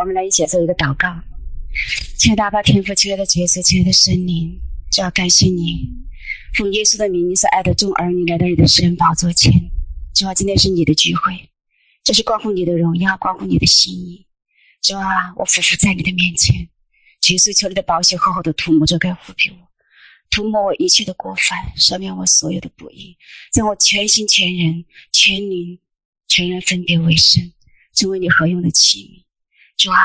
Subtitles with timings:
[0.00, 1.08] 我们来一起做一个祷告。
[2.16, 4.60] 亲爱的阿爸天父，亲爱的主耶稣，亲爱的圣灵，
[4.92, 5.90] 主要感谢你，
[6.54, 9.52] 奉耶稣的名，你所爱的众儿女来到你的神宝座前。
[10.14, 11.50] 主啊，今天是你的聚会，
[12.04, 14.24] 这是关乎你的荣耀，关乎你的心意。
[14.80, 16.54] 主啊，我俯伏在你的面前，
[17.30, 19.56] 耶稣求你的宝血厚厚的涂抹，遮盖抚庇我，
[20.30, 23.16] 涂抹我一切的过犯，赦免我所有的不义，
[23.52, 25.80] 将我全心全人全灵
[26.28, 27.52] 全人分别为圣，
[27.94, 29.27] 成为你合用的器皿。
[29.78, 29.96] 主啊，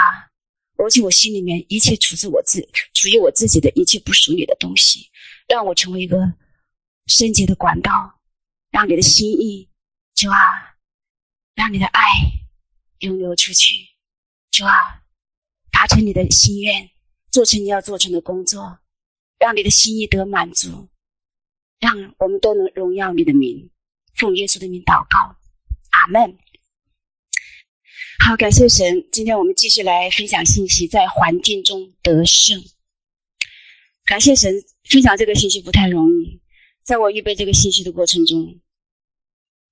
[0.78, 2.62] 而且我心里面一切处自我自
[2.94, 5.10] 属于我自己的一切不属你的东西，
[5.48, 6.32] 让我成为一个
[7.08, 8.22] 圣洁的管道，
[8.70, 9.68] 让你的心意，
[10.14, 10.38] 主啊，
[11.56, 12.02] 让你的爱
[13.00, 13.74] 涌流出去，
[14.52, 15.02] 主啊，
[15.72, 16.92] 达成你的心愿，
[17.32, 18.78] 做成你要做成的工作，
[19.40, 20.88] 让你的心意得满足，
[21.80, 23.72] 让我们都能荣耀你的名，
[24.14, 25.36] 奉耶稣的名祷告，
[25.90, 26.38] 阿门。
[28.26, 29.06] 好，感谢神。
[29.12, 32.64] 今天我们继续来分享信息，在环境中得胜。
[34.06, 36.42] 感谢神，分享这个信息不太容易。
[36.84, 38.62] 在我预备这个信息的过程中，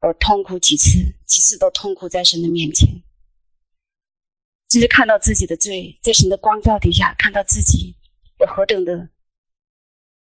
[0.02, 2.90] 我痛苦几次，几次都痛苦在神的面前，
[4.68, 7.96] 就是看到自己的罪，在神的光照底下，看到自己
[8.42, 9.08] 有何等的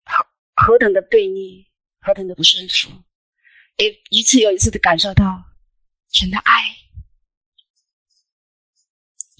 [0.05, 1.67] 何何等的悖逆，
[1.99, 2.89] 何等的不顺服，
[3.79, 5.43] 也一次又一次的感受到
[6.09, 6.77] 神的爱。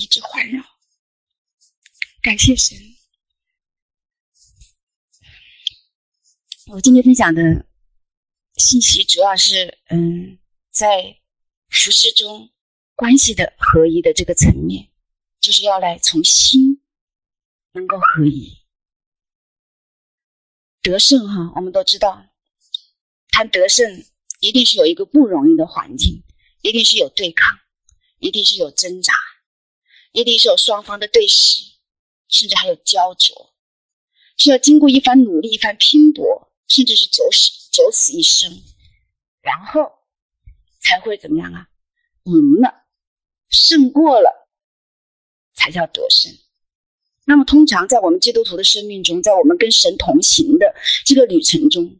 [0.04, 0.62] 一直环绕，
[2.22, 2.78] 感谢神。
[6.66, 7.66] 我今天分享的
[8.58, 10.40] 信息主要是，嗯，
[10.72, 11.22] 在
[11.70, 12.52] 服事中
[12.96, 14.92] 关系的合一的这个层面，
[15.40, 16.84] 就是要来从心
[17.72, 18.58] 能够合一
[20.82, 21.54] 得胜哈。
[21.56, 22.26] 我们都知道，
[23.30, 24.04] 谈得胜
[24.42, 26.26] 一定是有一个不容易的环境，
[26.62, 27.58] 一定是有对抗，
[28.20, 29.14] 一定是有挣扎。
[30.14, 31.74] 一定是有双方的对视，
[32.28, 33.54] 甚至还有焦灼，
[34.38, 38.62] 是要经过一番努力、一番拼搏，甚至是九死九死一生，
[39.42, 39.92] 然后
[40.80, 41.68] 才会怎么样啊？
[42.26, 42.86] 赢了，
[43.50, 44.48] 胜过了，
[45.56, 46.32] 才叫得胜。
[47.26, 52.00] 那么，通常在我们基督徒的生命中，在我们跟神同行的这个旅程中，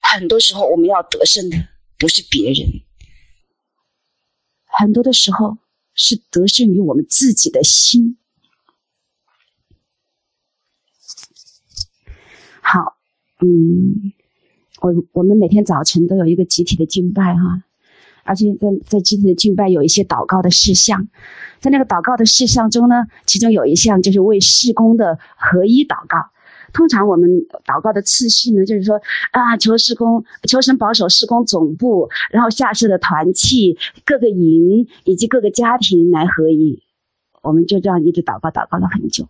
[0.00, 1.56] 很多时候我们要得胜的
[1.98, 2.68] 不是别人，
[4.66, 5.56] 很多的时候。
[5.94, 8.18] 是得胜于我们自己的心。
[12.60, 12.96] 好，
[13.40, 14.12] 嗯，
[14.80, 17.62] 我我们每天早晨都有一个集体的敬拜哈，
[18.24, 21.08] 而且在在集体的敬拜有一些祷告的事项，
[21.60, 26.33] 在那个祷告的事项中呢，其中有一项就是为事工的合一祷告。
[26.74, 27.30] 通常我们
[27.64, 36.82] 祷告的次序呢，就是说啊，求事工，求神保守事工总部，然后下设的团契、各个营以及各个家庭来合一。
[37.42, 39.28] 我们就这样一直祷告，祷告了很久。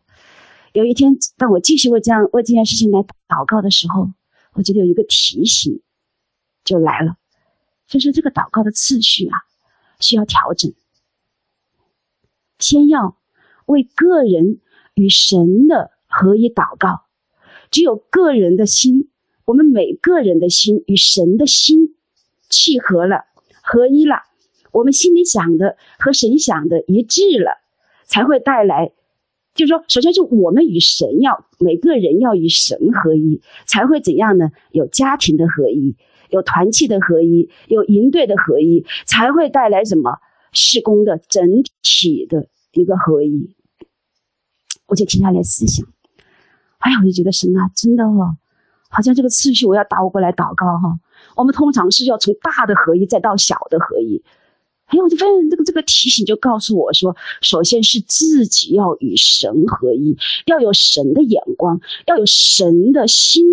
[0.72, 4.10] 有一天，当我继续为这样为这件事情来祷告的时候，
[4.54, 5.82] 我觉得有一个提醒
[6.64, 7.16] 就来了，
[7.86, 9.36] 就是这个祷告的次序啊，
[10.00, 10.72] 需要调整。
[12.58, 13.18] 先要
[13.66, 14.60] 为个人
[14.94, 17.03] 与神的合一祷告。
[17.74, 19.08] 只有个人的心，
[19.46, 21.96] 我们每个人的心与神的心
[22.48, 23.24] 契合了、
[23.64, 24.18] 合一了，
[24.70, 27.58] 我们心里想的和神想的一致了，
[28.06, 28.92] 才会带来。
[29.56, 34.52] 就是说，首先是我们与神要每个人要与神合一，才会怎样呢？
[34.70, 35.96] 有家庭的合一，
[36.30, 40.20] 有团契的合一，有营队的合一，才会带来什么？
[40.52, 43.56] 事工的整体的一个合一。
[44.86, 45.84] 我就停下来思想。
[46.84, 48.36] 哎呀，我就觉得神啊，真的哦，
[48.90, 51.00] 好像这个次序我要倒过来祷告哈。
[51.34, 54.22] 我们通常是要从大的合一再到小的合一。
[54.88, 63.46] 哎呀，我就发现这个这个提醒就告诉我说，首先是自己要与神合一，要有神的眼光，要有神的心，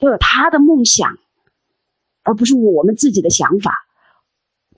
[0.00, 1.16] 要有他的梦想，
[2.24, 3.85] 而不是我们自己的想法。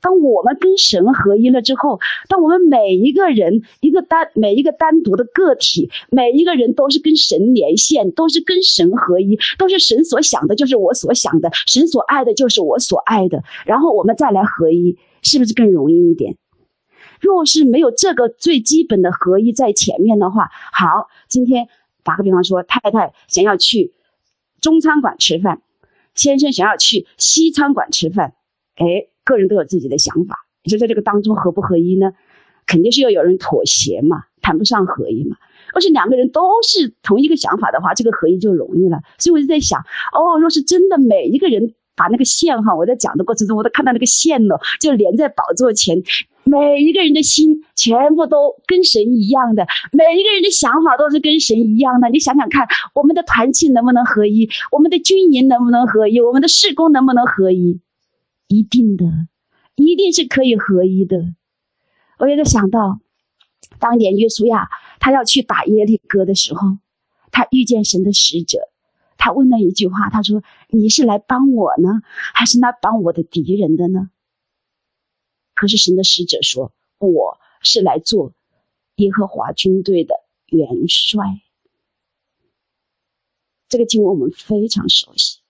[0.00, 1.98] 当我们跟神合一了之后，
[2.28, 13.42] 当我们每一个人一个单每一个单独的个体，每一个人都是跟神连线，都是跟神合一，都是神所想的，就是我所想的；神所爱的，就是我所爱的。
[13.66, 16.36] 然后我们再来合一，是不是更容易一点？
[17.20, 21.68] 若是没有这个最基本的合一在前面的话，好，今天
[22.04, 23.92] 打个比方说，太太想要去
[24.60, 25.60] 中餐馆吃饭，
[26.14, 28.34] 先生想要去西餐馆吃饭，
[28.76, 29.08] 哎。
[29.34, 32.12] 个人都有自己的想法，你说在这个当中合不合一呢？
[32.66, 35.36] 肯定是要有人妥协嘛，谈不上合一嘛。
[35.72, 39.00] 而且两个人都是同一个想法的话，这个合一就容易了。
[39.18, 39.80] 所以我就在想，
[40.12, 46.02] 哦，若是真的每一个人把那个线哈，我在讲的过程中，我都看到那个线了，就连在宝座前，
[46.44, 52.08] 每一个人的心全部都跟神一样的，每一个人的想法都是跟神一样的。
[52.10, 54.48] 你想想看，我们的团契能不能合一？
[54.70, 56.20] 我们的军营能不能合一？
[56.20, 57.80] 我们的事工能不能合一？
[58.48, 59.28] 一定的，
[59.76, 61.34] 一定是可以合一的。
[62.18, 63.00] 我也在想到，
[63.78, 64.68] 当年约书亚
[64.98, 66.78] 他要去打耶利哥的时候，
[67.30, 68.58] 他遇见神的使者，
[69.16, 72.00] 他问了一句话，他说：“你是来帮我呢，
[72.34, 74.10] 还是来帮我的敌人的呢？”
[75.54, 78.32] 可是神的使者说：“我是来做
[78.96, 80.14] 耶和华军队的
[80.46, 81.40] 元帅。”
[83.68, 85.40] 这个经文我们非常熟悉。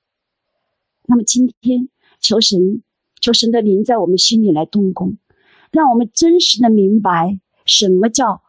[1.04, 1.88] 那么今天
[2.20, 2.82] 求神，
[3.20, 5.18] 求神的灵在我们心里来动工，
[5.70, 8.42] 让我们真实的明白什么叫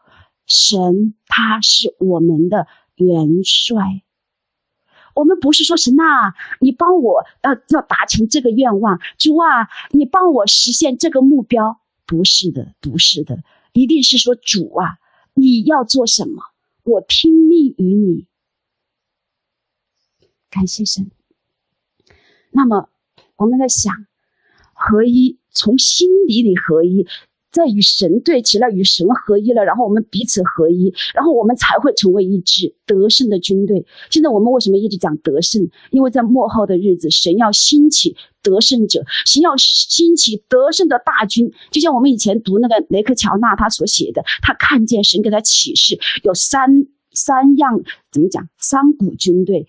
[0.45, 4.04] 神，他是我们的元帅。
[5.16, 13.44] 我们不是说神啊，你帮我要要达成这个愿望，主啊，你帮我实现这个目标，不是的，不是的，
[13.74, 15.00] 一定是说主啊，
[15.33, 16.44] 你要做什么，
[16.83, 18.27] 我听命于你。
[20.50, 21.12] 感谢神。
[22.51, 22.89] 那么
[23.36, 23.94] 我们在想，
[24.80, 27.06] 合一，从心底里合一。
[27.52, 33.84] 在与神对齐了，与神合一了，然后我们彼此合一，然后我们才会成为一支得胜的军队。
[34.12, 35.68] 现在我们为什么一直讲得胜？
[35.90, 41.52] 因为在末后的日子，神要兴起得胜者，神要兴起得胜的大军。
[41.72, 46.70] 就像我们以前读那个雷克乔纳他所写的，他看见神给他启示，有三
[47.14, 47.81] 三样，
[48.12, 48.48] 怎么讲？
[48.60, 49.68] 三股军队。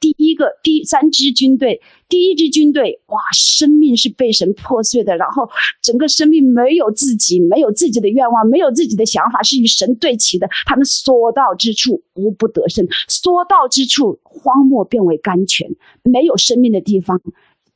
[0.00, 5.48] 第一个，第三支军队，第一支军队，哇，生命是被神破碎的，然后
[5.82, 10.48] 整个生命没有自己，没有自己的愿望，没有自己的想法，是与神对齐的。
[10.64, 15.68] 他们所到之处无不得胜，所到之处荒漠变为甘泉，
[16.02, 17.20] 没有生命的地方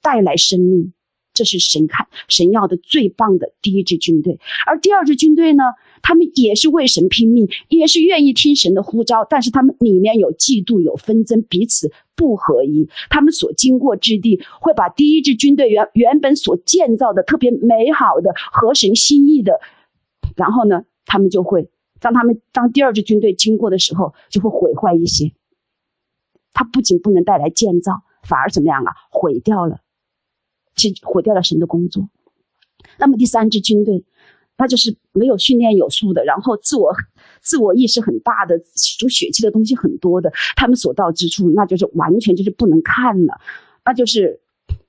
[0.01, 0.93] 带来生命。
[1.35, 5.65] 这是神看神要的最棒的第一支军队，而第二支军队呢？
[6.07, 12.87] 他们也是为神拼命，也是愿意听神的呼召，但是他们里面有嫉妒、有纷争，彼此不合一。
[13.09, 19.59] 他们所经过之地，会把第一支军队原原本所建造的特别美好的、合神心意的，
[20.37, 21.71] 然后呢，他们就会
[22.01, 25.33] 当他们当第二支军队经过的时候，就会毁坏一些。
[26.53, 28.93] 他不仅不能带来建造，反而怎么样啊？
[29.11, 29.81] 毁掉了。
[30.75, 32.09] 就毁掉了神的工作。
[32.99, 34.05] 那么第三支军队，
[34.57, 36.93] 他就是没有训练有素的，然后自我
[37.41, 43.41] 自我意识很大的，属血气的东西很多的，他们所到之处，那就是完全就是不能看了，
[43.85, 44.41] 那就是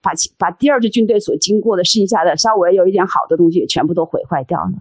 [0.02, 4.74] 把把第二支军队所经过的剩下的稍微有一点好的东西，全部都毁坏掉了。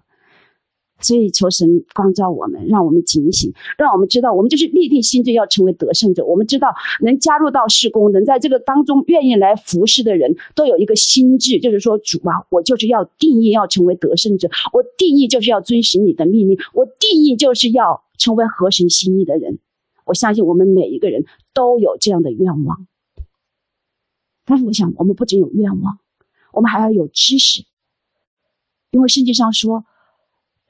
[1.00, 6.25] 所以求神光照我们，让我们警醒，让我们知道，我们就是立定心志要成为得胜者。
[6.25, 6.69] 我们知道，
[7.02, 19.58] 能加入到事工，能在这个当中愿意来服侍的人，都有一个心智，就是说，主啊，我就是要定义要成为得胜者，我定义就是要遵循你的命令，我定义就是要成为合神心意的人。
[20.06, 22.87] 我相信我们每一个人都有这样的愿望，
[24.47, 25.99] 但是我想，我们不仅有愿望，
[26.52, 27.64] 我们还要有知识，
[28.90, 29.85] 因为圣经上说。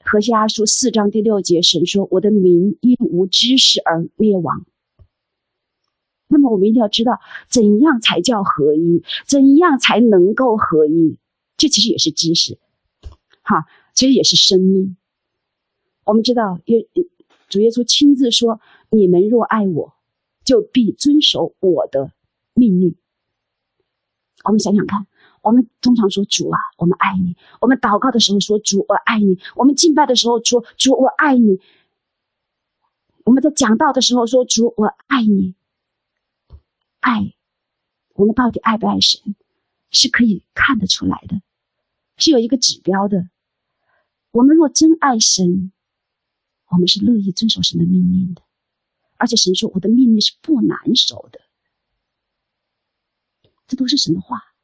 [0.07, 4.63] 何西阿书四章第六节，神说：“我的民因无知识而灭亡。”
[6.29, 7.19] 那么我们一定要知道，
[7.49, 9.03] 怎样才叫合一？
[9.25, 11.17] 怎样才能够合一？
[11.57, 12.59] 这其实也是知识，
[13.41, 13.65] 哈，
[13.95, 14.95] 其实也是生命。
[16.05, 16.87] 我们知道，耶
[17.49, 19.95] 主耶稣亲自说：“你们若爱我，
[20.43, 22.11] 就必遵守我的
[22.53, 22.95] 命令。”
[24.45, 25.07] 我们想想看。
[25.45, 27.37] 我们通常说主啊，我们爱你。
[27.61, 29.39] 我们祷告的时候说主，我爱你。
[29.55, 31.61] 我们敬拜的时候说主，我爱你。
[33.23, 35.53] 我们在讲道的时候说主，我爱你。
[36.99, 37.35] 爱，
[38.15, 39.35] 我们到底爱不爱神，
[39.91, 41.39] 是可以看得出来的，
[42.17, 43.29] 是有一个指标的。
[44.31, 45.71] 我们若真爱神，
[46.71, 48.41] 我们是乐意遵守神的命令的，
[49.17, 51.39] 而且神说我的命令是不难守的，
[53.67, 54.54] 这都是神的话。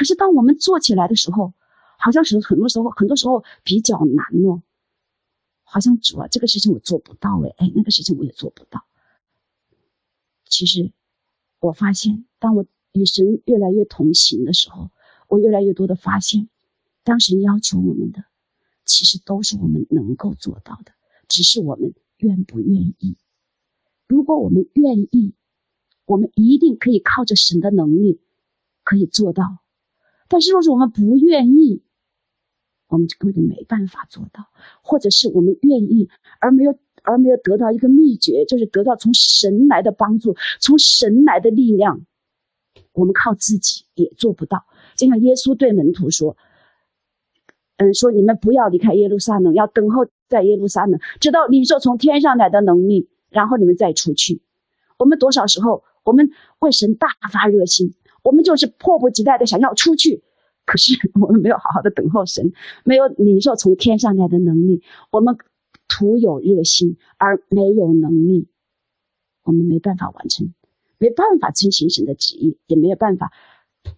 [0.00, 1.52] 可是，当我们做起来的时候，
[1.98, 4.62] 好像是很多时候，很多时候比较难哦。
[5.62, 8.86] 好像主啊，这个事情我做不到哎，哎，那个事情我也做不到。
[10.46, 10.90] 其实，
[11.58, 14.90] 我发现，当我与神越来越同行的时候，
[15.28, 16.48] 我越来越多的发现，
[17.04, 18.24] 当神要求我们的，
[18.86, 20.92] 其实都是我们能够做到的，
[21.28, 23.18] 只是我们愿不愿意。
[24.08, 25.34] 如果我们愿意，
[26.06, 28.22] 我们一定可以靠着神的能力，
[28.82, 29.59] 可以做到。
[30.30, 31.82] 但是，若是我们不愿意，
[32.86, 34.44] 我们就根本就没办法做到；
[34.80, 36.08] 或者是我们愿意，
[36.40, 42.06] 而没有而没有得到一个秘诀，就是得到从神来的帮助，从神来的力量，
[42.92, 44.64] 我们靠自己也做不到。
[44.94, 46.36] 就像耶稣对门徒说
[47.78, 54.42] ：“嗯，说你们不要离开耶路撒冷，要等候在耶路撒冷，直到领受从天上来的能力，然后你们再出去。
[54.96, 60.22] 我们多少时候，我们为神大发热心，我们就是迫不及待的想要出去，
[60.64, 62.52] 可是我们没有好好的等候神，
[62.84, 65.36] 没有领受从天上来的能力，我们
[65.88, 68.48] 徒有热心而没有能力，
[69.42, 70.52] 我们没办法完成，
[70.98, 73.32] 没办法遵行神的旨意，也没有办法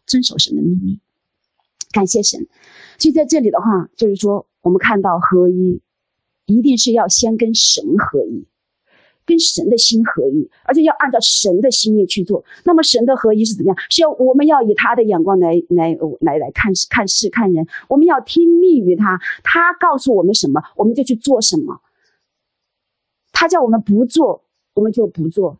[0.06, 1.00] 遵守神的命令。
[1.90, 2.46] 感谢神，
[2.98, 5.82] 所以在这里的话，就是说，我们看到合一，
[6.46, 8.46] 一定是要先跟神合一，
[9.26, 12.44] 跟神的心合一，而且要按照神的心意去做。
[12.64, 13.76] 那么，神的合一是怎么样？
[13.90, 21.80] 是要我们要以他的眼光来来来来看看事看人，我们要听命于他，他告诉我们什么，我们就去做什么。
[23.32, 25.58] 他叫我们不做，我们就不做。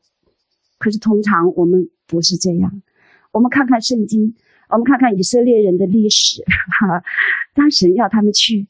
[0.78, 2.83] 可是通常我们不是这样。
[3.31, 4.35] 我们看看圣经。
[4.69, 6.42] 我们看看以色列人的历史，
[6.81, 7.04] 哈，
[7.54, 8.66] 当神要他们去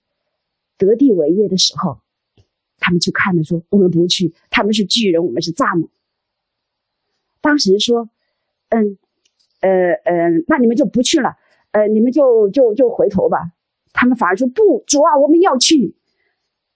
[0.76, 2.00] 得地为业的时候，
[2.82, 5.88] 他们就看着说：“我们不去，他们是巨人，我们是蚱蜢。”
[7.40, 8.10] 当时说
[8.70, 8.98] ：“嗯，
[9.60, 9.70] 呃
[10.04, 11.36] 呃，那你们就不去了，
[11.70, 13.52] 呃，你们就就就回头吧。”
[13.94, 15.94] 他们反而说：“不，主啊，我们要去。”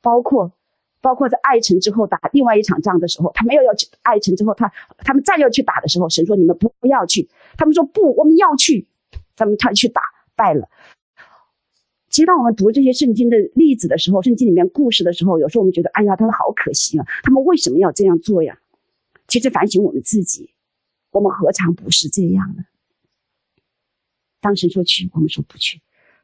[0.01, 0.53] 包括
[1.01, 8.87] 包括在爱城之后打另外一场仗的时候，他们又要去爱城之后，他他们再要去打的时候，神说：“你们不要去。”他们说：“不，我们要去。”
[9.37, 10.03] 他们他去打
[10.35, 10.69] 败了。
[12.17, 17.07] 其实当我们读这些圣经的例子的时候，圣经里面故事的时候，有时候我们觉得，哎呀，他们好可惜啊！
[17.23, 18.59] 他们为什么要这样做呀？
[19.29, 20.49] 其实反省我们自己，
[21.11, 22.65] 我们何尝不是这样呢？
[24.41, 25.77] 当时说去，我们说不去；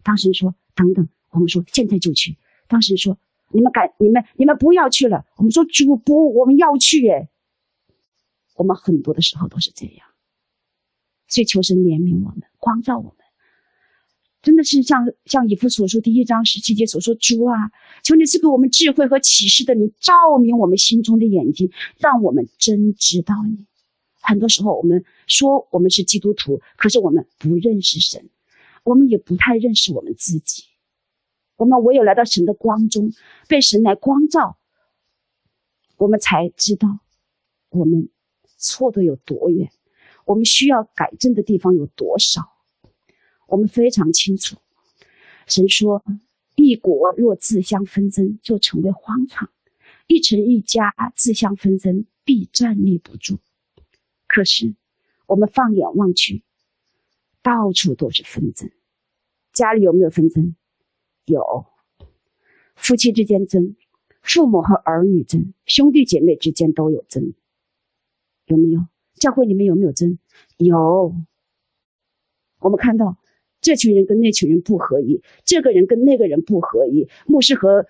[0.03, 3.19] 当时说等等，我们说现在就去；当时说
[3.51, 7.29] 你们敢，你们你们不要去了，我们说主不，我们要去耶。
[8.55, 10.07] 我们很多的时候都是这样。
[11.29, 13.22] 所以求神怜悯我们，光照我们，
[14.43, 17.71] 真的是像像以弗所说第一章十七节所说：“主啊，
[18.03, 23.67] 求你赐给我们智慧和启示的你，照明我们心中的眼睛，让我们真知道你。”
[24.21, 28.31] 很多时候我们说我们是基督徒，可是我们不认识神，
[28.83, 30.65] 我们也不太认识我们自己。
[31.57, 33.13] 我们唯有来到神的光中，
[33.49, 34.59] 被神来光照，
[35.97, 36.99] 我们才知道
[37.71, 38.09] 我们
[38.59, 39.71] 错的有多远。
[40.25, 42.52] 我们需要改正的地方有多少？
[43.53, 44.57] 我们非常清楚。
[45.47, 46.03] 神说
[46.57, 49.51] ：“一国若自相纷争，就成为荒场；
[50.07, 53.41] 一城一家自相纷争，必站立不住。”
[54.27, 54.75] 可是，
[55.27, 56.43] 我们放眼望去，
[57.43, 58.71] 到处都是纷争。
[59.53, 60.57] 家里有没有纷争？
[61.27, 61.67] 有。
[62.75, 63.77] 夫妻之间争，
[64.23, 67.35] 父母和儿女争，兄弟姐妹之间都有争，
[68.47, 68.87] 有没有？
[69.17, 70.19] 教会里面有没有争？
[70.57, 71.15] 有。
[72.61, 73.19] 我们看到
[73.63, 77.87] 这群人跟那群人不合一，这个人跟那个人不合一，牧师和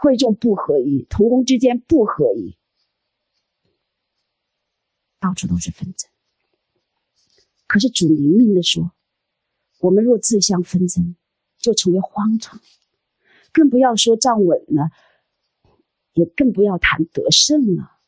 [0.00, 2.56] 会众不合一，同工之间不合一，
[5.20, 6.08] 到处都是纷争。
[7.66, 8.92] 可是主明明的说，
[9.80, 11.16] 我们若自相纷争，
[11.58, 12.60] 就成为荒场，
[13.52, 14.90] 更不要说站稳了，
[16.14, 17.98] 也更不要谈得胜了。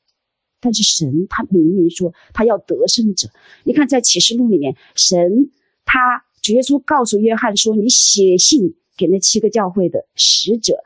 [0.60, 3.28] 但是神他明明说他要得胜者，
[3.64, 5.50] 你看在启示录里面，神
[5.84, 10.82] 他主耶稣告诉约翰说：“你写信给那七个教会的使者，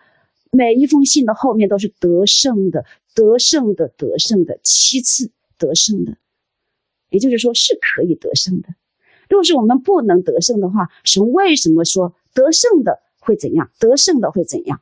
[0.50, 6.16] 每一封信的后面都是得胜的，得胜的，得胜的，七次得胜的。”
[7.11, 8.68] 也就是说是可以得胜的。
[9.28, 13.71] 若是我们不能得胜的话，神为什么说得胜的会怎样？
[13.78, 14.80] 得胜的会怎样？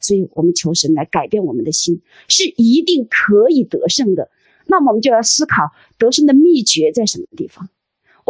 [0.00, 4.30] 所以我们求神来改变我们的心，是一定可以得胜的。
[4.66, 7.68] 那么我们就要思考得胜的秘诀在什么地方？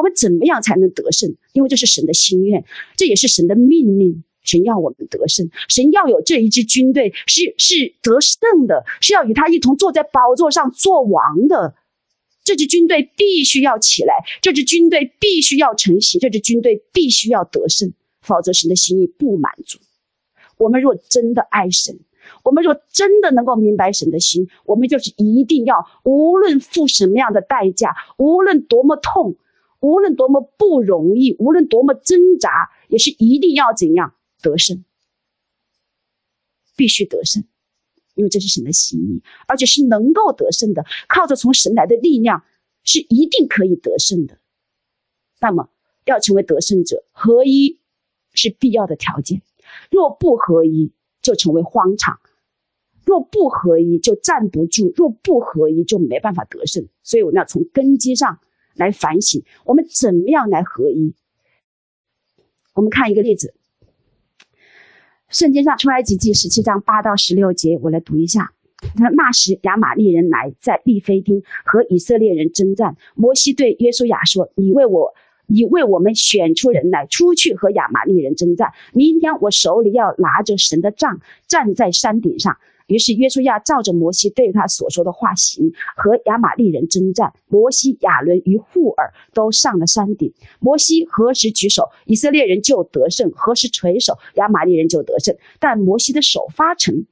[0.01, 1.29] 我们怎么样才能得胜？
[1.53, 2.65] 因为这是神的心愿，
[2.97, 4.25] 这也是神的命令。
[4.43, 11.75] 神要我们得胜，神要有这一支军队，是是得胜的，是要与他一同坐在宝座上做王的。
[12.43, 17.93] 这支军队必须要起来，这支军队必须要成型，这支军队必须要得胜，
[18.23, 19.79] 否则神的心意不满足。
[20.57, 21.99] 我们若真的爱神，
[22.43, 29.37] 我们若真的能够明白神的心，我们就是一定要，无论付什么样的代价，无论多么痛，
[29.81, 34.85] 无论多么不容易，无论多么挣扎，也是一定要怎样得胜，
[36.77, 37.45] 必须得胜，
[38.15, 42.45] 因为这是神的心意，而且是能够得胜的，靠着从神来的力量，
[42.85, 44.39] 是一定可以得胜的。
[45.41, 45.71] 那么，
[46.05, 47.81] 要成为得胜者，合一
[48.33, 49.43] 是必要的条件。
[49.91, 52.17] 若不合一，就成为荒场；
[53.07, 56.87] 若不合一，就站不住；若不合一，就没办法得胜。
[57.03, 58.41] 所以我们要从根基上
[58.75, 61.15] 来反省，我们怎么样来合一？
[62.75, 63.53] 我们看一个例子，
[65.29, 68.53] 圣经上出埃及记十七章八到十六节，我来读一下。
[68.97, 75.13] 那那时亚玛力人来在利非丁和以色列人争战，摩西对约书亚说：“你为我，
[75.47, 78.73] 你为我们选出人来，出去和亚玛力人争战。
[78.95, 82.57] 明天我手里要拿着神的杖，站在山顶上。”
[82.91, 87.33] 于是约书亚照着摩西对他所说的话行，和亚玛力人征战。
[87.47, 90.33] 摩西、亚伦与户珥都上了山顶。
[90.59, 95.37] 摩西何时举手，以色列人就得胜；何时垂手，亚玛力人就得胜。
[95.61, 97.07] 但摩西的手发沉，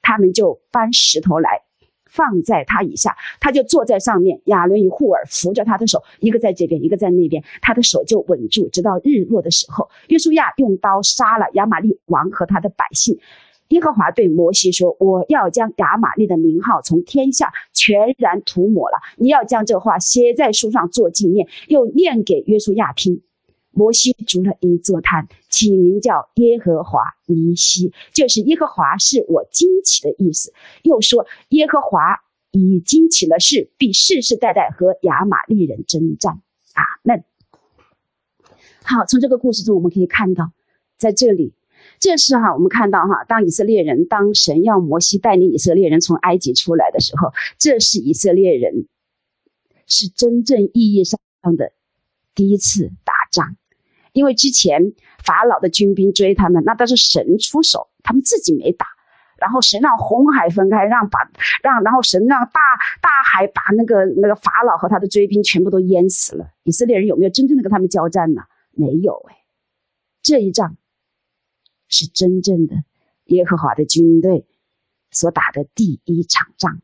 [0.00, 1.60] 他们就搬石头来
[2.06, 4.40] 放在他以下，他就坐在上面。
[4.46, 9.90] 亚伦与户珥扶着他的手，一个在这边，一个在那边，他的手就稳住，直到日落的时候。
[10.08, 13.18] 约书亚用刀杀了亚玛力王和他的百姓。
[13.68, 18.98] 耶和华对摩西说：“我要将亚玛利的名号从天下全然涂抹了。
[19.16, 23.22] 你要将这话写在书上做纪念，又念给约书亚听。”
[23.76, 30.52] 摩西筑了一座坛，起名叫耶和华尼西，就是耶和华是我惊奇的意思。
[30.84, 32.20] 又说：“耶和华
[32.52, 36.40] 已经起了誓，必世世代代和亚玛利人征战。”
[36.74, 37.24] 阿门。
[38.84, 40.52] 好，从这个故事中我们可以看到，
[40.96, 41.54] 在这里。
[42.04, 48.86] 这是哈，我们看到哈，当以色列人，当神要摩西带领以色列人从埃及出来的时候，这是以色列人
[49.86, 51.18] 是真正意义上
[51.56, 51.72] 的
[52.34, 53.56] 第一次打仗，
[54.12, 54.92] 因为之前
[55.24, 58.84] 法老的军兵追他们，那都是神出手，他们自己没打，
[59.38, 61.20] 然后神让红海分开，让把
[61.62, 62.60] 让然后神让大
[63.00, 66.50] 大海把那个那个法老和他的追兵全部都淹死了。
[66.64, 68.42] 以色列人有没有真正的跟他们交战呢？
[68.72, 69.36] 没有哎，
[70.20, 70.76] 这一仗。
[71.94, 72.82] 是真正的
[73.26, 74.44] 耶和华的军队
[75.12, 76.80] 所打的第一场仗，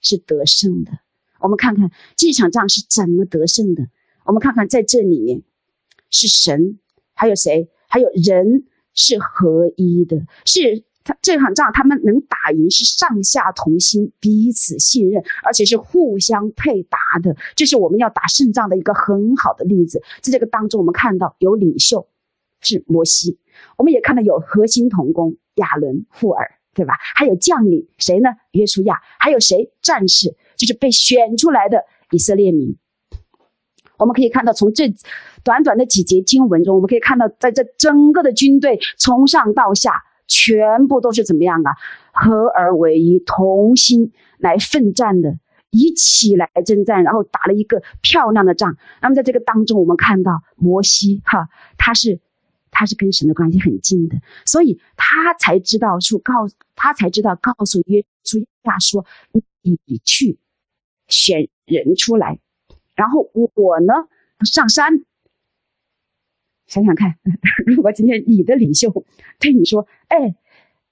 [0.00, 0.92] 是得胜的。
[1.40, 3.88] 我们看看这场仗是怎么得胜的。
[4.24, 5.42] 我们看看在这里面，
[6.10, 6.78] 是神，
[7.12, 7.68] 还有谁？
[7.88, 10.24] 还有人是合一的。
[10.44, 17.36] 是他这场仗他们能打赢，是上下同心，彼此信任，而且是互相配搭的。
[17.56, 20.00] 这是我们要打胜仗的一个很好的例子。
[20.22, 22.08] 在这个当中，我们看到有领袖
[22.60, 23.38] 是摩西。
[23.76, 26.94] 我们也看到有核心同工亚伦、户珥，对吧？
[26.98, 28.30] 还有将领谁呢？
[28.52, 29.72] 约书亚，还有谁？
[29.80, 32.76] 战士，就是被选出来的以色列民。
[33.98, 34.92] 我们可以看到，从这
[35.42, 41.72] 短短的几节经文中，我们可以看到，在这整个的军队从上到下，全部都是怎么样啊？
[42.12, 45.38] 合而为一，同心来奋战的，
[45.70, 48.76] 一起来征战，然后打了一个漂亮的仗。
[49.00, 52.20] 那么在这个当中，我们看到摩西哈，他是。
[52.78, 59.06] 他是跟神的关系很近的，所以他才知道说告他才知道告诉约书亚说
[59.62, 60.38] ：“你你去
[61.08, 62.38] 选人出来，
[62.94, 63.94] 然后我呢
[64.44, 64.92] 上山。
[66.66, 67.16] 想想看，
[67.66, 68.92] 如果今天你的领袖
[69.40, 70.36] 对你说：‘哎，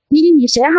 [0.09, 0.70] 你你谁哈？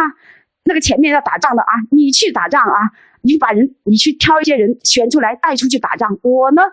[0.64, 6.18] 那个前面要打仗的啊，你去打仗啊，你把人你去挑一些人选出来带出去打仗。
[6.24, 6.64] 我呢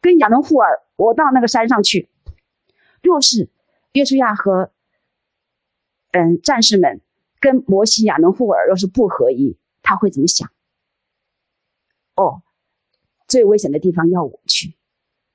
[0.00, 2.08] 跟亚伦户尔，我到那个山上去。
[3.02, 3.50] 若是。’
[3.94, 4.72] 约书亚和
[6.10, 7.00] 嗯战士们
[7.38, 10.50] 跟摩西、亚伦、户珥要是不合一，他会怎么想？
[12.16, 12.42] 哦，
[13.28, 14.74] 最危险的地方要我去。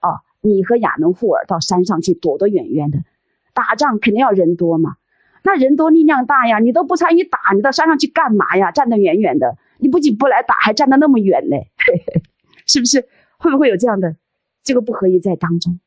[0.02, 3.00] 哦，你和亚伦、户珥到山上去躲躲远远的，
[3.54, 4.98] 打仗肯定要人多嘛。
[5.42, 8.74] 那人多力量大呀，你都不参与打，你到山上去干嘛呀？
[8.74, 11.72] 站得远远的，你不仅不来打，还站得那么远嘞，
[12.68, 13.08] 是不是？
[13.38, 14.18] 会不会有这样的
[14.64, 15.80] 这个不合一在当中？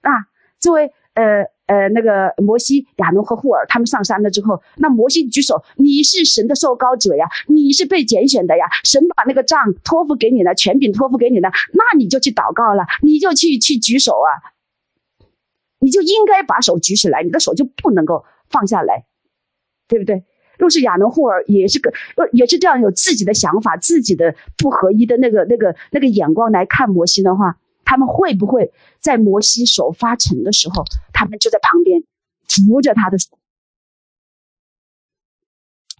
[0.00, 0.26] 啊，
[0.58, 0.92] 作为。
[1.20, 14.50] 呃呃，那个摩西、亚伦和霍尔他们上山了之后，那摩西举手，你是神的受膏者呀，你是被拣选的呀，神把那个杖托付给你了，权柄托付给你了，那你就去祷告了，你就去去举手啊，
[15.78, 19.04] 你就应该把手举起来，你的手就不能够放下来，
[19.86, 20.24] 对不对？
[20.58, 21.92] 若是亚伦、霍尔也是个，
[22.32, 27.56] 也是这样有自己的想法、自己的不合一的那个、那个、那个眼光来看摩西的话。
[27.90, 32.04] 他们会不会在摩西手发沉的时候，他们就在旁边
[32.46, 33.36] 扶着他的手？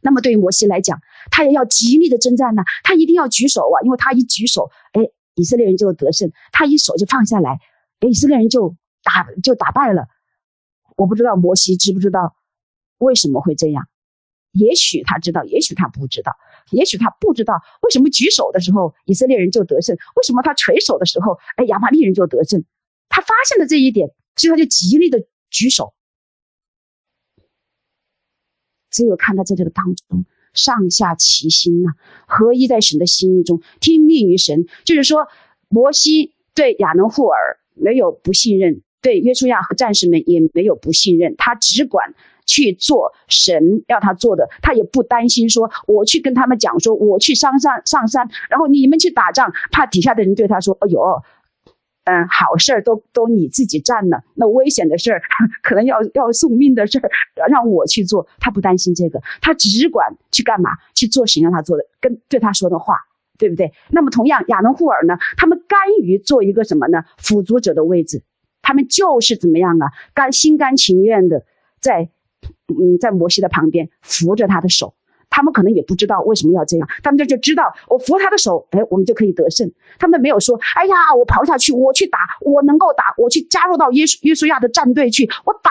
[0.01, 1.01] 那么对于摩西来讲，
[1.33, 5.03] 他也要极力的征战呢，他一定要举手啊，因为他一举手，哎，
[5.35, 7.59] 以色列人就得胜；他一手就放下来，
[7.99, 10.07] 哎，以色列人就打就打败了。
[10.97, 12.37] 我不知道摩西知不知道
[12.99, 13.89] 为什么会这样。
[14.53, 16.37] 也许他知道，也许他不知道，
[16.71, 22.65] 也许他不知道为什么举手的时候以色列人就得胜，为什么他垂手的时候，哎，亚玛力人就得胜。
[23.09, 25.95] 他发现了这一点，所以他就极力的举手。
[28.91, 31.95] 只有看到在这个当中，上下齐心呐、啊，
[32.27, 34.67] 合一在神的心意中，听命于神。
[34.85, 35.29] 就是说，
[35.69, 37.35] 摩西对亚伦户珥
[37.75, 42.15] 没有不信任，对约书亚和战士们也没有不信任，他只管
[42.51, 51.01] 去做神要他做的，他也不担心说我去跟他们讲说我去上山上山，然后你们去打仗，怕底下的人对他说：“哎呦，
[52.05, 55.23] 嗯，好事儿都都你自己占了，那危险的事儿，
[55.63, 57.09] 可能要要送命的事儿，
[57.49, 60.71] 让我去做。”他不担心这个，他只管去干嘛？
[60.95, 62.97] 去做神让他做的，跟对他说的话，
[63.39, 63.73] 对不对？
[63.91, 65.17] 那么同样，亚伦、户珥呢？
[65.37, 67.05] 他们甘于做一个什么呢？
[67.17, 68.25] 辅佐者的位置。
[68.63, 69.89] 他们就是怎么样啊？
[70.13, 71.45] 甘心甘情愿的
[71.81, 72.11] 在，
[72.69, 74.95] 嗯，在摩西的旁边扶着他的手。
[75.33, 79.71] 他们可能也不知道为什么要这样，他们就就知道我扶他的手，哎，我们就可以得胜。
[79.97, 85.71] 他们没有说，哎呀，我跑下去，我去打，我能够打，我去加入到约书约书亚的战队去，我打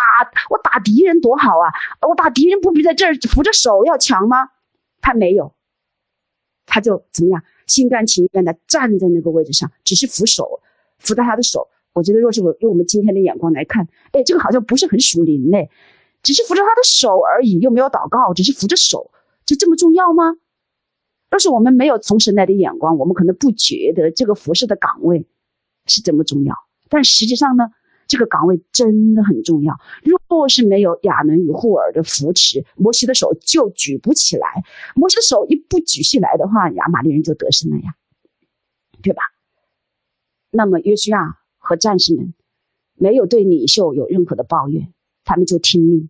[0.50, 1.68] 我打敌人多好啊！
[2.08, 4.50] 我打敌人不比在这儿扶着手要强吗？
[5.02, 5.54] 他没有，
[6.66, 10.62] 他就怎么样，心甘情愿的站在那个位置上，只是扶手，
[11.00, 11.68] 扶着他的手。
[11.92, 15.70] 我觉得，若是我用我们今天的眼光来看，哎，这个好像不是很属灵嘞，
[16.22, 19.12] 只是扶着他的手而已，又没有祷告，只是扶着手，
[19.46, 20.36] 就这么重要吗？
[21.32, 25.26] 要是我们没有从神来的眼光，我们可能不觉得这个服侍的岗位
[25.86, 26.56] 是这么重要。
[26.90, 27.70] 但实际上呢，
[28.08, 29.80] 这个岗位真的很重要。
[30.28, 34.64] 若是没有亚伦与户珥的扶持，摩西的手就举不起来。
[34.96, 37.94] 摩西的手一不举起来的话，亚玛力人就得胜了呀，
[39.02, 39.22] 对吧？
[40.52, 41.38] 那么约书亚。
[41.62, 42.34] 和战士们
[42.96, 44.92] 没有对领袖有任何的抱怨，
[45.24, 46.10] 他们就听命，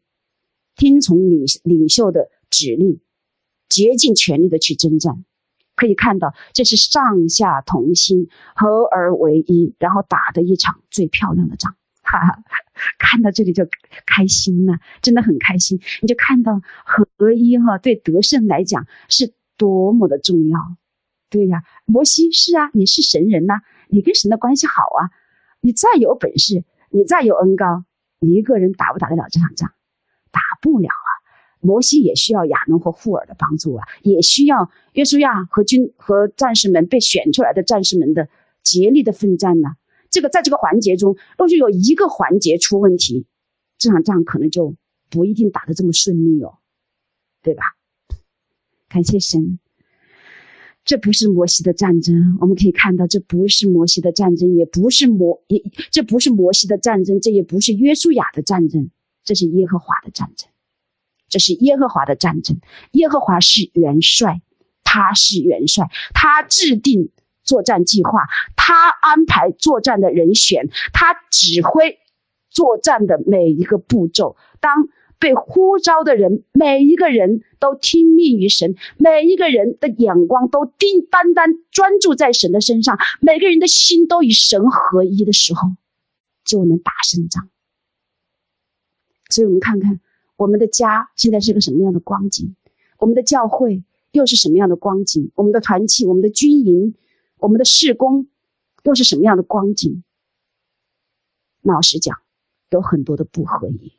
[0.75, 3.01] 听从领领袖的指令，
[3.67, 5.25] 竭尽全力的去征战。
[5.75, 11.75] 可以看到，这是上下同心，合而为一，然后打的一场最漂亮的仗。
[12.01, 12.43] 哈哈，
[12.97, 13.65] 看到这里就
[14.05, 15.79] 开心了，真的很开心。
[16.01, 20.59] 你就看到合一哈，对得胜来讲是多么的重要。
[21.29, 25.11] 对呀，摩西是啊，你是神人呐、你跟神的关系好啊。
[25.61, 27.85] 你再有本事，你再有恩高，
[28.19, 29.71] 你一个人打不打得了这场仗？
[30.31, 31.09] 打不了啊！
[31.61, 38.29] 摩西也需要亚伦和户珥的帮助啊，也需要约书亚和军和战士们被选出来的战士们的
[38.63, 39.69] 竭力的奋战呢、
[40.09, 43.25] 这个在这个环节中，若是有一个环节出问题，
[43.77, 44.75] 这场仗可能就
[45.09, 46.59] 不一定打得这么顺利哦，
[47.41, 47.63] 对吧？
[48.87, 49.59] 感谢神。
[50.89, 58.89] 这不是摩西的战争，我们可以看到，这不是摩西的战争，也不是摩也，这不是摩西的战争，这也不是约书亚的战争，
[59.23, 60.49] 这是耶和华的战争，
[61.29, 62.59] 这是耶和华的战争。
[62.93, 64.41] 耶和华是元帅，
[64.83, 67.11] 他是元帅，他制定
[67.43, 68.23] 作战计划，
[68.55, 71.99] 他安排作战的人选，他指挥
[72.49, 74.37] 作战的每一个步骤。
[74.59, 85.75] 当被呼召的人，每一个人都听命于神，每一个人的眼光都定单单专注在神的身上，每个人的心都与神合一的时候，
[86.45, 87.49] 就能打胜仗。
[89.29, 89.99] 所以，我们看看
[90.37, 92.55] 我们的家现在是个什么样的光景，
[92.97, 96.95] 我们的教会又是什么样的光景，我们的团契、我们的军营、
[97.39, 98.27] 我们的事工
[98.83, 100.03] 又是什么样的光景？
[101.61, 102.17] 老实讲，
[102.69, 103.98] 有很多的不合一。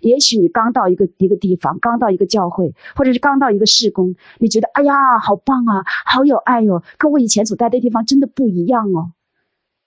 [0.00, 9.12] 也许你刚到一个一个地方，刚到一个教会，或者是刚到一个事工，你觉得哎呀，好棒啊，好有爱哟、哦，跟我以前所待的地方真的不一样哦。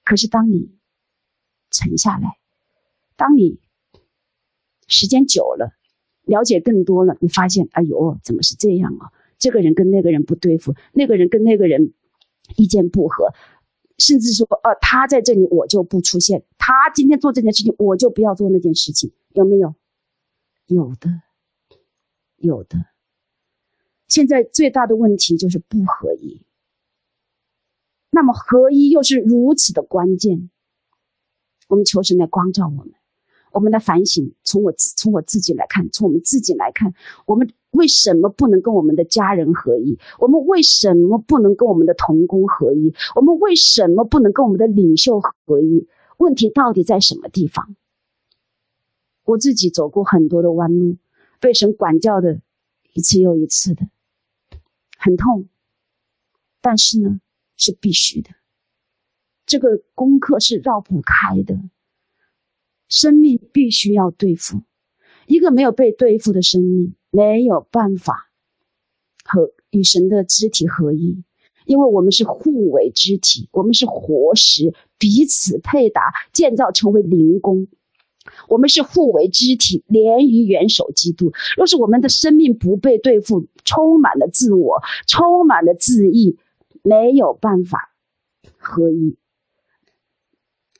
[0.03, 0.71] 可是当你
[1.71, 2.37] 沉下来，
[3.15, 3.59] 当你
[4.87, 5.73] 时间久了，
[6.25, 9.11] 了解更多了，你发现，哎呦，怎么是这样啊？
[9.37, 11.93] 这个人跟那个人不对付，那个人跟那个人
[12.57, 13.31] 意见不合，
[13.97, 19.75] 甚至说，呃，他在这里我就不出现，他今天做这件事情，我就不要做那件事情，有没有？
[20.69, 21.09] 有的，
[22.37, 22.77] 有的。
[24.07, 26.45] 现在最大的问题就是不合一。
[28.11, 30.51] 那么合一又是如此的关键。
[31.69, 32.93] 我们求神来光照我们，
[33.51, 34.35] 我们来反省。
[34.43, 36.93] 从我自从我自己来看，从我们自己来看，
[37.25, 39.97] 我们为什么不能跟我们的家人合一？
[40.19, 42.93] 我们为什么不能跟我们的同工合一？
[43.15, 45.87] 我们为什么不能跟我们的领袖合一？
[46.17, 47.75] 问题到底在什么地方？
[49.29, 50.97] 我自己走过很多的弯路，
[51.39, 52.41] 被神管教的
[52.93, 53.87] 一次又一次的，
[54.97, 55.47] 很痛，
[56.61, 57.21] 但是呢，
[57.55, 58.31] 是必须的。
[59.45, 61.59] 这个功课是绕不开的，
[62.87, 64.63] 生命必须要对付。
[65.27, 68.31] 一个没有被对付的生命，没有办法
[69.23, 71.23] 和与神的肢体合一，
[71.65, 76.01] 因为我们是互为肢体，我们是活石，彼此配搭，
[76.33, 77.67] 建造成为灵宫。
[78.47, 81.31] 我们是互为肢体，连于元首基督。
[81.57, 86.37] 若是我们的生命不被对付，充满了自我，充满了自意，
[86.83, 87.93] 没有办法
[88.57, 89.17] 合一。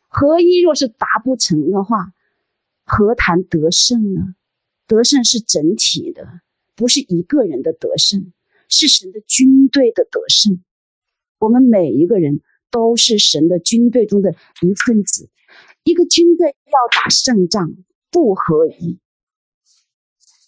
[0.08, 2.14] 合一若是达不成的话，
[2.84, 4.36] 何谈得胜呢？
[4.88, 6.42] 得胜是整体的，
[6.76, 8.34] 不是一个人的得胜，
[8.68, 10.64] 是神的军队的得胜。
[11.38, 14.32] 我们每一个人都是神的军队中的
[14.62, 15.30] 一份子。
[15.84, 17.76] 一个军队要打胜仗，
[18.12, 19.00] 不合一，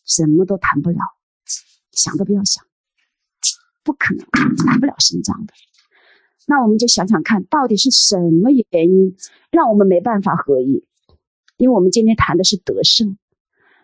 [0.05, 0.97] 什么都谈不了，
[1.91, 2.65] 想都不要想，
[3.83, 4.25] 不可能
[4.65, 5.53] 打不了胜仗的。
[6.47, 9.15] 那我们就想想看，到底是什么原因
[9.51, 10.85] 让我们没办法合一？
[11.57, 13.17] 因为我们今天谈的是得胜。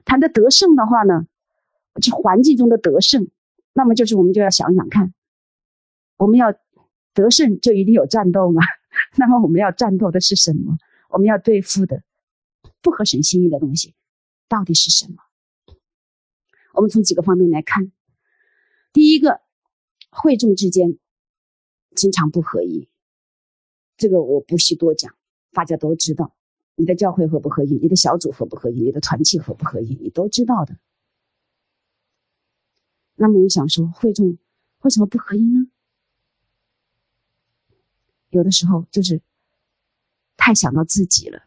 [0.04, 1.28] 谈的得胜的话呢，
[2.02, 3.30] 这环境中的得胜，
[3.74, 5.14] 那么就是我们就要想想看，
[6.18, 6.54] 我们要
[7.14, 8.62] 得胜就一定有战斗吗？
[9.18, 10.78] 那么我们要战斗的是什么？
[11.10, 12.04] 我们要对付的
[12.82, 13.96] 不合神心意的东西
[14.48, 15.24] 到底是什么？
[16.74, 17.91] 我们从几个方面来看。
[18.93, 19.41] 第一个，
[20.10, 20.98] 会众之间
[21.96, 22.88] 经常不合一，
[23.98, 25.15] 这个我不需多讲，
[25.52, 26.36] 大家都知道。
[26.76, 27.74] 你的教会合不合一？
[27.80, 28.84] 你的小组合不合一？
[28.84, 29.96] 你的团契合不合一？
[29.96, 30.78] 你都知道的。
[33.15, 34.38] 那么我想说，会众
[34.82, 35.72] 为什么不合一呢？
[38.30, 39.22] 有的时候就是
[40.48, 41.42] 太想到自己了。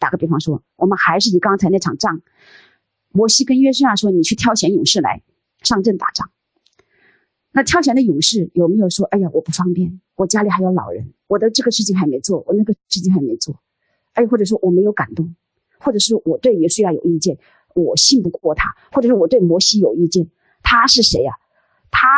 [0.00, 2.22] 打个比方说，我们还是以刚才那场仗，
[3.10, 5.22] 摩西跟约书亚说：“你去挑选勇士来
[5.62, 6.28] 上阵打仗。”
[7.54, 13.60] 那挑选的勇士有没有说：“哎呀，我不方便，我家里还有老人，我的这个事情还没做，我那个事情还没做。”
[14.14, 15.36] 哎，或者说我没有感动，
[15.78, 17.38] 或者是我对约书亚有意见，
[17.76, 20.28] 我信不过他，或者是我对摩西有意见。
[20.64, 21.32] 他是谁呀？
[21.92, 22.08] 他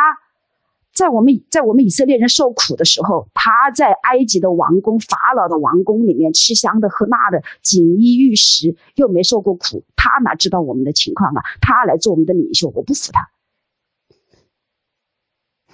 [0.99, 11.41] 在我们在我们以色列人受苦的时候，他在埃及的王宫、法老的王宫里面吃香的喝辣的，锦衣玉食，又没受过苦，他哪知道我们的情况啊？
[11.61, 13.31] 他来做我们的领袖，我不服他。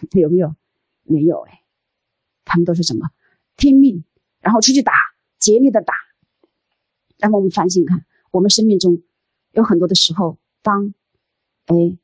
[0.13, 0.53] 有没有？
[1.01, 1.63] 没有哎，
[2.43, 3.09] 他们都是什么？
[3.57, 4.03] 听命，
[4.41, 4.93] 然后出去打，
[5.39, 5.95] 竭力的打。
[7.17, 9.01] 那么我们反省看，我们生命中
[9.53, 10.93] 有很多的时候，当，
[11.65, 11.97] 哎，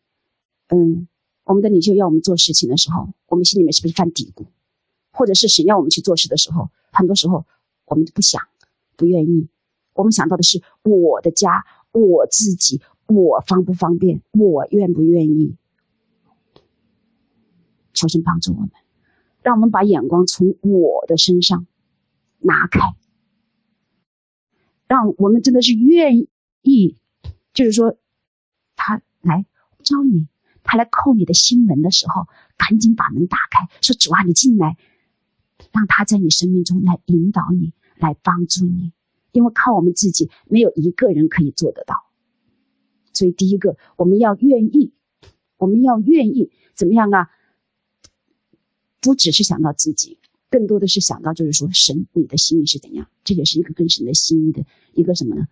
[0.69, 1.07] 嗯，
[1.43, 4.45] 我们的领袖要我们做事情的时候，我们心里面是不是犯嘀咕？
[5.12, 7.45] 或者是神要我们去做事的时候，很多时候
[7.86, 8.41] 我们不想、
[8.95, 9.49] 不愿意，
[9.93, 15.56] 我们想到的是我的家、我自己、我方不方便、我愿不愿意。
[17.93, 18.71] 求神帮助我们，
[19.43, 21.67] 让我们把眼光从我的身上
[22.39, 22.80] 拿开。
[24.88, 26.27] 让我们真的是愿
[26.62, 26.97] 意，
[27.54, 27.97] 就是说，
[28.75, 29.45] 他来
[29.84, 30.27] 招你，
[30.63, 34.78] 他来叩你的心门的时候，赶紧把门打开，说主啊，你进来，
[35.71, 38.91] 让他在你生命中来引导你，来帮助你，
[39.32, 41.95] 因为靠我们自己没有一个人可以做得到。
[43.13, 44.93] 所以第一个，我们要愿意，
[45.58, 47.30] 我们要愿意怎么样啊？
[49.02, 50.17] 不只是想到自己。
[50.50, 53.10] 更多的是想到，就是说，神你的心意是怎样？
[53.24, 55.47] 这也是一个跟神的心意的一个什么呢？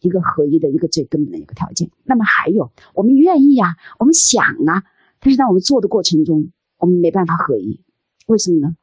[0.00, 1.90] 一个合一的一个最根本的一个条件。
[2.04, 4.84] 那么还有，我们愿意啊，我们想啊，
[5.20, 7.82] 但是在我们做的过程中，我们没办法合一。
[8.26, 8.76] 为什么呢？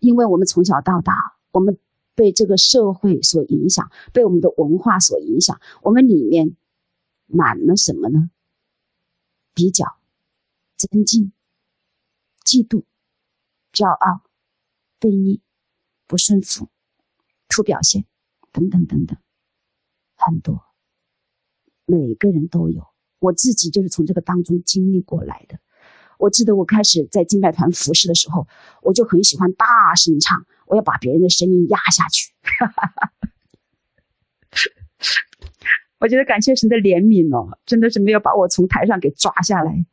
[0.00, 1.78] 因为我们从小到大，我们
[2.14, 6.56] 被这个社会所影响，被我们的文化所影响，我们里面
[7.26, 8.30] 满了什么呢？
[9.54, 9.86] 比较、
[10.76, 11.32] 尊敬、
[12.44, 12.84] 嫉妒。
[13.72, 14.20] 骄傲、
[15.00, 15.40] 悖逆、
[16.06, 16.68] 不顺服、
[17.48, 18.04] 图表现，
[18.52, 19.16] 等等等等，
[20.26, 20.62] 很多，
[21.86, 22.86] 每个人都有。
[23.18, 25.58] 我自己就是从这个当中经历过来的。
[26.18, 28.46] 我记得我开始在敬拜团服侍的时候，
[28.82, 32.32] 我就很喜欢大声唱，我要把别人的声音压下去。
[35.98, 39.86] 我觉得感谢神的怜悯哦，真的是没有把我从台上给抓下来。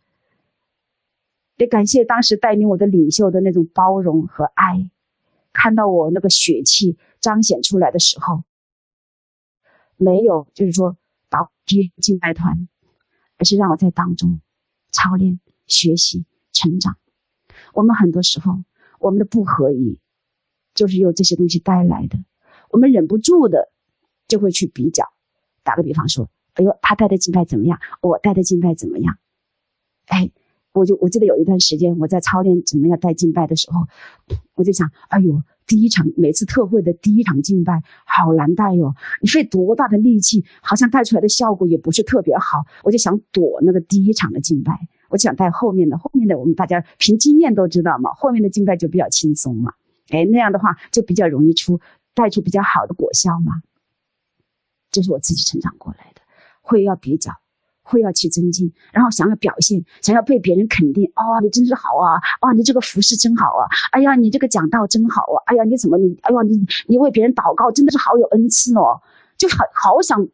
[1.57, 4.89] 也感谢当时带领我的领袖的那种包容和爱，
[5.51, 8.43] 看到我那个血气彰显出来的时候，
[9.99, 10.97] 没有就是说
[11.29, 12.67] 把我接敬拜团，
[13.37, 14.41] 而是让我在当中
[14.91, 16.97] 操练、学习、成长。
[17.73, 18.63] 我们很多时候
[18.99, 19.99] 我们的不合一，
[20.73, 22.17] 就是由这些东西带来的。
[22.69, 23.71] 我们忍不住的
[24.27, 25.03] 就会去比较。
[25.63, 27.79] 打个比方说，哎呦，他带的敬拜怎么样？
[28.01, 29.19] 我带的敬拜怎么样？
[30.05, 30.31] 哎。
[30.71, 33.87] 我就我记得有一段时间我在操练怎么样带敬拜的时候，
[34.53, 42.63] 我就想，哎呦，第一场每次特会的第一场敬拜好难带哟，你费多大的力气，好像带出来的效果也不是特别好。
[42.83, 49.73] 我就想躲那个第一场的敬拜，我想带后面的，后面的我们大家凭经验都知道嘛，后面的敬拜就比较轻松嘛，
[50.09, 51.79] 哎，那样的话就比较容易出
[52.13, 53.63] 带出比较好的果效嘛。
[54.91, 56.21] 这是我自己成长过来的，
[56.61, 57.38] 会要比较。
[57.89, 61.05] 会要去增进，然后想要表现，想要被别人肯定。
[61.15, 62.21] 哦，你真是好啊！
[62.41, 63.65] 哦，你这个服侍真好啊！
[63.91, 65.37] 哎呀，你这个讲道真好啊！
[65.47, 66.15] 哎呀，你怎么你？
[66.21, 66.55] 哎呀，你
[66.87, 69.01] 你为别人祷告真的是好有恩赐哦！
[69.37, 70.27] 就好好想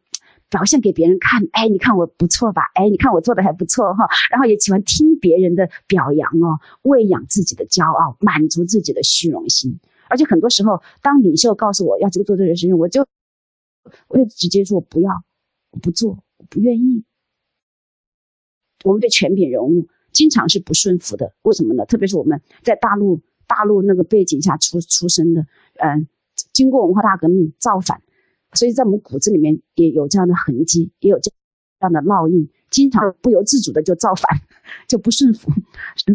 [0.50, 1.42] 表现给别人看。
[1.52, 2.62] 哎，你看我不错吧？
[2.74, 4.06] 哎，你看我做的还不错哈。
[4.30, 9.80] 然后也喜欢听别人的表扬哦，喂养自己的骄傲，满足自己的虚荣心。
[10.08, 13.06] 而且很多时候，当领袖告诉我要这个做这个事情，我就
[14.08, 15.22] 我就直接说不要，
[15.70, 17.02] 我不做，我不愿意。
[18.86, 21.84] 我们对权柄人物经常是不顺服的，为什么呢？
[21.86, 25.44] 特别是我们在大陆大陆那个背景下出出生的，
[25.78, 26.06] 嗯，
[26.52, 28.00] 经过文化大革命造反，
[28.52, 31.32] 所以在我们骨子里面也有这样的痕迹，也有这
[31.80, 34.40] 样的烙印，经常不由自主的就造反，
[34.86, 35.50] 就不顺服。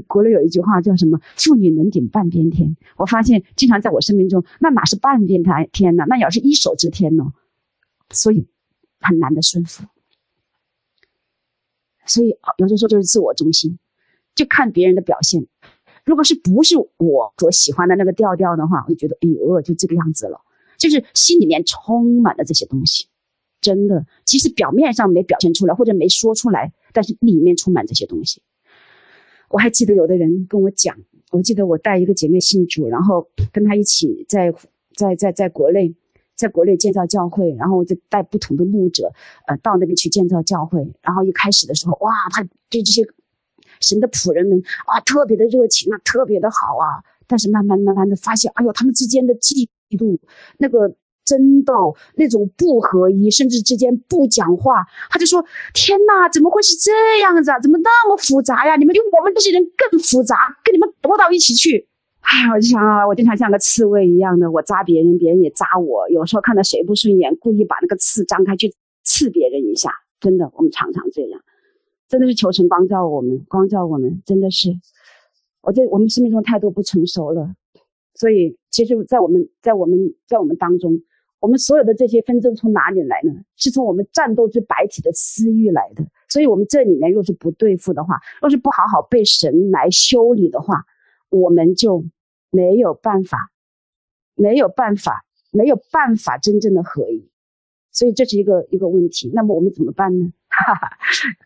[0.07, 6.05] 国内有一句话叫什么“妇女能顶半边天”，我发现经常在我生命中，那哪是半边天呢？
[6.07, 7.33] 那要是一手遮天呢？
[8.11, 8.47] 所以
[9.01, 9.83] 很难的顺服。
[12.05, 13.77] 所以有的时候就是自我中心，
[14.35, 15.45] 就看别人的表现。
[16.03, 20.41] 如果是不是我所喜欢的那个调调的话，我就觉得哎呦，就这个样子了。
[20.77, 23.05] 就是心里面充满了这些东西，
[23.61, 28.41] 真的，即使表面上没表现出来或者没说出来，但是里面充满这些东西。
[29.49, 30.97] 我还记得有的人跟我讲，
[31.31, 34.51] 我记得我带一个姐妹信主，然后跟她一起在
[34.95, 35.95] 在在在国内。
[36.41, 39.13] 在国内建造教会，然后我就带不同的牧者，
[39.45, 40.81] 呃，到那边去建造教会。
[41.03, 43.05] 然后一开始的时候，哇，他对这些
[43.79, 47.03] 神的仆人们啊，特别的热情啊，特别的好啊。
[47.27, 50.17] 但是慢慢慢慢的发现，哎呦，他们之间的嫉妒、
[50.57, 57.59] 那个争斗、那种不合一，甚至之间不讲话，他就说：天哪，怎么会是这样子啊？
[57.59, 58.75] 怎么那么复杂呀？
[58.75, 61.87] 你们比我们这些人更复杂，跟你们搏到一起去。
[62.21, 66.09] 哎，我就想啊，我经常像个刺猬一样的，我扎别人，别人也扎我。
[66.09, 69.91] 有时候看到谁不顺眼，故意把那个刺张开去刺别人一下。
[70.19, 71.41] 真的，我们常常这样，
[72.07, 74.69] 真的是求神光照我们，光照我们，真的是。
[75.61, 77.55] 我这我们生命中太多不成熟了，
[78.15, 81.01] 所以其实，在我们在我们在我们当中，
[81.39, 83.33] 我们所有的这些纷争从哪里来呢？
[83.55, 86.03] 是从我们战斗之白体的私欲来的。
[86.29, 90.83] 所以，我们这里面若是不对付的话，若是不好好被神来修理的话，
[91.31, 92.05] 我们就。
[92.53, 93.49] 没有办法，
[94.35, 97.29] 没有办法，没有办法真正的合一，
[97.93, 99.31] 所以这是一个一个问题。
[99.33, 100.33] 那么我们怎么办呢？
[100.49, 100.97] 哈哈，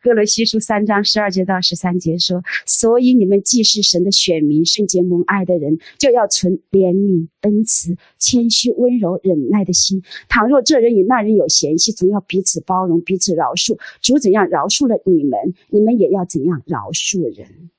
[0.01, 10.01] 歌罗西书三章十二节到十三节说：“所以你们既是神的选民，圣洁蒙爱的人，就要存怜悯、恩慈、谦虚、温柔、忍耐的心。
[10.27, 13.77] 倘若这人与那人有嫌隙，总要彼此包容，彼此饶恕。
[14.01, 17.69] 主怎样饶恕了你们，你们也要怎样饶恕人。”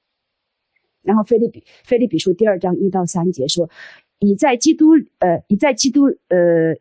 [1.07, 3.71] 然后腓利比腓利比书第二章一到三节说
[4.21, 4.91] ：“你在基督，
[5.21, 6.75] 呃，你在基督，呃，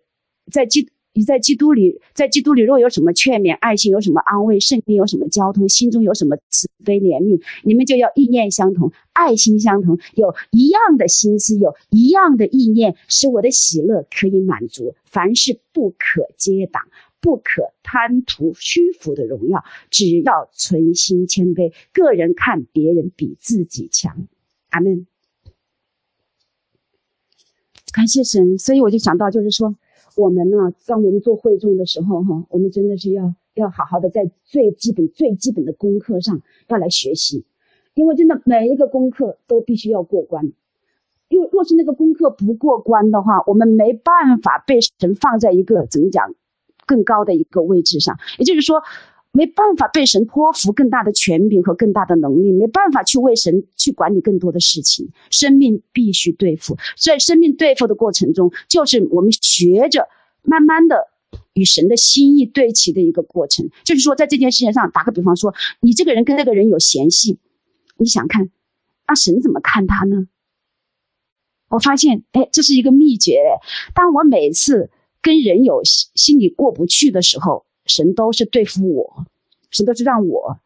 [0.52, 14.96] 在基，你在基督里，在基督里若有什么劝勉、爱心有什么安慰、圣灵有什么交通、心中有什么慈悲怜悯，你们就要意念相同，爱心相同，有一样的心思，有一样的意念，使我的喜乐可以满足。
[15.06, 16.82] 凡事不可结党。”
[17.26, 24.28] 不可贪图虚浮的荣耀，只要存心谦卑，个人看别人比自己强。
[24.70, 25.08] 阿门。
[27.92, 29.76] 感谢神，所以我就想到，就是说，
[30.16, 37.44] 我们呢，当我们做会众的时候，哈，我们真的是要要好好的在最基本、最基本的功课上要来学习，
[37.96, 40.54] 因为真的每一个功课都必须要过关。
[41.28, 46.36] 若若是那个功课不过关的话，我们没办法被神放在一个怎么讲？
[46.86, 48.82] 更高的一个位置上，也就是说，
[49.32, 55.10] 没办法被神托付更大的权柄和更大的能力，没办法去为神去管理更多的事情。
[55.30, 60.08] 生命必须对付，在生命对付的过程中，就是我们学着
[60.43, 61.08] 慢慢的
[61.54, 63.69] 与神的心意对齐的一个过程。
[63.84, 67.39] 就是说，在这件事情上，打个比方说，你这个人跟那个人有嫌隙，
[67.98, 68.50] 你想看，
[69.08, 70.28] 那神怎么看他呢？
[71.69, 73.41] 我发现，哎，这是一个秘诀。
[73.93, 74.91] 当我每次。
[75.26, 79.26] 跟人有心心里过不去的时候，神都是对付我，
[79.72, 80.60] 神都是让我，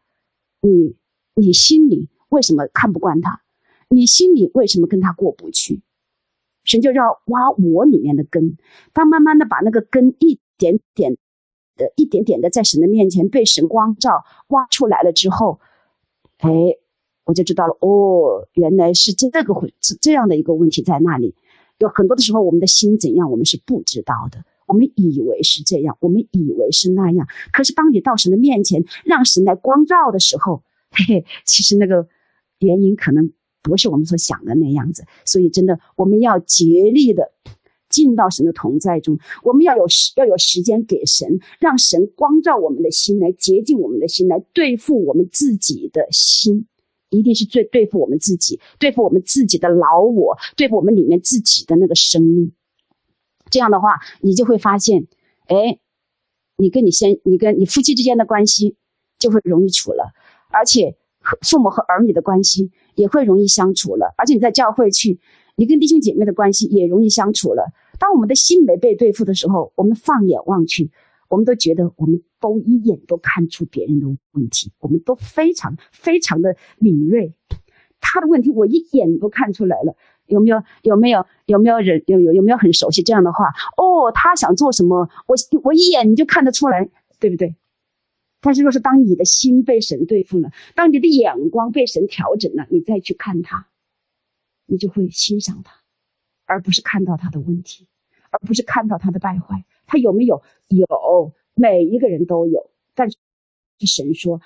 [0.60, 0.96] 你
[1.34, 3.40] 你心里为什么看不惯他？
[3.88, 5.80] 你心里为什么跟他过不去？
[6.64, 8.58] 神就要挖我里面的根，
[8.92, 11.16] 当慢慢的把那个根一点点
[11.78, 15.58] 的、一点点的在神的面前被神光照挖出来了之后，
[16.36, 16.50] 哎，
[17.24, 21.34] 我就知道了，哦，原来是这个会这这样的一个问题在那里。
[21.78, 24.44] 有很多的时候，我们的心怎样，我们是不知道的。
[24.70, 27.26] 我们以为是这样，我们以为是那样。
[27.52, 30.62] 可是当你到神的面前，让神来光照的时候，
[30.92, 32.06] 嘿嘿，其实那个
[32.60, 35.04] 原因可能不是我们所想的那样子。
[35.24, 37.32] 所以真的，我们要竭力的
[37.88, 39.18] 进到神的同在中。
[39.42, 46.66] 我们要有时要有时间给神，让神光照我们的心，来洁净我们的心，来对付我们自己的心，
[47.10, 52.52] 一定是最对付我们自己，对付我们自己的老我，对付我们里面自己的那个生命。
[53.50, 55.06] 这样的话，你就会发现，
[55.46, 55.78] 哎，
[56.56, 58.76] 你跟你先，你跟你夫妻之间的关系
[59.18, 60.12] 就会容易处了，
[60.50, 65.20] 而且和父母和儿女的关系也会容易相处了，而且你在教会去。
[65.56, 67.70] 你跟弟兄姐妹的关系也容易相处了。
[67.98, 70.90] 当我们的心没被对付的时候，我们放眼望去，
[71.28, 77.34] 我们都觉得我们都一眼都看出别人的问题，我们都非常非常的敏锐。
[78.00, 79.94] 他的问题我一眼都看出来了。
[80.30, 80.62] 有没有？
[80.82, 81.26] 有没有？
[81.46, 82.02] 有没有人？
[82.06, 83.52] 有有有没有很熟悉这样的话？
[83.76, 85.08] 哦，他想做什么？
[85.26, 87.56] 我我一眼你就看得出来，对不对？
[88.40, 93.66] 但是若是当你的心被神对付了，当你的眼光被神调整了，你再去看他。
[94.66, 95.74] 你就会欣赏他，
[96.46, 97.88] 而不是看到他的问题，
[98.30, 99.64] 而不是看到他的败坏。
[99.84, 100.42] 他有没有？
[100.68, 102.70] 有，每一个人都有。
[102.94, 103.16] 但是
[103.80, 104.40] 神说，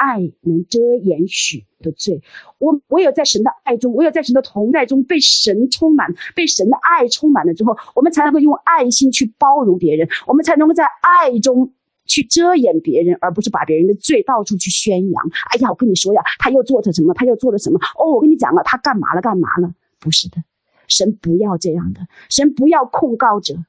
[0.00, 2.22] 爱能遮掩许多罪。
[2.58, 11.74] 我我有在神的爱中，我有在神的同在中，被神充满，被神的爱充满了之后，我们才能够用爱心去包容别人，我们才能够在爱中。
[12.06, 15.24] 去遮掩别人，而不是把别人的罪到处去宣扬。
[15.52, 17.14] 哎呀，我跟你说呀，他又做了什么？
[17.14, 17.78] 他又做了什么？
[17.96, 19.20] 哦，我跟你讲了，他干嘛了？
[19.20, 19.72] 干嘛了？
[20.00, 20.42] 不是的，
[20.88, 23.64] 神不要这样的，神不要控告者，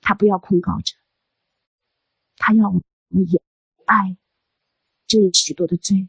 [0.00, 0.94] 他不要控告者，
[2.38, 2.80] 他要我
[3.10, 3.40] 们以
[3.84, 4.16] 爱
[5.06, 6.08] 遮掩许多的罪。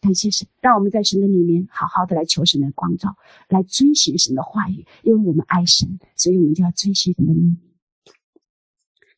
[0.00, 3.16] 感谢神，让我们在神的里面好好的来求神的光照，
[3.48, 7.56] 来遵循神的话语，因为我们爱神，所以我们就要遵循神的命令。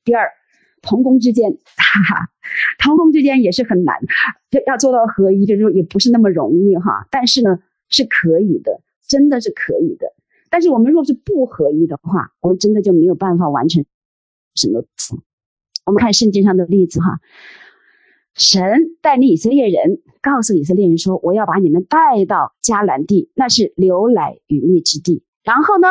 [0.03, 0.31] 第二，
[0.81, 2.33] 同工之间，哈哈，
[2.79, 3.97] 同工之间也是很难，
[4.51, 7.07] 要要做到合一，就是说也不是那么容易哈。
[7.11, 7.59] 但是呢，
[7.91, 10.07] 是可以的，真的是可以的。
[10.49, 13.85] 但是我们若是不合一的话，我们真的就没有办法完成
[14.55, 14.87] 神的。
[15.85, 17.21] 我们看圣经上的例子哈，
[18.35, 25.89] 神带领以色列人，告诉以色列人说：“我要把你们带到迦南地，那是流奶与蜜之地。”然后呢，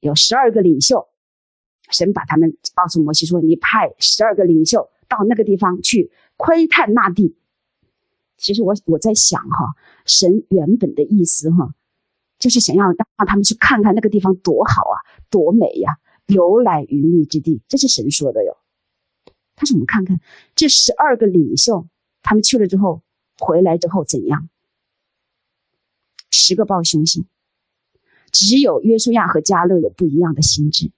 [0.00, 1.06] 有十二个领袖。
[1.90, 7.36] 神把他们告诉摩西说：“你派十二个领袖到那个地方去窥探那地。”
[8.38, 9.74] 其实我我在想哈，
[10.06, 11.74] 神原本的意思哈，
[12.38, 12.96] 就是想要让
[13.26, 14.96] 他们去看看那个地方多好啊，
[15.28, 15.90] 多美呀，
[16.26, 18.56] 流奶与蜜之地，这是神说的哟。
[19.60, 20.18] 但是我们看看
[20.54, 21.86] 这十二个领袖，
[22.22, 23.02] 他们去了之后
[23.38, 24.48] 回来之后怎样？
[26.30, 27.26] 十个报凶信，
[28.32, 30.90] 只有约书亚和加勒有不一样的心智。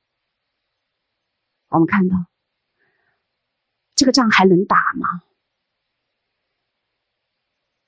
[1.71, 2.27] 我们看到
[3.97, 5.25] 这个仗还能打吗？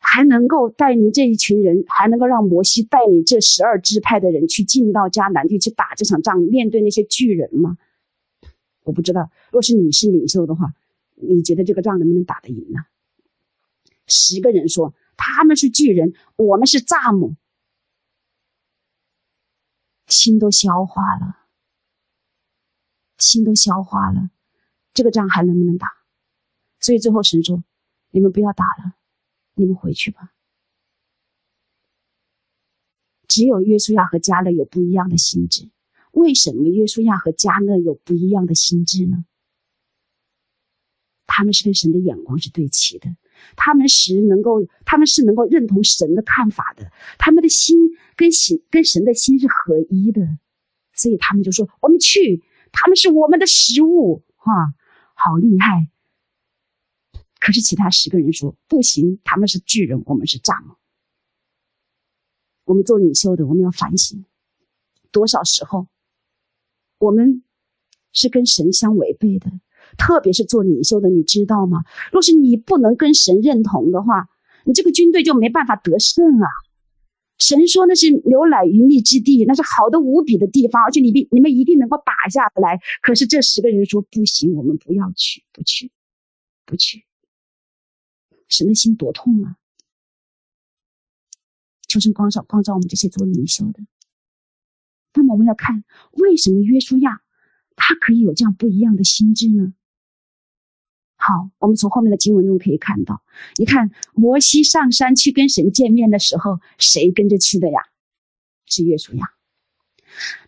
[0.00, 7.78] 还能够带领这一群人，还能够让摩西带领这十二支派的人去进到迦南地去打这场仗，面对那些巨人吗？
[8.84, 9.30] 我不知道。
[9.50, 10.72] 若是你是领袖的话，
[11.16, 12.86] 你觉得这个仗能不能打得赢呢？
[14.06, 17.34] 十个人说他们是巨人，我们是蚱蜢，
[20.06, 21.40] 心都消化了。
[23.16, 24.30] 心都消化了，
[24.92, 25.86] 这个仗还能不能打？
[26.80, 27.62] 所以最后神说
[28.10, 28.96] ：“你们不要打了，
[29.54, 30.32] 你们回去吧。”
[33.28, 35.70] 只有约书亚和加勒有不一样的心志。
[36.14, 39.24] 为什么约书亚和迦勒有不一样的心智呢？
[41.26, 43.16] 他们是跟神的眼光是对齐的，
[43.56, 47.78] 他们是能够，他们是能够认同神的看法的，他们的心
[48.16, 50.38] 跟神跟神的心是合一的，
[50.92, 52.42] 所以他们就说：“我们去。”
[52.76, 54.50] 他们是我们的食物，哈，
[55.14, 55.92] 好厉害！
[57.38, 60.76] 可是其他十个人说不行，他们是巨人，我们是蚱蜢。
[62.64, 64.24] 我们做领袖的，我们要反省，
[65.12, 65.86] 多少时候
[67.04, 67.42] 我们
[68.12, 69.50] 是跟神相违背的，
[69.98, 71.84] 特别是做领袖的，你知道吗？
[72.10, 74.28] 若是你不能跟神认同的话，
[74.64, 76.48] 你这个军队就没办法得胜啊。
[77.38, 82.80] 神说那是牛奶鱼蜜之地，那是好的无比的地方，而且你必你们一定能够打下来。
[83.02, 85.90] 可是这十个人说不行，我们不要去，不去，
[86.64, 87.04] 不去。
[88.48, 89.56] 神的心多痛啊！
[91.88, 93.80] 求神光照光照我们这些做领袖的。
[95.14, 97.20] 那么我们要看为什么约书亚
[97.76, 99.72] 他可以有这样不一样的心智呢？
[101.16, 103.22] 好，我们从后面的经文中可以看到，
[103.56, 107.80] 你看摩西上山去跟神见面的时候，谁跟着去的呀？
[108.66, 109.30] 是约书亚。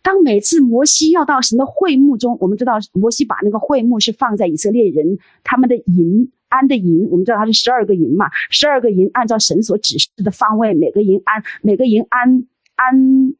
[0.02, 13.34] 当每次摩西要到神的会幕中，我们知道摩西把那个会幕是放在以色列人他们的营安的营，我们知道它是十二个营嘛，十二个营按照神所指示的方位，每个营安每个营安安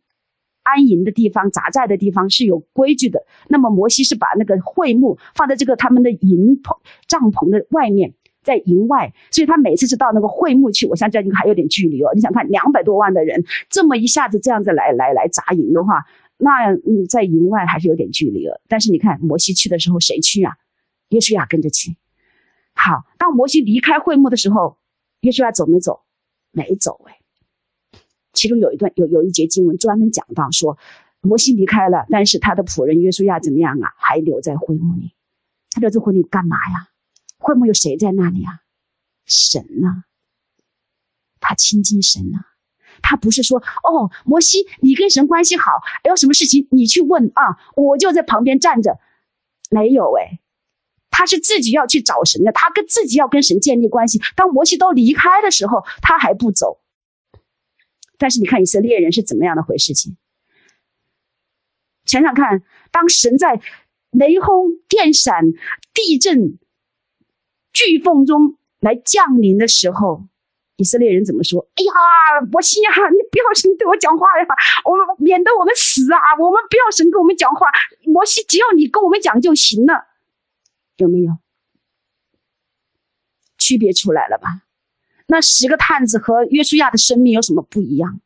[0.66, 3.24] 安营的地方、扎寨的地方是有规矩的。
[3.48, 6.60] 那么摩西是把那个会幕放在这个他们的营、
[7.06, 10.86] 帐篷的外面，在营外，所以他每次是到那个会幕去。
[10.86, 12.10] 我相信这还有点距离哦。
[12.14, 16.04] 你想看两百多万的人这么一下子这样子来来来扎营的话，
[16.38, 18.60] 那嗯，在营外还是有点距离了。
[18.68, 20.52] 但是你看摩西去的时候，谁去啊？
[21.10, 21.96] 约书亚跟着去。
[22.74, 24.78] 好，当摩西离开会幕的时候，
[25.20, 26.00] 约书亚走没走？
[26.50, 27.18] 没走哎。
[28.37, 30.78] 其中有一段有有一节经文专门讲到说，
[31.22, 33.95] 摩西离开了，但是他的仆人约书亚怎么样啊？
[33.97, 35.12] 还留在会幕里。
[35.70, 36.91] 他留在会幕里干嘛呀？
[37.39, 38.61] 会幕有谁在那里啊？
[39.24, 40.05] 神呐、
[41.41, 42.39] 他亲近神呐、
[43.03, 48.99] 他不是说哦，摩西你跟神关系好，有什么事情你去问啊，我就在旁边站着。
[49.68, 50.39] 没有哎，
[51.11, 54.20] 他是自己要去找神的，他跟自己要跟神建立关系。
[54.37, 56.78] 当摩西都离开的时候，他还不走。
[58.18, 60.16] 但是你看以色列人是怎么样的回事情？
[62.04, 62.62] 想想看，
[62.92, 63.60] 当神在
[64.10, 65.42] 雷轰、电闪、
[65.92, 66.58] 地震、
[67.72, 70.26] 飓风中来降临的时候，
[70.76, 71.68] 以色列人怎么说？
[71.74, 74.46] 哎呀，摩西呀，你不要神对我讲话呀，
[74.84, 76.18] 我免得我们死啊！
[76.38, 77.66] 我们不要神跟我们讲话，
[78.04, 80.06] 摩西只要你跟我们讲就行了，
[80.98, 81.32] 有没有？
[83.58, 84.62] 区别出来了吧？
[85.27, 88.20] 那十个探子和约书亚的生命有什么不一样？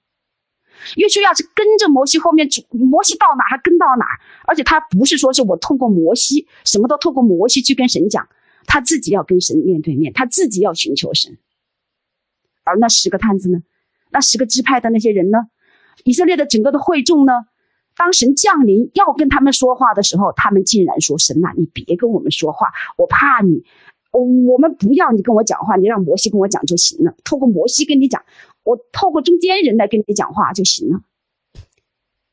[0.97, 4.07] 约书亚是跟着摩西后面，摩西到哪他跟到哪，
[4.47, 8.29] 而且他不是说是我通过摩西，什么都透过摩西去跟神讲，
[8.67, 11.37] 他自己要跟神面对面，他自己要寻求神。
[12.65, 13.63] 而那十个探子呢？
[14.11, 15.39] 那十个支派的那些人呢？
[16.05, 17.33] 以色列的整个的会众呢？
[17.97, 23.65] 当神降临要跟他们说话的时候，他们竟然说：“神啊，你别跟我们说话，我怕你。”
[24.13, 27.15] 我们不要你跟我讲话，你让摩西跟我讲就行了。
[27.25, 28.25] 透过摩西跟你讲，
[28.65, 31.03] 我透过中间人来跟你讲话就行了。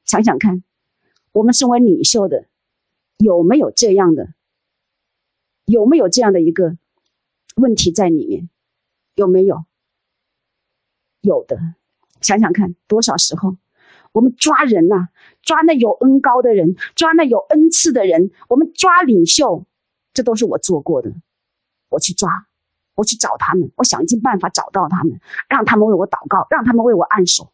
[0.05, 0.63] 想想看，
[1.33, 2.45] 我们身为领袖的，
[3.17, 4.33] 有没有这样的？
[5.65, 6.77] 有没有这样的一个
[7.57, 8.49] 问题在里面？
[9.15, 9.65] 有没有？
[11.21, 11.59] 有的。
[12.21, 13.57] 想想看，多少时候
[14.13, 15.09] 我们抓人呐、
[15.43, 19.65] 抓那有恩高的人，抓那有恩赐的人，我们抓领袖，
[20.13, 21.13] 这都是我做过的。
[21.89, 22.29] 我去抓，
[22.95, 25.19] 我去找他们，我想尽办法找到他们，
[25.49, 27.51] 让他们为我祷告，让他们为我按手。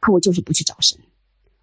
[0.00, 0.98] 可我就是不去找神。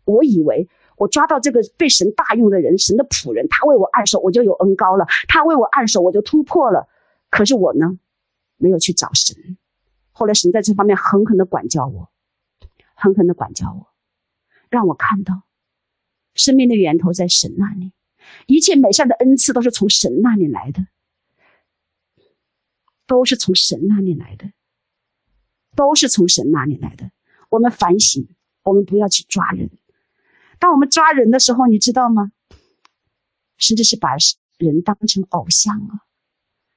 [0.06, 6.88] 我以为我抓到这个被神大用的人，神的仆人，他为我按手，我就有恩膏了；他为我按手，我就突破了。
[7.30, 8.00] 可是我呢，
[8.58, 9.58] 没有去找神。
[10.12, 12.10] 后来神在这方面狠狠的管教我，
[12.96, 13.88] 狠狠的管教我，
[14.70, 15.44] 让我看到
[16.34, 17.94] 生命的源头在神那里，
[18.48, 20.88] 一切美善的恩赐都是从神那里来的。
[23.10, 24.52] 都是从神那里来的，
[25.76, 27.10] 都是从神那里来的。
[27.50, 28.28] 我们反省，
[28.62, 29.72] 我们不要去抓人。
[30.60, 32.32] 当我们抓人的时候，你知道吗？
[33.58, 34.10] 甚至是把
[34.60, 36.06] 人当成偶像啊！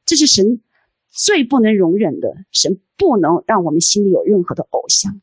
[0.07, 0.63] 这是神
[1.11, 2.47] 最不能容忍的。
[2.51, 5.21] 神不能让我们心里有任何的偶像。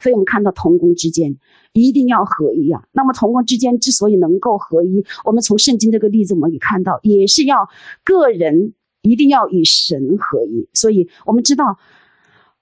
[0.00, 1.36] 所以，我们看到同工之间
[1.74, 2.88] 一定要合一啊。
[2.92, 7.68] 那么，同工之间之所以能够合一，我们从圣经这个例子，我们可以看到，也是要
[8.02, 8.72] 个人。
[9.02, 11.78] 一定要与神合一，所以我们知道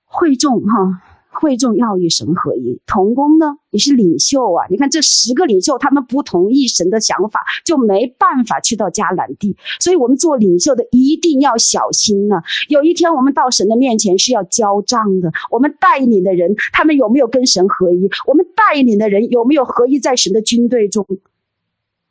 [0.05, 2.81] 会众哈，会众要与神合一。
[2.87, 9.57] 同工呢也是领袖啊，你看这十个领袖，他们不同意神的想法，就没办法去到迦南地。
[9.81, 12.37] 所以我们做领袖的一定要小心呢。
[12.69, 15.33] 有一天我们到神的面前是要交账的。
[15.51, 18.09] 我们带领的人，他们有没有跟神合一？
[18.27, 21.07] 我们带领的人有没有合一在神的军队中？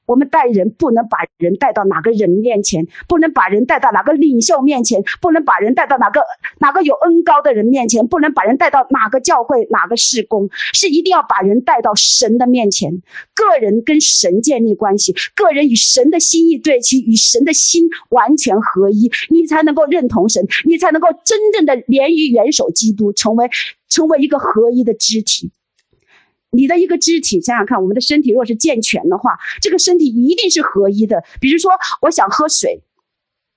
[0.06, 6.22] 我们带人不能把人带到哪个人面前，不能把人带到哪个领袖面前，不能把人带到哪个
[6.60, 12.92] 哪个有恩高的人面前，不能把人带到哪个教会哪个事工，是一定要把人带到神的面前。
[13.34, 23.50] 个人跟神建立关系，个人与神的心意对齐，与神的心完全合一，你才能够认同神，你才能够真正的连于元首基督，成为
[23.90, 25.52] 成为一个合一的肢体。
[26.56, 31.24] 你的一个肢体，想想看，我们的身体若是健全的话，这个身体一定是合一的。
[31.42, 32.82] 比如说，我想喝水，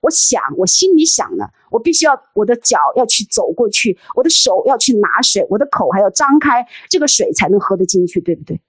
[0.01, 8.61] 我想，我心里想了，我必须要我的脚要去走过去，我的手要去拿水，我的口还要张开，这个水才能喝得进去，对不对？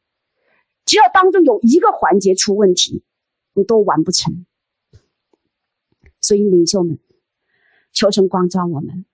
[0.86, 3.04] 只要当中有一个环节出问题，
[3.54, 4.46] 你都完不成。
[6.22, 7.00] 所以领袖们，
[7.94, 9.06] 求神光照我们，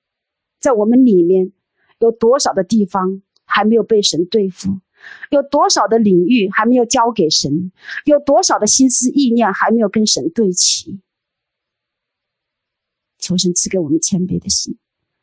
[0.59, 1.51] 在我们里面
[1.99, 4.80] 有多少的地方还没有被神对付？
[5.30, 7.72] 有多少的领域还没有交给神？
[8.06, 10.99] 有多少的心思意念还没有跟神对齐？
[13.18, 14.78] 求神赐给我们谦卑的心，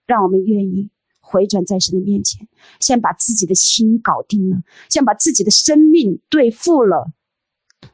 [0.07, 2.49] 让我们愿意回转在神的面前，
[2.81, 7.13] 先把自己的心搞定了，先把自己的生命对付了。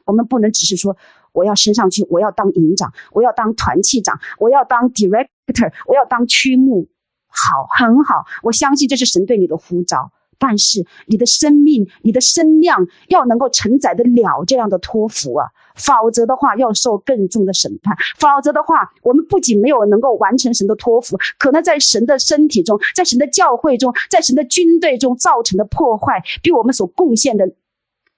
[0.05, 0.97] 我们不能只是说
[1.31, 6.89] 我要升上去，我要当营长，我要当团契长，我要当 director，我要当区牧。
[7.27, 10.11] 好，很好，我相信这是神对你的呼召。
[10.39, 17.95] 但是你的生命、你的身量要能够承载得了这样的托付啊，否则的话要受更重的审判。
[18.17, 27.53] 否则的话，我们不仅没有能够完成神的托付，可能在神的身体中、在神的教会中、在神的军队中造成的破坏，比我们所贡献的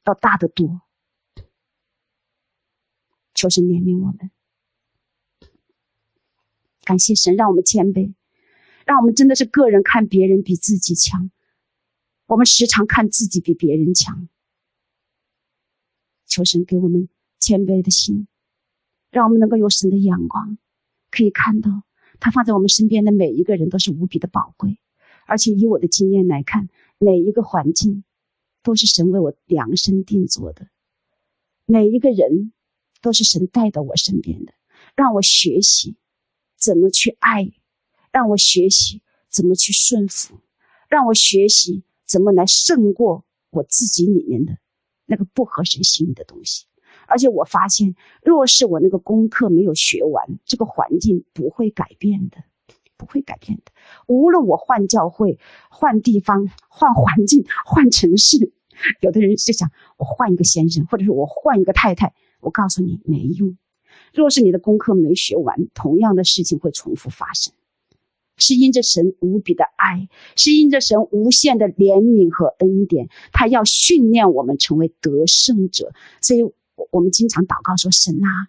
[0.06, 0.82] 要大得多。
[3.34, 4.30] 求神怜悯我们，
[6.84, 8.14] 感谢神让我们谦卑，
[8.86, 11.32] 让我们真的是个人看别人比自己强。
[12.32, 14.30] 我们时常看自己比别人强，
[16.26, 17.10] 求神给我们
[17.40, 18.26] 谦卑的心，
[19.12, 20.58] 让我们能够有神的眼光，
[21.10, 21.84] 可以看到
[22.22, 24.80] 他放在我们身边的每一个人都是无比的宝贵，
[25.26, 26.70] 而且以我的经验来看，
[27.00, 28.06] 每一个环境
[28.64, 30.70] 都是神为我量身定做的，
[31.66, 32.54] 每一个人
[33.02, 34.54] 都是神带到我身边的，
[34.96, 35.98] 让我学习
[36.56, 37.52] 怎么去爱，
[38.10, 40.40] 让我学习怎么去顺服，
[40.88, 41.84] 让我学习。
[42.12, 44.58] 怎么来胜过我自己里面的
[45.06, 46.66] 那个不合神心意的东西？
[47.08, 52.44] 而且我发现，若是我那个功课没有学完，这个环境不会改变的，
[52.98, 53.72] 不会改变的。
[54.08, 55.40] 无论我换教会、
[55.70, 58.52] 换地方、换环境、换城市，
[59.00, 62.14] 有的人就想我换一个先生，或者是我换一个太太。
[62.42, 63.58] 我告诉你，没用。
[64.14, 67.54] 若是你的功课没学完，同样的事情会重复发生。
[68.38, 75.94] 是因着神无比的爱，是因着神无限的怜悯和恩典，他要训练我们成为得胜者。
[76.22, 76.42] 所以，
[76.92, 78.48] 我们经常祷告说：“神啊，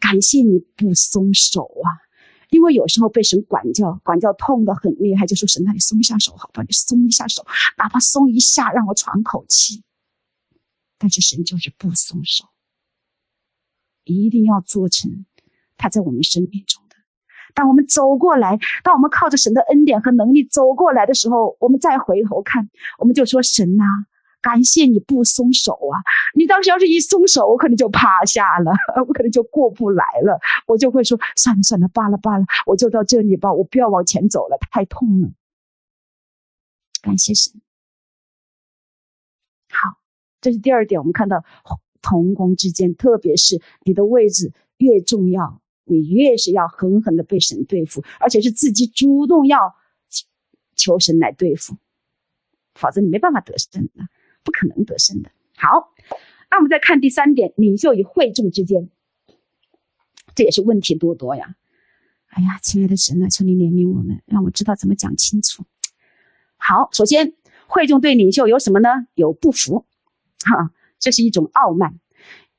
[0.00, 1.88] 感谢你不松手啊！”
[2.50, 6.62] 因为有时候被神管教，管教痛的很厉害，就说：“神啊，你松一下手，好吧？
[6.62, 7.44] 你松一下手，
[7.76, 9.82] 哪怕松一下，让我喘口气。”
[10.96, 12.44] 但是神就是不松手，
[14.04, 15.26] 一定要做成
[15.76, 16.83] 他在我们生命中。
[17.54, 23.84] 当我们走过来，当我们靠着神的恩典和能力走过来的时候，我们再回头看，我们就说：“神啊，
[24.42, 26.02] 感谢你不松手啊！
[26.34, 28.72] 你当时要是一松手，我可能就趴下了，
[29.06, 35.30] 我可能就过不来了，我就会说：算了算了，罢了罢了，我就到这里吧，我不要往前走了，太痛了。
[37.00, 37.52] 感谢神。
[39.70, 39.98] 好，
[40.40, 41.44] 这是第二点，我们看到
[42.02, 45.60] 同工之间，特别是你的位置越重要。
[45.84, 49.74] 你越是要狠狠的被神对付，而且是自己主动要
[50.74, 51.76] 求神来对付，
[52.74, 54.08] 否则你没办法得胜的，
[54.42, 55.30] 不可能得胜的。
[55.56, 55.92] 好，
[56.50, 58.90] 那我们再看第三点，领袖与会众之间，
[60.34, 61.54] 这也是问题多多呀。
[62.28, 65.64] 哎呀，亲爱的神啊，求你怜悯我们，让我知道怎么讲清楚。
[66.56, 67.34] 好，首先
[67.68, 69.06] 会众对领袖有什么呢？
[69.14, 69.86] 有不服，
[70.44, 72.00] 哈，这是一种傲慢。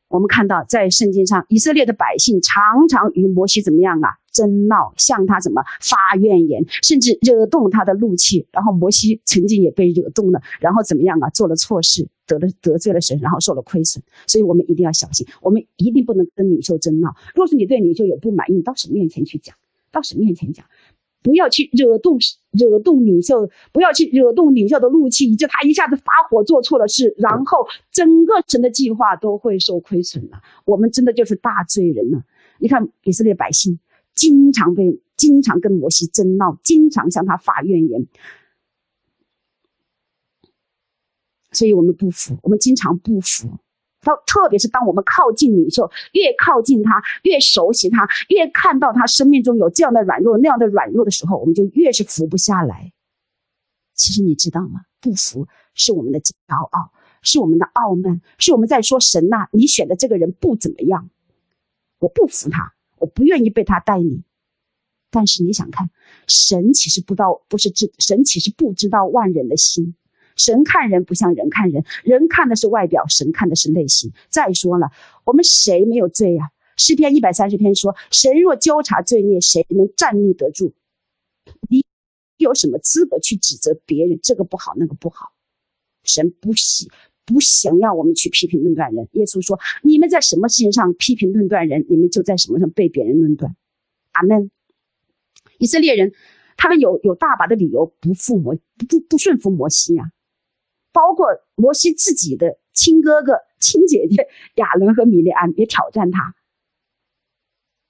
[0.08, 4.10] 我们看到，在圣经上，以色列的百姓常常与摩西怎么样啊？
[4.32, 8.46] 争闹，向他怎么发怨言，甚至惹动他的怒气。
[8.52, 11.30] 然后摩西曾经也被惹动了，然后怎么样啊？
[11.30, 14.04] 做了错事，得了得罪了神，然后受了亏损。
[14.28, 17.16] 所以我们一定要小心，我们一定不能跟领袖争闹。
[17.34, 19.56] 若是你对领袖有不满意，到神面前去讲，
[19.92, 20.66] 到神面前讲。
[21.24, 30.42] 不要去惹动神惹动领袖，不要去惹动领袖的怒气，以致他一下子发火做错了事，然后整个神的计划都会受亏损了。
[30.66, 32.24] 我们真的就是大罪人了。
[32.60, 33.80] 你看以色列百姓
[34.14, 38.08] 经常被经常跟摩西争闹，经常向他发怨言，
[41.52, 43.50] 所以我们不服，我们经常不服。
[44.06, 52.94] 到特别是当我们靠近领袖，越靠近他，越熟悉他，越看到他生命中有这样的软弱、那样的软弱的时候，我们就越是服不下来。
[53.94, 54.82] 其实你知道吗？
[55.02, 56.34] 不服是我们的骄
[56.72, 56.92] 傲，
[57.22, 61.10] 是我们的傲慢，是我们在说神呐，你选的这个人不怎么样，
[62.00, 64.24] 我不服他，我不愿意被他带领。
[65.12, 65.90] 但是你想看，
[66.28, 69.96] 神其实不知道，不是知神其实不知道万人的心。
[70.36, 74.12] 神看人不像人看人，人看的是外表，神看的是内心。
[74.30, 74.92] 再说了，
[75.24, 76.52] 我们谁没有罪呀？
[76.78, 80.74] 诗篇一百三十篇说：“神若纠察罪孽，谁能站立得住？”
[81.70, 81.86] 你
[82.38, 84.20] 有什么资格去指责别人？
[84.22, 85.32] 这个不好，那个不好。
[86.04, 86.92] 神不喜
[87.26, 89.08] 不想要我们去批评论断人。
[89.14, 93.56] 耶稣说：“你们在什么事情上批评论断人，你们就在什么上被别人论断。”
[94.12, 94.52] 阿门。
[95.58, 96.12] 以色列人，
[96.58, 100.12] 他们有有大把的理由不服摩不不不顺服摩西呀。
[100.96, 106.36] 包括摩西自己的亲哥哥、亲姐姐 亚伦和米利安也挑战他。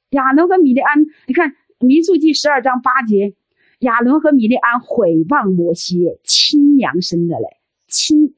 [0.10, 1.52] 亚伦和米利安，你看
[1.86, 3.36] 《民数记》十二章八节，
[3.80, 7.46] 亚伦和米利安毁谤摩西，亲娘生的嘞，
[7.88, 8.34] 亲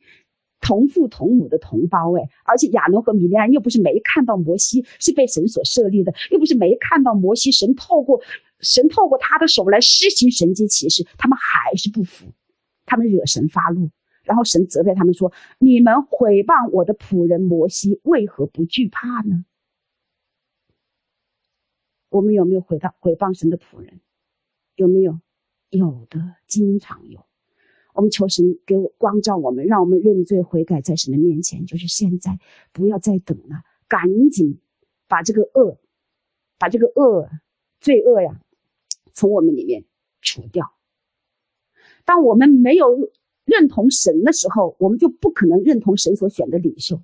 [0.60, 8.22] 同父同母的同胞诶，而且亚伦和米利安又不是没看到摩西是被神所设立的，又不是没看到摩西神透过
[8.60, 12.26] 神透过他的手来施行神迹奇事，他们还是不服，
[12.86, 13.90] 他们惹神发怒，
[14.28, 19.46] 然后神责备他们说：“你们毁谤我的仆人摩西，为何不惧怕呢？”
[22.10, 24.02] 我们有没有毁谤毁谤神的仆人？
[24.76, 25.20] 有没有？
[25.70, 27.26] 有的，经常有。
[27.94, 32.40] 我们求神给我光照我们，让我们认罪悔改，在神的面前，就是现在，
[32.72, 34.60] 不要再等了，赶紧
[35.08, 35.80] 把这个恶，
[36.60, 37.30] 把这个恶
[37.80, 38.40] 罪恶呀，
[39.14, 39.86] 从我们里面
[40.22, 40.74] 除掉。
[42.06, 43.10] 当我们没有
[43.48, 47.02] 认同神的时候，我们就不可能认同神所选的领袖，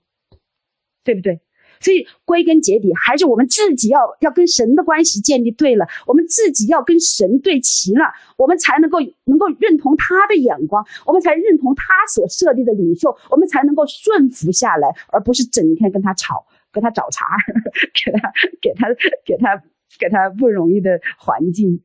[1.03, 1.41] 对不对？
[1.79, 8.05] 所以归根结底，还是我们自己要要跟神的关系建立对了，我们自己要跟神对齐了，
[8.37, 11.83] 我们才能够能够认同他的眼光，我们才认同他
[12.13, 17.25] 所设立的领袖，我们才能够顺服下来，而不是整天跟他吵，跟他找茬，
[18.05, 18.31] 给他
[18.61, 18.87] 给他
[19.25, 19.63] 给他
[19.99, 21.81] 给他不容易的环境，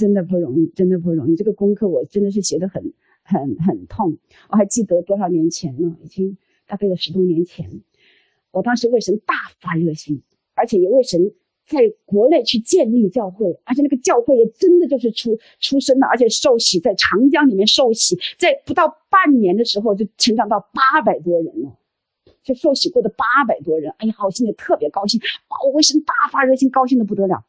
[0.00, 1.36] 真的不容易，真的不容易。
[1.36, 2.92] 这个功课我真的是写得很
[3.22, 4.16] 很很痛，
[4.48, 7.82] 我还记得多少年前呢，已经大概有十多年前。
[8.50, 10.22] 我当时为神大发热心，
[10.54, 11.20] 而且也为神
[11.66, 21.76] 在国内去建立教会，而且那个教会也真的就是出出生了，而且受洗在长江里面受洗，在不到半年的时候就成长到八百多人了，
[22.42, 27.44] 就受洗过的八百多人，哎呀，我心里特别高兴，哇，我为神大发热心，高兴得不得了。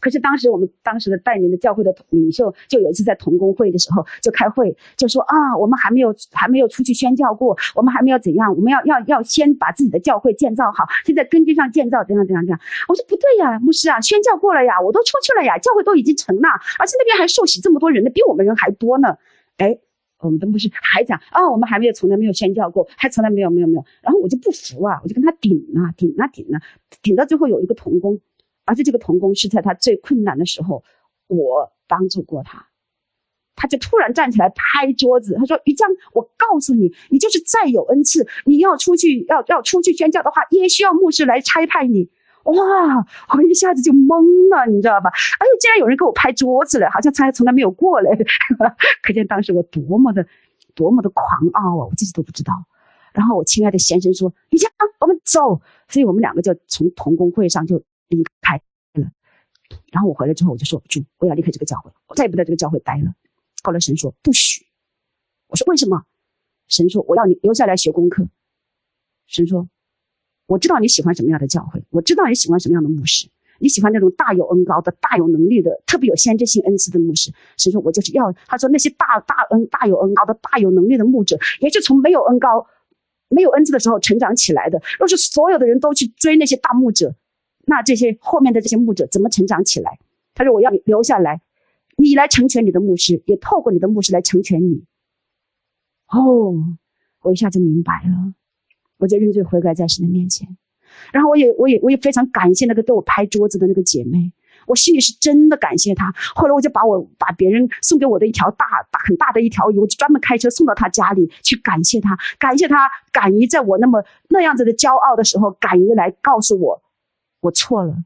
[0.00, 12.60] 可是当时我们当时的带领的教会的领袖就有一次在同工会的时候就开会，就说啊，我们还没有还没有出去宣教过，我们还没有怎样，我们要要要先把自己的教会建造好，现在根基上建造怎样怎样怎样。
[12.88, 19.16] 我说不对呀，牧师啊，宣教过了呀，我都出去了呀，教会都已经成了，而且那边还受洗这么多人呢，比我们人还多呢。
[19.56, 19.78] 哎，
[20.20, 23.84] 我们的牧师还讲啊，我们还没有从来没有宣教过，还从来没有没有没有。
[24.00, 26.62] 然后我就不服啊，我就跟他顶啊顶啊顶啊，
[27.02, 28.20] 顶到最后有一个童工。
[28.68, 30.84] 而且这个童工是在他最困难的时候，
[31.26, 32.66] 我帮助过他，
[33.56, 42.10] 他就突然站起来拍桌子，他说：“于江，我告诉你，你就是再有恩赐，你要出去要要出去宣教的话，也需要牧师来差派你。”
[42.44, 42.54] 哇，
[43.36, 45.08] 我一下子就懵了，你知道吧？
[45.10, 48.10] 哎呦，竟然有人给我拍桌子了，好像他从来没有过嘞，
[49.02, 50.26] 可见当时我多么的
[50.74, 52.52] 多么的狂傲啊，我自己都不知道。
[53.14, 57.82] 然后我亲爱的先生说：“于江，我们走。”所以我们两个就从童工会上就。
[58.08, 58.56] 离开
[58.94, 59.10] 了，
[59.92, 63.12] 然后我回来之后，我就说主，我要离开这个教会，我再也不在这个教会待了。
[63.62, 64.66] 后来神说不许，
[65.48, 66.04] 我说为什么？
[66.68, 68.28] 神说我要你留下来学功课。
[69.26, 69.68] 神说
[70.46, 73.28] 我知道你喜欢什么样的教会，我知道你喜欢什么样的牧师，
[73.58, 77.32] 你喜欢那种大有恩高的、大有能力的、特别有先知性恩赐的牧师。
[77.56, 82.66] 神说我就是要，他说那些大大恩、大有恩高的、大有能力的牧者，也是从没有恩高、
[83.28, 84.80] 没有恩赐的时候成长起来的。
[84.98, 87.14] 若是所有的人都去追那些大牧者，
[87.68, 89.98] 那这些后面的这些牧者怎么成长起来？
[90.34, 91.40] 他说：“我要你留下来，
[91.96, 94.84] 你来成全你的牧师，也透过你的牧师来成全你。”
[96.08, 96.54] 哦，
[97.22, 98.34] 我一下就明白了，
[98.98, 100.56] 我就认罪悔改在神的面前。
[101.12, 104.32] 然后我也，我也，我也非常感谢那个给我拍桌子的那个姐妹，
[104.66, 106.10] 我心里是真的感谢她。
[106.34, 116.80] 后来我就把我把别人送给我的一条大大很大的一条鱼，我就专门开车送到她家里去感谢她，感谢她敢于在我那么那样子的骄傲的时候，敢于来告诉我。
[117.40, 118.04] 我错了，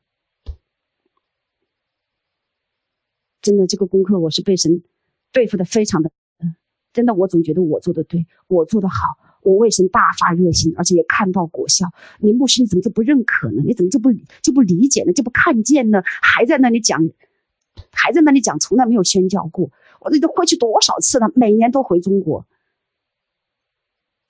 [3.40, 4.82] 真的，这个功课我是被神
[5.32, 6.10] 对付的非常的，
[6.92, 11.86] 真的，我总觉得我做的对，我做的好，我为神大发热心，而且也看到果效。
[12.18, 13.62] 你牧师你怎么就不认可呢？
[13.64, 14.12] 你怎么就不
[14.42, 15.12] 就不理解呢？
[15.12, 16.02] 就不看见呢？
[16.04, 17.00] 还在那里讲，
[17.90, 19.70] 还在那里讲，从来没有宣教过。
[20.00, 21.32] 我这都回去多少次了？
[21.34, 22.46] 每年都回中国。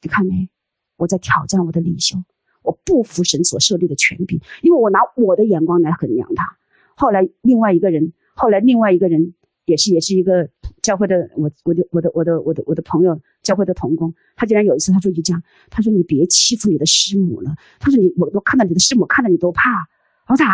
[0.00, 0.48] 你看没？
[0.96, 2.22] 我在挑战我的领袖。
[2.62, 6.56] 我不服神所设立的权柄，因为我拿我的眼光来衡量他。
[6.96, 9.34] 后来另外一个人，后来另外一个人
[9.64, 10.48] 也是也是一个
[10.82, 19.88] 教会的，我我的我的我的我的我的朋友，教会的同工，他竟然有一次他说一句这样，他说你别欺负你的师母了，他说你我我看到你的师母看到你都怕。
[20.28, 20.52] 我说啊，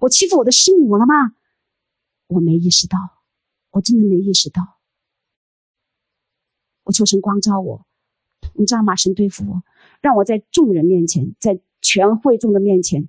[0.00, 1.32] 我欺负我的师母了吗？
[2.26, 2.98] 我没意识到，
[3.70, 4.76] 我真的没意识到。
[6.84, 7.86] 我求神光照我，
[8.54, 8.94] 你知道吗？
[8.96, 9.62] 神对付我。
[10.00, 13.08] 让我在众人面前，在全会众的面前，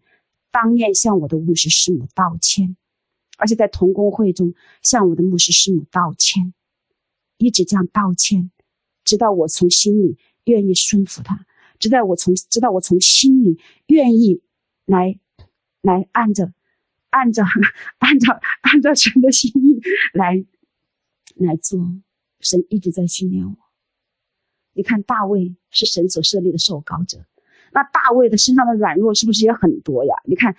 [0.52, 2.76] 当面向我的牧师师母道歉，
[3.38, 6.54] 而且在同工会中向我的牧师师母道歉，
[7.38, 8.52] 一直这样道歉，
[9.04, 11.46] 直到我从心里愿意顺服他，
[11.80, 14.42] 直到我从直到我从心里愿意
[14.86, 15.20] 来
[15.82, 16.54] 来按着
[17.10, 17.44] 按着
[18.00, 19.80] 按照按照神的心意
[20.14, 20.46] 来
[21.36, 22.02] 来做。
[22.42, 23.58] 神一直在训练我。
[24.72, 27.20] 你看，大卫是神所设立的受膏者，
[27.72, 30.16] 那大卫的身上的软弱是不是也很多呀？
[30.26, 30.56] 你看，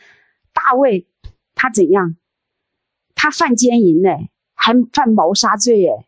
[0.53, 1.07] 大卫
[1.55, 2.17] 他怎样？
[3.15, 4.11] 他犯奸淫呢，
[4.55, 6.07] 还犯谋杀罪耶。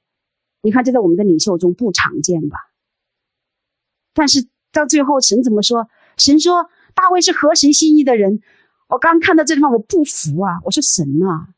[0.63, 2.59] 你看，这在我们的领袖中不常见吧？
[4.15, 5.89] 但是到最后，神怎么说？
[6.17, 8.41] 神说大卫是合神心意的人。
[8.89, 10.61] 我刚看到这地方，我不服啊！
[10.65, 11.49] 我说神啊，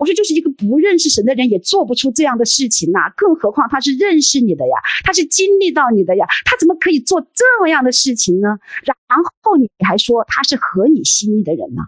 [0.00, 8.58] 我说就是一个不认识神的人也做不出这样的事情呐、更何况他是认识你的呀，他是经历到你的呀，他怎么可以做这么样的事情呢？
[8.82, 8.96] 然
[9.42, 11.82] 后你还说他是合你心意的人呢？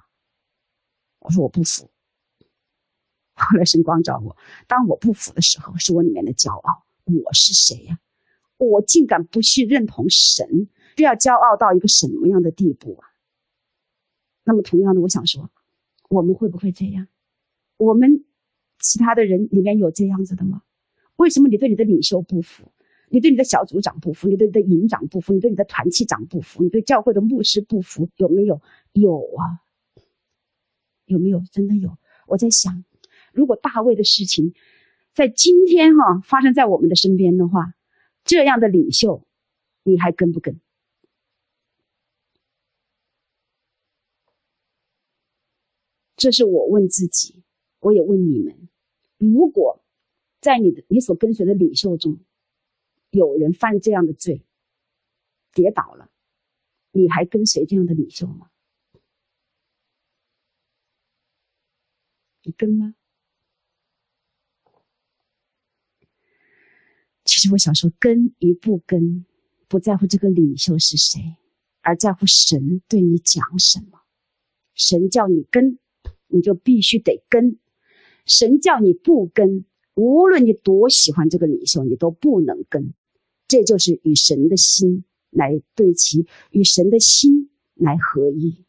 [1.20, 1.88] 我说我不服。
[3.32, 4.36] 后来神光照我，
[4.68, 6.84] 当我不服的时候，是我里面的骄傲。
[7.24, 7.98] 我是谁呀？
[8.58, 13.08] 我竟敢不去认同神，不要骄傲到一个什么样的地步啊？
[14.44, 15.48] 那么同样的，我想说，
[16.10, 17.08] 我们会不会这样？
[17.82, 18.24] 我们
[18.78, 20.62] 其他的人里面有这样子的吗？
[21.16, 22.70] 为什么你对你的领袖不服？
[23.08, 24.28] 你对你的小组长不服？
[24.28, 25.32] 你对你的营长不服？
[25.32, 26.62] 你对你的团契长不服？
[26.62, 28.08] 你对教会的牧师不服？
[28.16, 28.60] 有没有？
[28.92, 29.60] 有啊，
[31.06, 31.42] 有没有？
[31.50, 31.98] 真的有。
[32.28, 32.84] 我在想，
[33.32, 34.54] 如果大卫的事情
[35.12, 37.74] 在今天哈、发生在我们的身边的话，
[38.24, 39.26] 这样的领袖，
[39.82, 40.60] 你还跟不跟？
[46.16, 47.42] 这是我问自己，
[47.82, 48.68] 我也问你们：
[49.18, 49.84] 如果
[50.40, 52.20] 在你的你所跟随的领袖中，
[53.10, 54.46] 有人犯这样的罪，
[55.52, 56.08] 跌倒了，
[56.92, 58.50] 你还跟随这样的领袖吗？
[62.44, 62.94] 你跟吗？
[67.24, 69.26] 其实我想说，跟与不跟，
[69.66, 71.36] 不在乎这个领袖是谁，
[71.80, 74.02] 而在乎神对你讲什么。
[74.72, 75.80] 神叫你跟。
[76.34, 77.58] 你就必须得跟，
[78.24, 79.64] 神叫你不跟，
[79.94, 82.92] 无论你多喜欢这个领袖，你都不能跟。
[83.48, 88.64] 这就是与神的心来对齐，与神的心来合一。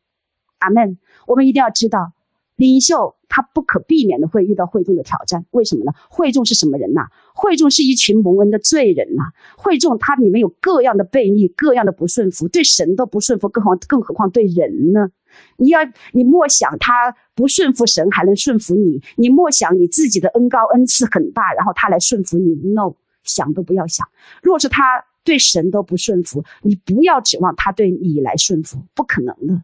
[0.59, 0.97] 阿门。
[1.27, 2.13] 我们一定要知道。
[2.55, 5.91] 领袖他不可避免的会遇到会众的挑战，为什么呢？
[6.07, 7.07] 会众是什么人呐？
[7.33, 9.23] 会众是一群蒙恩的罪人呐。
[9.57, 15.09] 会众他里面有各样的悖逆，各样的不顺服，对神都不顺服，更何更何况对人呢？
[15.57, 15.79] 你要
[16.13, 22.53] 你莫想他不顺服神还能顺服你，你莫想你自己的恩高恩赐很大，然后他来顺服你。
[22.73, 24.07] No，想都不要想。
[24.41, 29.63] 若是他对神都不顺服，你不要指望他对你来顺服，不可能的。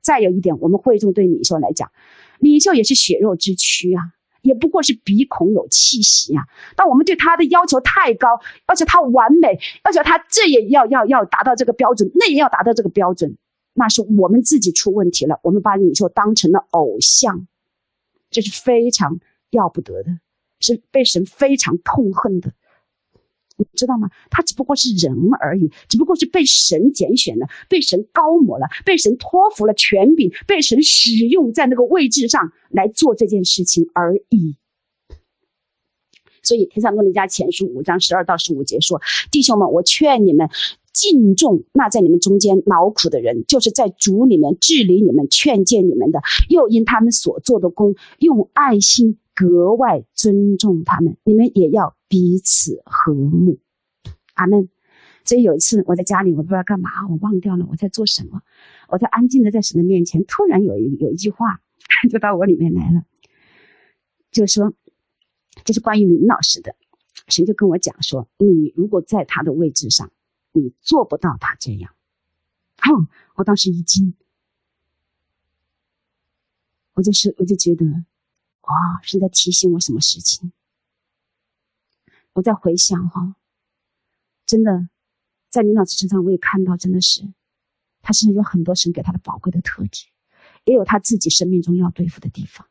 [0.00, 1.90] 再有一点，我们会众对领袖来讲，
[2.38, 4.02] 领袖也是血肉之躯啊，
[4.42, 6.44] 也不过是鼻孔有气息啊。
[6.76, 8.28] 但我们对他的要求太高，
[8.68, 13.34] 要求他完美，要求他这也要要要达到这个标准，那也要达到这个标准，
[13.74, 15.40] 那是我们自己出问题了。
[15.42, 17.46] 我们把领袖当成了偶像，
[18.30, 19.20] 这是非常
[19.50, 20.18] 要不得的，
[20.60, 22.52] 是被神非常痛恨的。
[23.56, 24.10] 你知道吗？
[24.30, 34.56] 他只不过是人而已，只不过是被神拣选了，被神高抹了，被神托付了权柄，被神使用在那个位置上来做这件事情而已。
[36.42, 39.00] 所以，帖撒罗尼迦前书五章十二到十五节说
[39.30, 40.50] ：“弟兄们，我劝你们
[40.94, 53.58] 敬重那在你们中间劳苦的人，就是在主里面治理你们、劝诫你们的，又因他们所做的工，用爱心。”格外尊重他们，你们也要彼此和睦。
[54.34, 54.68] 阿门。
[55.24, 58.42] 所以有一次我在家里，我不知道干嘛，我忘掉了我在做什么。
[58.88, 61.60] 我在安静的在神的面前，突然有一有一句话
[62.08, 63.02] 就到我里面来了，
[64.30, 64.72] 就说
[65.64, 66.76] 这是关于明老师的。
[67.26, 70.12] 神就跟我讲说，你如果在他的位置上，
[70.54, 71.94] 你做不到他这样。
[72.78, 74.14] 哦，我当时一惊，
[76.94, 77.84] 我就是我就觉得。
[78.66, 80.50] 哇，是在提醒我什么事情？
[82.32, 83.36] 我在回想哈，
[84.46, 84.88] 真的，
[85.50, 87.30] 在林老师身上我也看到，真的是
[88.00, 90.06] 他身上有很多神给他的宝贵的特质，
[90.64, 92.66] 也有他自己生命中要对付的地方。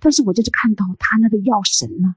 [0.00, 2.16] 但是我就是看到他那个要神呢、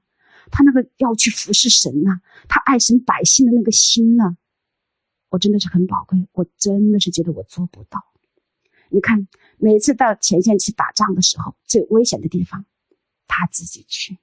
[0.50, 4.36] 他那个要去服侍神呢、他爱神百姓的那个心呢、
[5.30, 6.28] 我真的是很宝贵。
[6.32, 8.02] 我真的是觉得我做不到。
[8.90, 12.64] 你看，每次到前线去打仗的时候，最危险的地方。
[13.26, 14.18] 他自己去，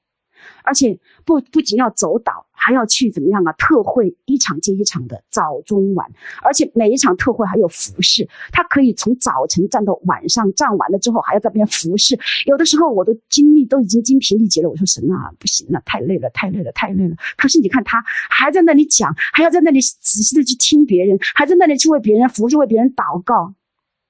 [0.64, 3.52] 而且不不仅要走岛，还要去怎么样啊？
[3.54, 6.10] 特会一场接一场的，早中晚，
[6.42, 12.18] 而且每一场特会还有服侍，他可以从早晨站到晚上，站完了之后还要在那边服侍。
[12.46, 17.16] 有的时候我的精力都已经精疲力竭了，我说神啊，不行了，太累了，太累了，太累了。
[17.38, 23.54] 可是你看他还在那里讲，还要在那里仔细的去听别人，还在那里去为别人服侍，为别人祷告。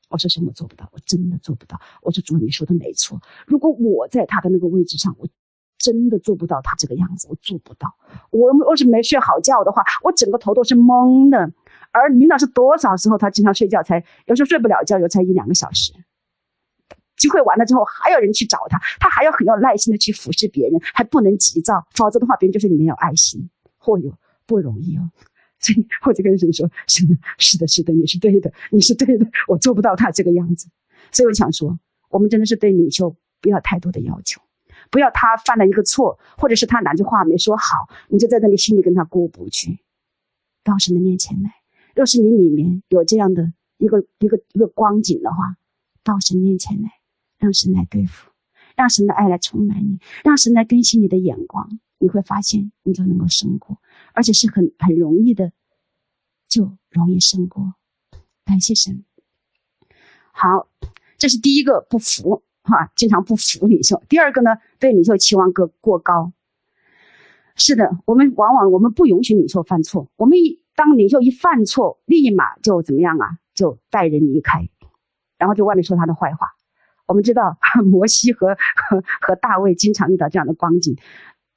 [0.10, 0.88] 我说什么做不到？
[0.94, 1.82] 我真的做不到。
[2.02, 3.20] 我说主，你说的没错。
[3.48, 5.28] 如果我在他的那个位置上，我
[5.78, 7.94] 真的做不到他这个样子，我做不到。
[8.32, 11.52] 我要是没睡好觉的话，我整个头都是懵的。
[11.92, 15.94] 而领导是多少时候他经常睡觉才，有时候睡不了觉，有才一两个小时。
[17.18, 23.50] 聚会完了之后，还有人去找他，他还要很有耐心的去服侍别人，还不能急躁，否则的话，别人就说你没有爱心。
[23.80, 25.10] 嚯哟，不容易哦。
[25.58, 27.08] 所以我就跟神说：“神，
[27.40, 30.68] 是的，是的，你是对的， 你是对的，我做不到他这个样子。”
[31.12, 34.42] 所以我想说，我们真的是对领袖不要太多的要求，
[34.96, 39.80] 不要他犯了一个错，或者是他哪句话没说好，你就在那里心里跟他过不去。
[40.64, 41.54] 到神的面前来，
[41.94, 45.58] 若是你里面有这样的一个一个一个光景的话，
[46.02, 46.90] 到神面前来，
[47.38, 48.32] 让神来对付，
[48.78, 51.78] 让神的爱来充满你，让神来更新你的眼光。
[51.98, 53.78] 你会发现，你就能够胜过，
[54.14, 55.52] 而且是很很容易的，
[56.48, 57.74] 就容易胜过。
[58.46, 59.04] 感谢神。
[60.32, 60.70] 好，
[61.18, 64.04] 这是第一个不服哈，经常不服领袖。
[64.10, 66.34] 第二个呢，对领袖期望过过高。
[67.56, 73.38] 是的，我们往往我们不允许领袖犯错，我们一当领袖一犯错，立马就怎么样啊？
[73.54, 74.68] 就带人离开，
[75.38, 76.50] 然后就外面说他的坏话。
[77.08, 80.98] 我们知道， 摩西和和 和大卫经常遇到这样的光景。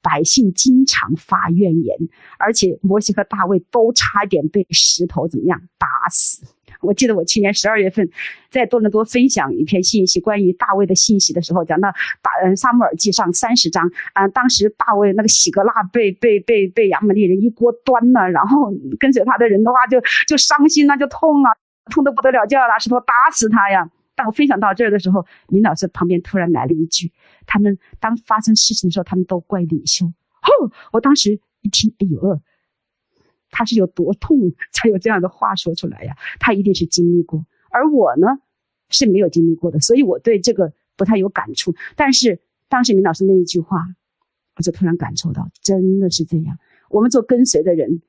[0.01, 1.95] 百姓经常发怨言，
[2.37, 6.45] 而且摩西和大卫都差点被石头怎么样打死。
[6.81, 8.09] 我记得我去年十二月份
[8.49, 11.89] 在多伦多分享一篇信息，关于大卫的信息的时候，讲到
[12.21, 21.51] 大嗯撒母耳记上三十章啊，当时大卫那个喜格拉被被被被亚玛力人一锅端了，然后跟随他的人的话就就伤心啊，就痛啊，
[21.91, 23.89] 痛得不得了，就要拿石头打死他呀。
[24.19, 27.13] 当我分享到这儿的时候，林老师旁边突然来了一句
[27.47, 30.07] ：“他们当发生事情的时候，他们都怪领袖。”
[30.43, 32.41] 哦，我当时一听，哎呦，
[33.49, 34.37] 他是有多痛
[34.73, 36.17] 才有这样的话说出来呀？
[36.37, 38.27] 他一定是经历过，而我呢
[38.89, 41.73] 是没有经历过的，所以我对这个不太有感触。
[41.95, 43.87] 但是当时林老师那一句话，
[44.57, 46.57] 我就突然感受到，真的是这样。
[46.89, 48.01] 我们做跟随的人，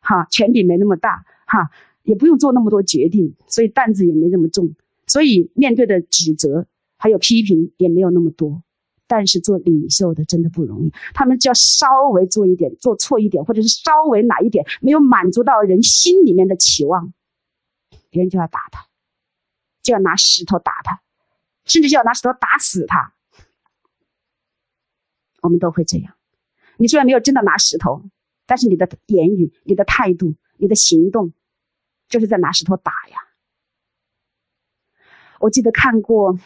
[0.00, 1.70] 哈，权柄没那么大，哈，
[2.02, 4.74] 也不用做那么多决定，所以担子也没那么重。
[5.06, 8.62] 所以面对的指责还有批评也没有那么多，
[9.06, 10.92] 但是做领袖的真的不容易。
[11.12, 17.12] 他们只要稍微做一点，做错一点，或者是稍微哪一点没有满足到人心里面的期望，
[18.10, 18.86] 别人就要打他，
[19.82, 21.02] 就要拿石头打他，
[21.64, 23.12] 甚至就要拿石头打死他。
[25.42, 26.14] 我们都会这样。
[26.78, 28.02] 你虽然没有真的拿石头，
[28.46, 31.34] 但是你的言语、你的态度、你的行动，
[32.08, 33.18] 就是在拿石头打呀。
[35.44, 36.38] 我记得看过，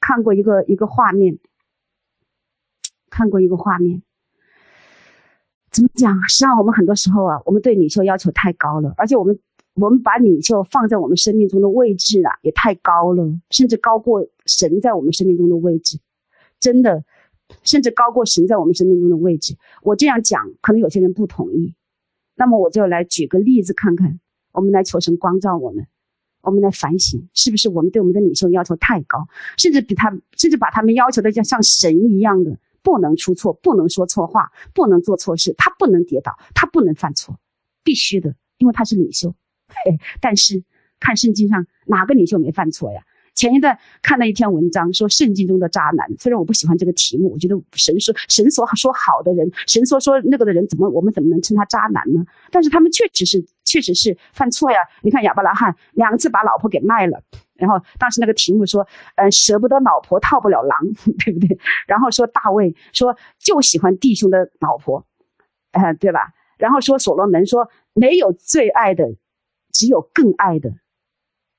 [0.00, 1.38] 看过一个一个画面，
[3.10, 4.02] 看过一个画面。
[5.70, 6.26] 怎么讲？
[6.26, 9.38] 实际上，我们很多时候啊，我们对领袖要求太高了，而且我们
[9.74, 16.00] 我们把领袖放在我们生命中的位置啊，也太高了，甚至高过神在我们生命中的位置。
[16.58, 17.04] 真的，
[17.62, 19.54] 甚至高过神在我们生命中的位置。
[19.82, 21.74] 我这样讲，可能有些人不同意。
[22.36, 24.18] 那么，我就来举个例子看看，
[24.52, 25.86] 我们来求神光照我们。
[26.46, 29.26] 我们来反省，是不是我们对我们的领袖要求太高，
[29.56, 37.38] 甚至比他，甚至把他们要求的像像神一样的，不能出错，不能说错话，不能做错事，他不能跌倒，他不能犯错，
[37.82, 39.34] 必须的，因为他是领袖。
[39.68, 40.62] 嘿，但是
[41.00, 43.02] 看圣经上哪个领袖没犯错呀？
[43.34, 46.08] 前一段看了一篇文章，说圣经中的渣男。
[46.18, 52.24] 虽然我不喜欢这个题目，我觉得神说神所说好的人，神所说那个的人，怎么我们怎么能称他渣男呢？
[52.50, 54.78] 但是他们确实是确实是犯错呀。
[55.02, 57.22] 你看亚伯拉罕两次把老婆给卖了，
[57.54, 58.86] 然后当时那个题目说，
[59.16, 60.78] 嗯，舍不得老婆套不了狼，
[61.22, 61.58] 对不对？
[61.86, 65.04] 然后说大卫说就喜欢弟兄的老婆，
[65.72, 66.32] 呃，对吧？
[66.56, 69.04] 然后说所罗门说没有最爱的，
[69.72, 70.72] 只有更爱的。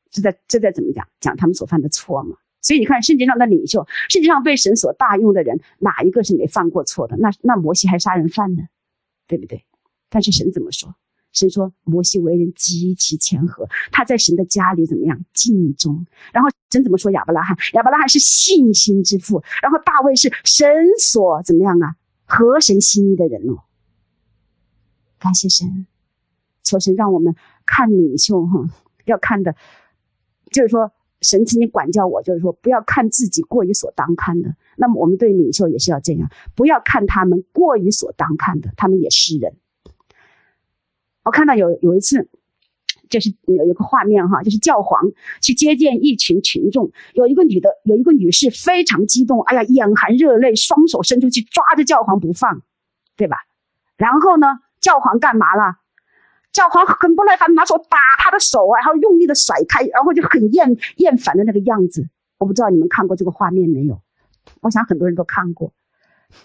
[0.10, 1.08] 这在这在怎么讲？
[1.20, 2.38] 讲他们所犯的错嘛。
[2.62, 7.16] 所以你看，圣经上的领袖，圣经上被神所大用的人，哪一个是没犯过错的？
[7.18, 8.64] 那那摩西还杀人犯呢，
[9.28, 9.64] 对不对？
[10.10, 10.96] 但是神怎么说？
[11.38, 16.06] 神说摩西为人极其谦和，他在神的家里怎么样尽忠。
[16.34, 17.56] 然后神怎么说亚伯拉罕？
[17.74, 19.44] 亚伯拉罕是信心之父。
[19.62, 20.68] 然后大卫是神
[21.00, 21.96] 所怎么样啊？
[22.26, 23.62] 合神心意的人哦。
[25.20, 25.86] 感谢神，
[26.64, 27.36] 求神让我们
[27.66, 28.68] 看领袖哈，
[29.06, 29.56] 要看的。
[30.52, 34.56] 就是说，神曾经管教我，就是说，不要看自己过于所当看的。
[34.76, 39.56] 那么，我们对领袖也是要这样，不要看他们过于所当看的，他们也是人。
[41.28, 42.30] 我看到有有一次，
[43.10, 45.02] 就是有一个画面哈，就是教皇
[45.42, 52.62] 去接见一群群众，有一个女的，有一个女士非常激动，哎呀，眼含热泪，双手伸出去抓着教皇不放，
[53.18, 53.36] 对吧？
[53.98, 55.76] 然后呢，教皇干嘛了？
[56.54, 62.08] 教皇很不耐烦，拿手打他的手啊，然后用力的甩开，然后就很厌厌烦的那个样子。
[62.38, 64.02] 我不知道你们看过这个画面没有？
[64.62, 65.74] 我想很多人都看过。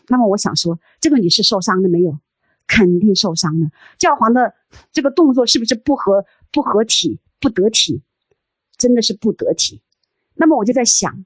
[0.09, 2.19] 那么我想说，这个女士受伤了没有？
[2.67, 3.71] 肯定受伤了。
[3.99, 4.55] 教皇的
[4.93, 8.03] 这个动作是不是不合不合体、不得体？
[8.79, 9.81] 真的是不得体。
[10.35, 11.25] 那么我就在想，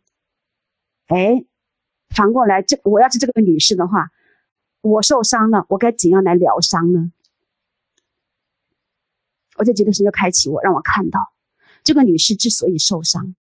[1.06, 1.44] 哎，
[2.10, 4.10] 反过来，这我要是这个女士的话，
[4.82, 7.12] 我受伤了，我该怎样来疗伤呢？
[9.56, 11.32] 我就觉得神就开启我，让我看到
[11.82, 13.34] 这个女士之所以受伤，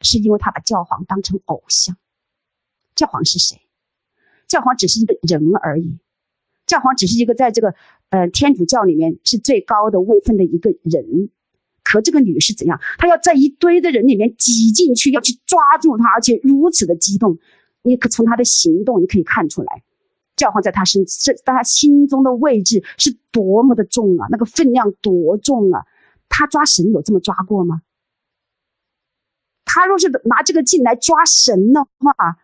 [0.00, 1.96] 是因为她把教皇当成偶像。
[2.94, 3.60] 教皇是谁？
[4.46, 5.98] 教皇只是一个人而已。
[6.66, 7.74] 教皇只是一个在这个
[8.10, 11.30] 呃天主教里面是最高的位分的一个人。
[11.82, 12.80] 可这个女是怎样？
[12.98, 17.38] 她要在一堆的人里面挤进去，要去抓住他，而且如此的激动。
[17.82, 19.82] 你可从她的行动，你可以看出来。
[20.34, 24.26] 教皇在他身，在他心中的位置是多么的重啊！
[24.30, 25.84] 那个分量多重啊！
[26.28, 27.82] 他抓神有这么抓过吗？
[29.64, 32.38] 他若是拿这个劲来抓神的话，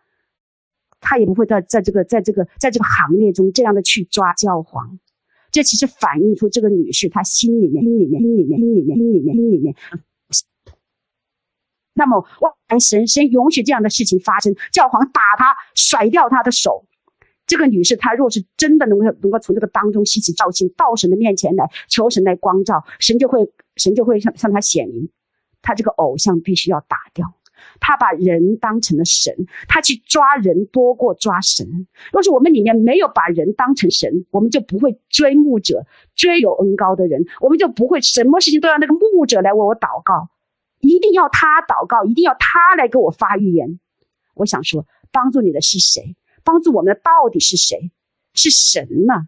[1.01, 4.97] 他也不会在在这个在这个在这个行列中这样的去抓教皇。
[5.51, 9.75] 这其实反映出这个女士她心里面、心里面、心里面、心里面、心里面、心里面。
[11.93, 12.55] 那么，哇！
[12.79, 16.85] 神神允许这样的事情发生，教皇打他，甩掉他的手。
[17.45, 25.09] 这个女士，她若是真的能够能够从这个当中吸取教训，到神的面前来求神来光照，神就会神就会向向她显明，
[25.61, 27.33] 她这个偶像必须要打掉。
[27.79, 29.33] 他把人当成了神，
[29.67, 31.87] 他去抓人多过抓神。
[32.11, 35.85] 若是我们里面没有把人当成神，我们就不会追牧者，
[36.15, 40.29] 追有恩高的人，我们就不会什么事情都要那个牧者来为我祷告，
[40.79, 43.79] 一定要他祷告，一定要他来给我发预言。
[44.33, 46.15] 我想说，帮助你的是谁？
[46.43, 47.91] 帮助我们的到底是谁？
[48.33, 49.27] 是神呐！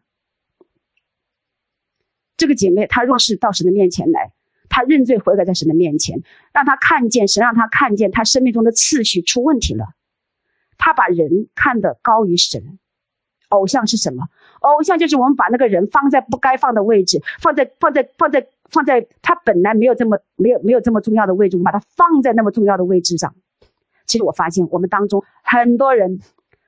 [2.38, 4.32] 这个姐妹，她若是到神的面前来，
[4.74, 9.86] 他认罪悔改在神的面前，让他看见神，让他看见他生命中的次序出问题了。
[10.80, 12.80] 他把人看得高于神。
[13.50, 14.28] 偶像是什么？
[14.62, 23.36] 偶像就是我们把那个人放在不该放的位置，放在放在放在放在他本来没有这么没有没有这么重要的位置，我们把他放在那么重要的位置上。
[24.08, 26.20] 其实我发现我们当中很多人。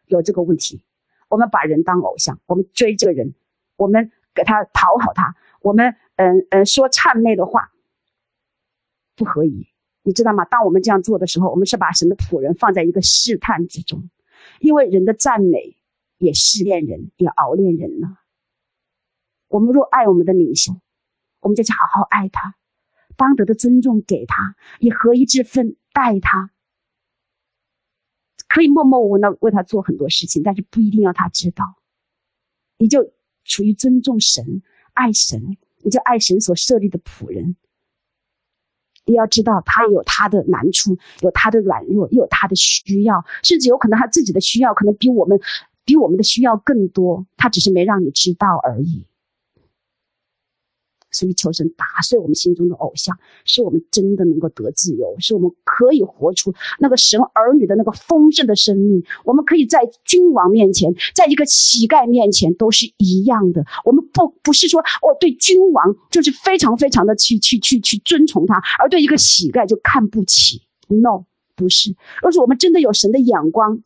[0.07, 0.83] 有这个问题，
[1.29, 3.33] 我们把人当偶像，我们追这个人，
[3.75, 5.33] 我们给他讨好他，
[5.63, 7.71] 我们嗯嗯说谄媚的话，
[9.15, 9.67] 不合宜，
[10.03, 10.45] 你知道吗？
[10.45, 14.09] 当我们这样做的时候，我们是把神的仆人放在一个试探之中，
[14.59, 15.77] 因为人的赞美
[16.17, 18.17] 也试炼人，也熬炼人呢。
[19.47, 20.73] 我们若爱我们的领袖，
[21.39, 22.55] 我们就去好好爱他，
[23.15, 26.51] 当得的尊重给他，以合一之分待他。
[28.47, 31.63] 可以默默无闻的为他做很多事情，但是不一定要他知道。
[32.77, 33.13] 你就
[33.43, 34.61] 处于尊重神、
[34.93, 37.55] 爱神，你就爱神所设立的仆人。
[39.05, 45.39] 你要知道，他有他的难处，有他的软弱，也有他的需要，甚至有可能他自己的需要可能比我们
[45.85, 49.05] 比我们的需要更多，他只是没让你知道而已。
[51.15, 59.01] 所以求神打碎我们心中的偶像，使我们真的能够得自由，使我们可以活出那个神儿女的那个丰盛的生命。
[59.23, 63.63] 我们可以在君王面前，在一个乞丐面前都是一样的。
[63.85, 70.61] 我们不不是说我对君王就是非常非常的去去去去尊崇他，而对一个乞丐就看不起。
[70.87, 71.23] No，
[71.55, 71.95] 不是。
[72.21, 73.81] 若是我们真的有神的眼光。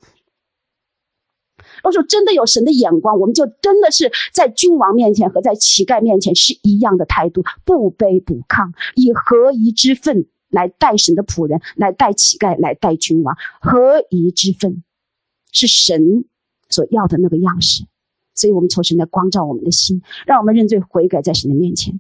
[1.84, 13.38] 若说真的有神的眼光，我们就真的是在君王面前和在乞丐面前是一样的态度，不卑不亢，以合宜之分来待神的仆人，来待乞丐，来待君王。
[13.62, 14.84] 合宜之分
[15.52, 16.26] 是神
[16.70, 17.86] 所要的那个样式，
[18.36, 22.00] 所以我们求神来光照我们的心，让我们认罪悔改在神的面前。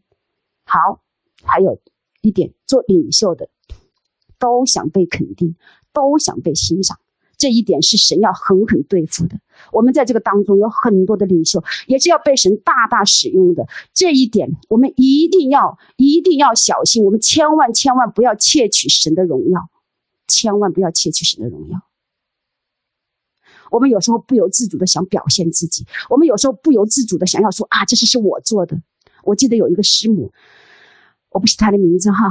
[0.63, 1.01] 好，
[1.43, 1.79] 还有
[2.21, 3.49] 一点，做领袖的
[4.37, 5.55] 都想被肯定，
[5.93, 6.99] 都想被欣赏。
[7.39, 9.39] 这一点是神要狠狠对付的。
[9.71, 13.65] 我们在这个当中有很多的领袖，也是要被神大大使用的。
[13.93, 19.69] 这一点我们一定要一定要小心，我们千万千万不要窃取神的荣耀，
[20.27, 21.81] 千万不要窃取神的荣耀。
[23.71, 28.81] 我们有时候不由自主的想表现自己，我们有时候不由自主的想要说啊，这事是我做的。
[29.23, 30.31] 我记得有一个师母，
[31.29, 32.27] 我不是他的名字哈，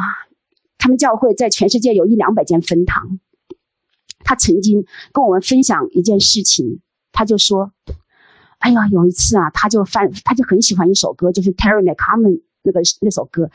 [0.77, 3.21] 他们教会在全世界有一两百间分堂。
[4.29, 6.83] 他曾经跟我们分享一件事情，
[7.13, 7.73] 他就说
[8.61, 13.51] ：“哎呀，有一次啊，他就翻，他就很喜欢一首歌，就是 Terry McCarmen 那个那首歌，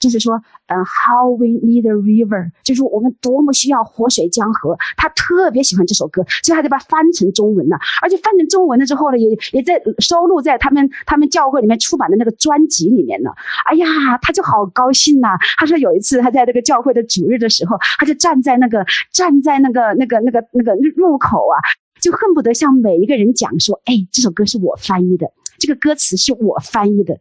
[0.00, 0.34] 就是说，
[0.66, 4.76] 嗯，How we need a river，就是我们多么需要活水江河。
[4.96, 7.78] 他特别喜欢这首歌，所以他就把它翻成中文了。
[8.00, 13.30] 而且翻成中文了之后呢，也也在收录在他们他们教会里面出版的那个专辑里面了。
[13.66, 13.86] 哎呀，
[14.22, 15.28] 他就好高兴呐、
[15.58, 21.60] 他说有一次他在那个教会的主日的时候，他就站在那个站在那个那个那个那个入口啊，
[22.00, 27.18] 就恨不得向每一个人讲说：“哎，这首歌是我翻译的，这个歌词是我翻译的。”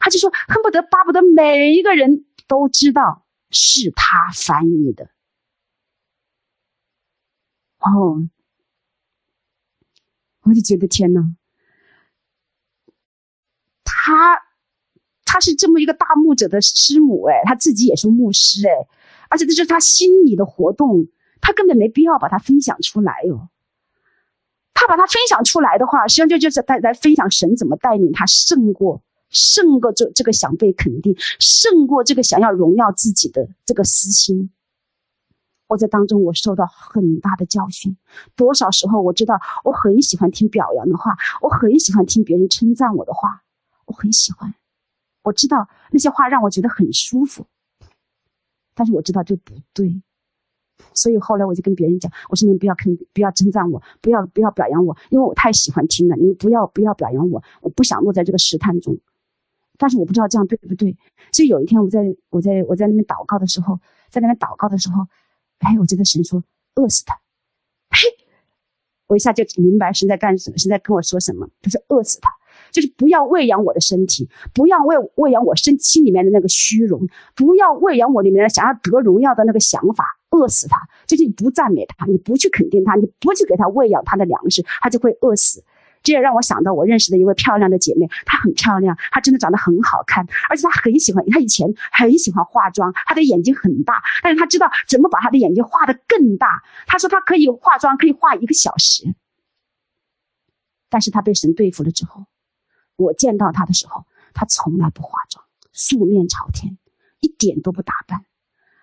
[0.00, 5.10] 他就说，恨不得巴不得每一个人都知道是他翻译的。
[7.78, 8.28] 哦，
[10.42, 11.20] 我就觉得天哪，
[13.84, 14.40] 他
[15.24, 18.72] 他是这么一个大牧者的师母哎，他自己也是牧师哎，
[19.28, 21.06] 而且这是他心里的活动，
[21.40, 23.48] 他根本没必要把它分享出来哟。
[24.72, 29.02] 他把它分享出来的话，实际上就就是在来分享神怎么带领他胜过。
[29.30, 34.50] 胜过这这个想被肯定，胜过这个想要荣耀自己的这个私心。
[35.68, 37.96] 我在当中，我受到很大的教训。
[38.34, 43.42] 多少时候，我知道我很喜欢听表扬的话，我很喜欢听别人称赞我的话，
[43.86, 44.52] 我很喜欢。
[45.22, 47.46] 我知道那些话让我觉得很舒服，
[48.74, 50.02] 但是我知道这不对。
[50.92, 56.16] 所以后来我就跟别人讲，我说你们不要肯，不要称赞我，不要不要表扬我，因为我太喜欢听了。
[56.16, 58.98] 你们不要不要表扬我，我不想落在这个试探中。
[59.80, 60.94] 但是我不知道这样对不对，
[61.32, 63.80] 所以有一天我在我在我在那边祷告的时候，
[64.10, 65.06] 在那边祷告的时候，
[65.60, 66.44] 哎，我觉得神说
[66.74, 67.14] 饿死他，
[67.88, 68.00] 嘿，
[69.06, 71.48] 我一下就明白神在干什么，神在跟我说什么。
[71.62, 72.30] 他说饿死他，
[72.70, 85.64] 就是不要喂养我的身体，不要喂喂养我身心里面的那个虚荣，不要喂养我里面的想要得荣耀的那个想法，饿死他，就是你不赞美他，你不去肯定他，你不去给他喂养他的粮食，他就会饿死。
[86.02, 96.62] 这也让我想到我认识的一位漂亮的姐妹，她很漂亮，她真的长得很好看，而且她很喜欢，她以前很喜欢化妆，她的眼睛很大，但是她知道怎么把她的眼睛画得更大。
[96.86, 99.14] 她说她可以化妆，可以画一个小时。
[100.88, 102.24] 但是她被神对付了之后，
[102.96, 106.78] 我见到她的时候，她从来不化妆，素面朝天，
[107.20, 108.24] 一点都不打扮。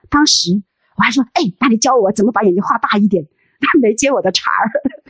[0.10, 0.62] 当时
[0.96, 3.28] 我还说：“哎，那你教我怎么把眼睛画大一点？”
[3.60, 4.70] 她没接我的茬儿。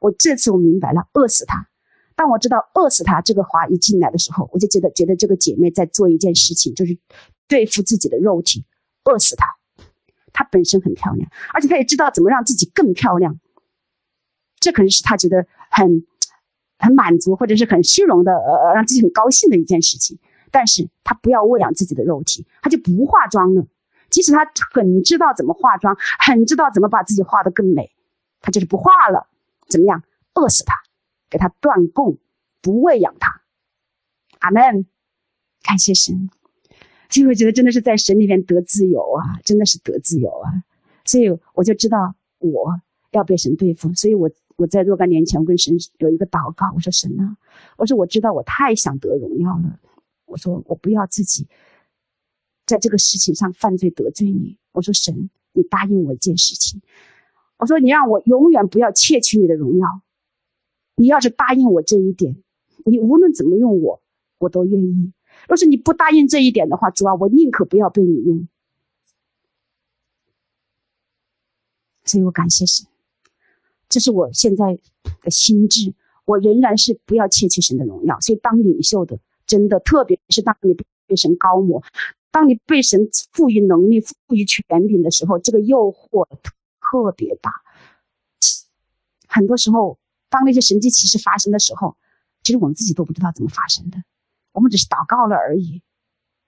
[0.00, 1.68] 我这次我明白了，饿死他。
[2.14, 6.98] 当我知道饿死他这个话一进来的时候，我就觉得觉得这个姐妹在做一件事情，就是
[7.46, 8.64] 对付自己的肉体，
[9.04, 9.46] 饿死他。
[10.32, 13.38] 她本身很漂亮，而且她也知道怎么让自己更漂亮。
[14.58, 16.06] 这可能是她觉得很
[16.78, 20.18] 很满足，或者是很虚荣的，呃，让自己很高兴的一件事情。
[20.50, 23.66] 但是她不要喂养自己的肉体，她就不化妆了。
[24.08, 27.92] 即使她很知道怎么化妆，很知道怎么把自己画得更美，
[28.40, 29.28] 她就是不化了。
[29.68, 30.02] 怎么样？
[30.34, 30.74] 饿死他，
[31.30, 32.18] 给他断供，
[32.60, 33.42] 不喂养他。
[34.40, 34.86] 阿门。
[35.62, 36.30] 感谢神。
[37.08, 40.62] 所以我觉得真的是在神里面得自由啊，真的是得自由啊。
[41.04, 42.80] 所以我就知道我
[43.12, 43.92] 要被神对付。
[43.94, 47.36] 所以我我在若干年前我跟神有一个祷告，我说神啊，
[47.76, 49.80] 我说我知道我太想得荣耀了。
[50.26, 51.48] 我说我不要自己
[52.66, 54.58] 在这个事情上犯罪得罪你。
[54.72, 56.82] 我说神，你答应我一件事情。
[57.58, 59.86] 我说：“你让我永远不要窃取你的荣耀。
[60.94, 62.36] 你要是答应我这一点，
[62.84, 64.02] 你无论怎么用我，
[64.38, 65.12] 我都愿意。
[65.48, 68.46] 若是你不答应这一点的话，主啊，我宁可不要被你用。
[72.04, 72.86] 所以我感谢神，
[73.88, 74.78] 这是我现在
[75.22, 75.94] 的心智。
[76.24, 78.20] 我仍然是不要窃取神的荣耀。
[78.20, 80.74] 所以当领袖的，真的，特别是当你
[81.06, 81.82] 被神高抹，
[82.30, 86.26] 当你被神赋予能力、赋予权柄的时候，这个诱惑。”
[86.90, 87.50] 特别大，
[89.26, 89.98] 很多时候，
[90.28, 91.96] 当那些神迹奇事发生的时候，
[92.42, 94.02] 其实我们自己都不知道怎么发生的，
[94.52, 95.82] 我们只是祷告了而已，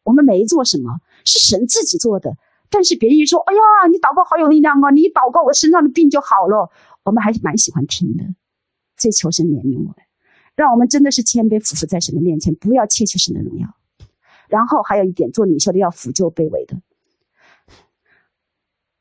[0.04, 2.36] 我们没做什么，是神自己做的。
[2.70, 3.60] 但是别人一说：“哎呀，
[3.90, 4.90] 你祷告好有力量啊！
[4.90, 6.70] 你一祷告，我身上的病就好了。”
[7.02, 8.24] 我们还是蛮喜欢听的，
[8.98, 9.94] 所以求神怜悯我们，
[10.54, 13.74] 让我们真的是谦卑俯伏在神的面前，不要窃取神的荣耀。
[14.48, 16.76] 然后还有一点，做领袖的要扶救卑微的。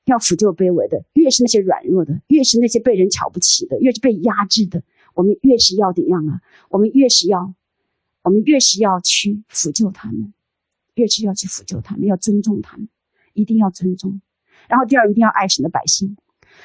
[0.08, 4.82] 要扶救卑微的，越是那些软弱的，越是那些被人瞧不起的，越是被压制的，
[5.14, 6.42] 我们越是要怎样啊？
[6.70, 7.54] 我们越是要，
[8.24, 10.34] 我们越是要去扶救他们，
[10.96, 12.88] 越是要去扶救他们，要尊重他们，
[13.34, 14.22] 一定要尊重。
[14.70, 16.18] 然后第二，一定要爱神的百姓。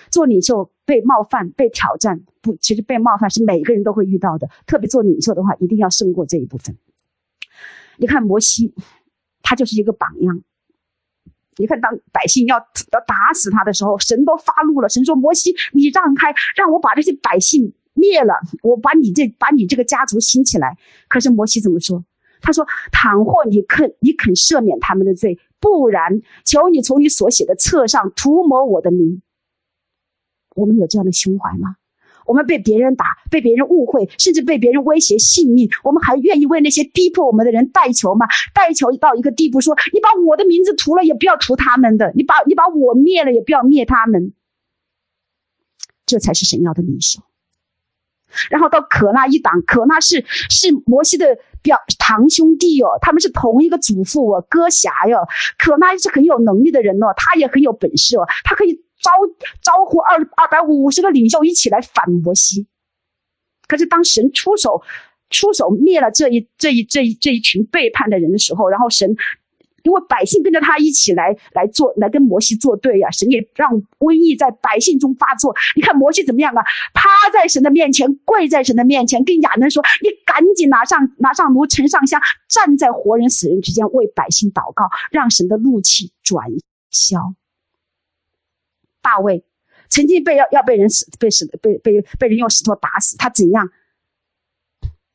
[0.08, 4.48] 做领袖被冒犯、被挑战，不，其实被冒犯是每个人都会遇到的。
[4.66, 6.76] 特别做领袖的话，一定要胜过这一部分。
[7.98, 8.72] 你看摩西，
[9.42, 10.42] 他就是一个榜样。
[11.56, 14.88] 你看，当百姓要要打死他的时候，神都发怒了。
[14.88, 22.02] 神说：“摩西，你让开，让我把这些百姓灭了，我把你这把你这个家族兴起来。”可是摩西怎么说？
[22.40, 29.20] 他说：“倘或你肯，你肯赦免他们的罪，不然，求你从你所写的册上涂抹我的名。”
[30.56, 31.76] 我们有这样的胸怀吗？
[32.26, 38.26] 我们被别人打，被别人误会，甚至被别人威胁性命，我们还愿意为那些逼迫我们的人代求吗？
[38.54, 44.32] 代求到一个地步说，你把我的名字涂了，也不要涂他们的；你把你把我灭了，也不要灭他们。
[46.04, 47.20] 这才是神要的领袖。
[48.48, 55.18] 然后到可那一党，可那是是摩西的表堂兄弟哦，他们是同一个祖父哦，哥辖哟。
[55.58, 59.10] 可那是很有能力的人哦，他也很有本事哦，他可以招
[59.60, 62.66] 招呼二二百五十个领袖一起来反摩西。
[63.66, 64.82] 可是当神出手
[65.28, 69.16] 出手灭了这一这一这一这一群背叛的人的时候，然后神。
[69.84, 73.68] 因为百姓跟着他一起来来做，来跟摩西作对呀、神也让
[73.98, 75.52] 瘟疫在百姓中发作。
[75.74, 76.62] 你看摩西怎么样啊？
[76.94, 86.46] 趴在神的面前，跪在神的面前，跟亚伦说：“你赶紧拿上拿上炉，盛上香，站在活人死人之间，为百姓祷告，让神的怒气转
[86.92, 87.34] 消。”
[89.02, 89.44] 大卫
[89.88, 93.70] 曾经被要要被人死被死被被被人用石头打死，他怎样？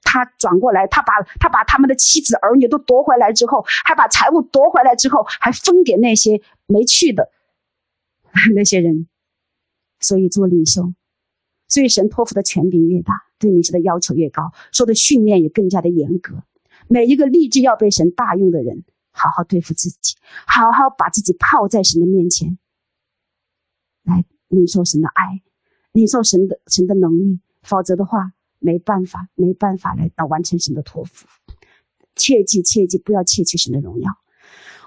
[0.04, 7.32] 他转过来，他把他把他们的妻子儿女都夺回来之后，还把财物夺回来之后，还分给那些没去的
[8.56, 9.08] 那些人。
[10.00, 10.94] 所以做领袖，
[11.68, 16.44] 所以神托付的权柄越大，对领袖的要求越高，说的训练也更加的严格。
[16.88, 20.16] 每一个立志要被神大用的人，好好对付自己，
[20.46, 22.60] 好好把自己泡在神的面前，
[24.08, 25.42] 来领受神的爱，
[25.92, 27.40] 领受神的神的能力。
[27.62, 31.28] 否则的话，没办法，没办法来到完成神的托付。
[32.16, 34.10] 切记，切记，不要窃取神的荣耀。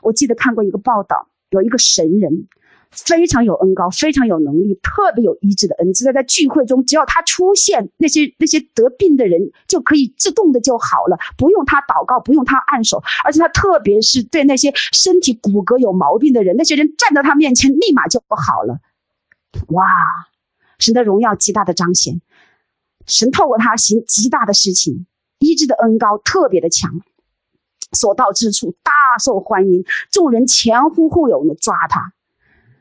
[0.02, 2.48] 我记得看过一个报道，有一个神人，
[2.90, 6.05] 非常有恩高，非常有能力，特别有医治的恩赐。
[6.06, 13.02] 在在聚会中，只要他出现，那些那些得病的人就可以自动的就好了，不用他祷告，不用他按手。
[13.26, 18.80] 而且他特别是对那些身体骨骼有毛病的人，那些人站在他面前，立马就不好了。
[19.68, 19.85] 哇，
[20.78, 22.20] 神的荣耀极大的彰显。
[23.06, 25.06] 神透过他行极大的事情，
[25.39, 27.01] 医治的恩高特别的强，
[27.93, 32.12] 所到之处大受欢迎，众人前呼后拥的抓他。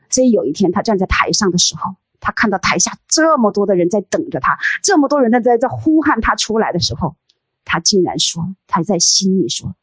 [0.08, 7.16] 所以有一天他站在台上的时候，他看到台下这么多的人在等着他，这么多人在在在呼喊他出来的时候，
[7.64, 9.74] 他竟然说，他在心里说：“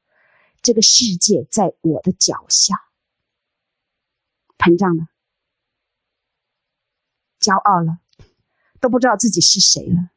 [0.61, 2.75] 这个世界在我的脚下。”
[4.57, 5.07] 膨胀了，
[7.39, 7.99] 骄傲了，
[8.79, 10.09] 都不知道自己是谁了。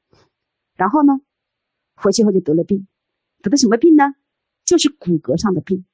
[0.76, 1.20] 然后呢，
[1.94, 2.86] 回去后就得了病，
[3.42, 4.14] 得的什么病呢？
[4.64, 5.84] 就是骨骼上的病。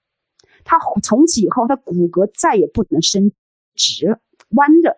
[0.65, 3.33] 他从此以后，他骨骼再也不能伸
[3.75, 4.21] 直了，
[4.51, 4.97] 弯着，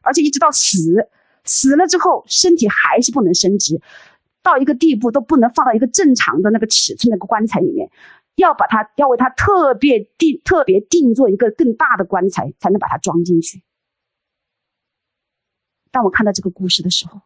[0.00, 1.08] 而且一直到死，
[1.44, 3.80] 死了之后，身体还是不能伸直，
[4.42, 7.90] 到一个地步都不能放到一个正常的那个尺寸那个棺材里面，
[8.36, 13.62] 要把它要为他特别定特别定做一个更大的棺材，才能把它装进去。
[15.92, 17.20] 当我看到这个故事的时候，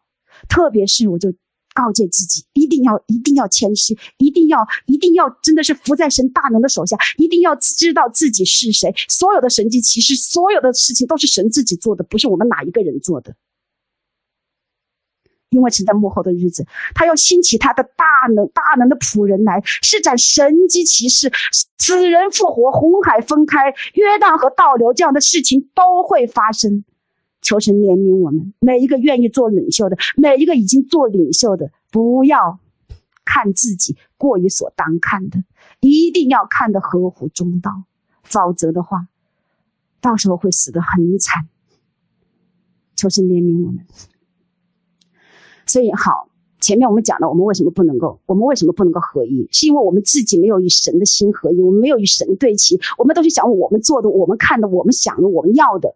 [0.47, 1.33] 特别是我就。
[1.73, 8.91] 告诫自己，一定要一定要谦虚，一定要一定要真的是服在神大能的手下，一定要知道自己是谁。
[9.07, 13.35] 所有的神迹奇事，所有的事情都是神自己做的，不是我们哪一个人做的。
[15.51, 16.65] 因为神在幕后的日子，
[16.95, 21.31] 他要兴起他的大能大能的仆人来施展神迹奇事，
[21.77, 26.83] 死人复活，红海分开，约旦河倒流，这样的事情都会发生。
[27.47, 32.59] 求神怜悯我们每一个愿意做领袖的，每一个已经做领袖的，不要
[33.23, 35.41] 看自己过于所当看的，
[35.79, 37.83] 一定要看得合乎中道，
[38.23, 39.07] 否则的话，
[40.01, 41.47] 到时候会死得很惨。
[42.97, 43.85] 求神怜悯我们。
[45.65, 46.27] 所以好，
[46.59, 55.95] 前面我们讲了，我们为什么不能够，我们为什么不能够合一，是因为我们自己没有与神的心合一，我们没有与神对齐，我们都是想我们做的，我们看的，我们想的，我们要的。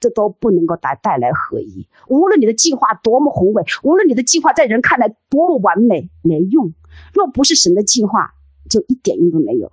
[0.00, 1.88] 这都不能够带带来合一。
[2.08, 6.72] 无论你的计划多么宏伟，无论你的计划在人看来多么完美，没用。
[7.12, 8.34] 若不是神的计划，
[8.68, 9.72] 就一点用都没有。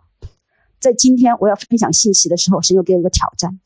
[0.80, 3.60] 在今天我要分享信息的时候，神又给我个挑战。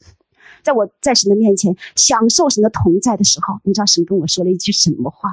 [0.63, 5.29] 在我在神的面前享受神的同在的时候，你知道神跟我说了一句什么话？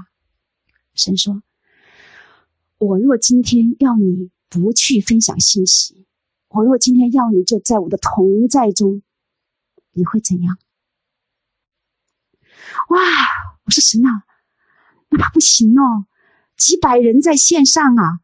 [0.94, 1.42] 神说
[2.78, 6.06] ：“我若今天要你不去分享信息，
[6.48, 9.02] 我若今天要你就在我的同在中，
[9.92, 10.58] 你会怎样？”
[12.88, 12.98] 哇！
[13.64, 14.22] 我说神啊，
[15.10, 16.06] 那怕不行哦，
[16.56, 18.20] 几百人在线上啊，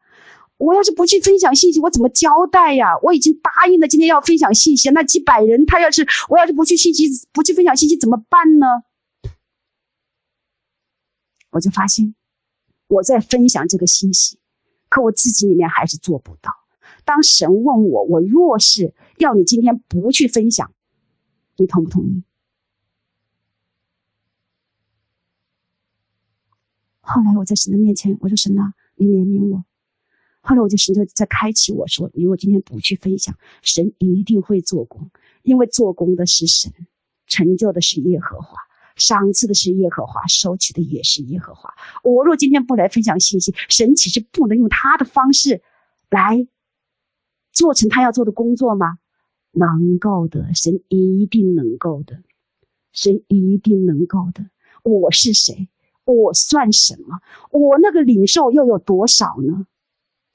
[0.57, 2.97] 我要是不去分享信息，我怎么交代呀？
[3.01, 8.67] 我已经答应了今天要分享信息，那几百人他要是我要是不去信息，不去分享信息怎么办呢？
[11.51, 12.15] 我就发现
[12.87, 14.39] 我在分享这个信息，
[14.87, 16.51] 可我自己里面还是做不到。
[17.03, 20.71] 当神问我，我若是要你今天不去分享，
[21.57, 22.23] 你同不同意？
[27.05, 29.65] 后来我在神的面前，我说神啊，你怜悯我。
[30.39, 35.11] 后来我就神就在开启我说，你如果今天不去分享，神一定会做工，
[35.41, 36.71] 因为做工的是神，
[37.27, 38.57] 成就的是耶和华，
[38.95, 41.73] 赏赐的是耶和华，收取的也是耶和华。
[42.03, 45.61] 我若今天不来分享信息，神岂是不能用他的方式
[46.09, 46.47] 来
[47.51, 48.97] 做成他要做的工作吗？
[49.51, 52.23] 能够的，神一定能够的，
[52.93, 54.49] 神一定能够的。
[54.83, 55.67] 我是谁？
[56.05, 57.19] 我算什么？
[57.51, 59.67] 我那个领受又有多少呢？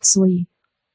[0.01, 0.47] 所以，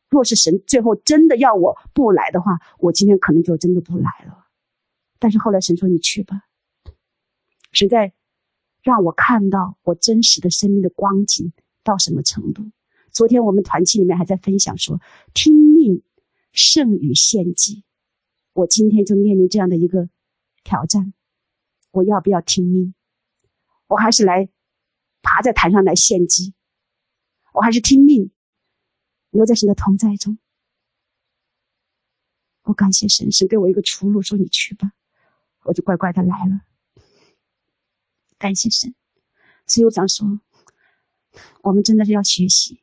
[0.10, 4.48] 若是神最后真的要我不来的话，我今天可能就真的不来了。
[5.20, 6.44] 但是后来神说：“你去吧。”
[7.72, 8.14] 神在
[8.82, 12.72] 让我看到我真实的生命的光景到什么程度。
[13.12, 15.00] 昨天我们团契里面还在分享说
[15.34, 16.02] ：“听命
[16.52, 17.84] 胜于献祭。”
[18.54, 20.10] 我今天就面临这样的一个
[20.64, 21.14] 挑战：
[21.92, 22.94] 我要不要听命？
[23.88, 24.50] 我还是来？
[25.24, 26.54] 爬在坛上来献祭，
[27.54, 28.30] 我还是听命，
[29.32, 30.38] 留在神的同在中。
[32.66, 34.92] 我感谢神，神给我一个出路，说你去吧，
[35.64, 36.62] 我就乖乖的来了。
[38.38, 38.94] 感谢神，
[39.66, 40.40] 所以我想说，
[41.62, 42.82] 我们真的是要学习，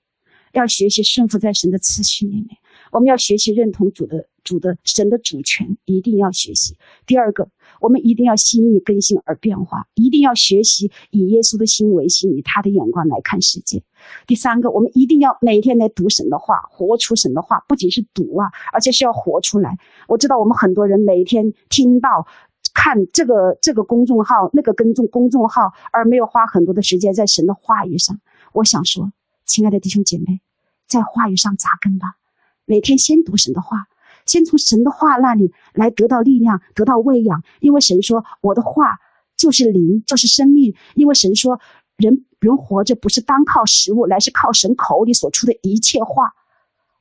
[0.53, 2.59] 要学习顺服在神的次序里面。
[2.91, 6.77] 我们要学习认同主的主的神的主权，一定要学习。
[7.07, 7.49] 第二个，
[7.81, 13.85] 我们一定要心意更新而变化，一定要学习以耶稣的心为心，以他的眼光来看世界。
[14.27, 19.79] 第三个，我们一定要每天来读神的话，活出神的话，不仅是读啊，而且是要活出来。
[20.09, 22.27] 我知道我们很多人每天听到
[22.75, 28.19] 看这个这个公众号，那个跟众公众号，而没有花很多的时间在神的话语上。
[28.53, 29.13] 我想说，
[29.47, 30.41] 亲爱的弟兄姐妹，
[30.89, 32.17] 在话语上扎根吧。
[32.65, 33.87] 每天先读神的话，
[34.31, 37.43] 先从神的话那里来得到力量，得到喂养。
[37.59, 38.97] 因为神说：“我的话
[39.37, 41.59] 就是灵，就是生命。”因为神说
[41.99, 46.33] ：“人人活着不是单靠食物，乃是靠神口里所出的一切话。”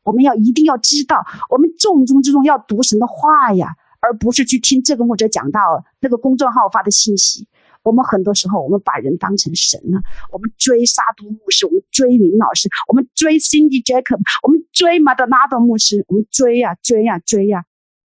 [0.02, 3.68] 我们要一定要知道，我们重中之重要读神的话呀，
[4.00, 7.48] 而不是去听这个牧者讲道那个公众号发的信息。
[7.84, 10.02] 我们很多时候，我们把人当成神了。
[10.32, 17.64] 我们追沙都牧师，我们追林老师，我们追 Cindy Jacob，我们追马德拉多牧师，我们追呀追呀追呀。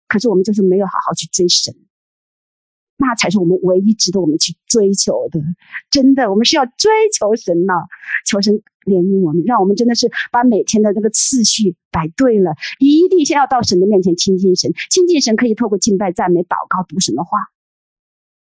[0.09, 1.75] 可是我们就是没有好好去追神，
[2.99, 5.41] 那才是我们唯一值得我们去追求的。
[5.91, 7.73] 真的，我们是要追求神呢，
[8.27, 12.53] 求神怜悯我们，让我们真的是把每天的这个次序摆对了。
[12.79, 17.39] 一定先要到神的面前亲近神，亲近神可以透过敬拜、赞美、祷告、读神的话。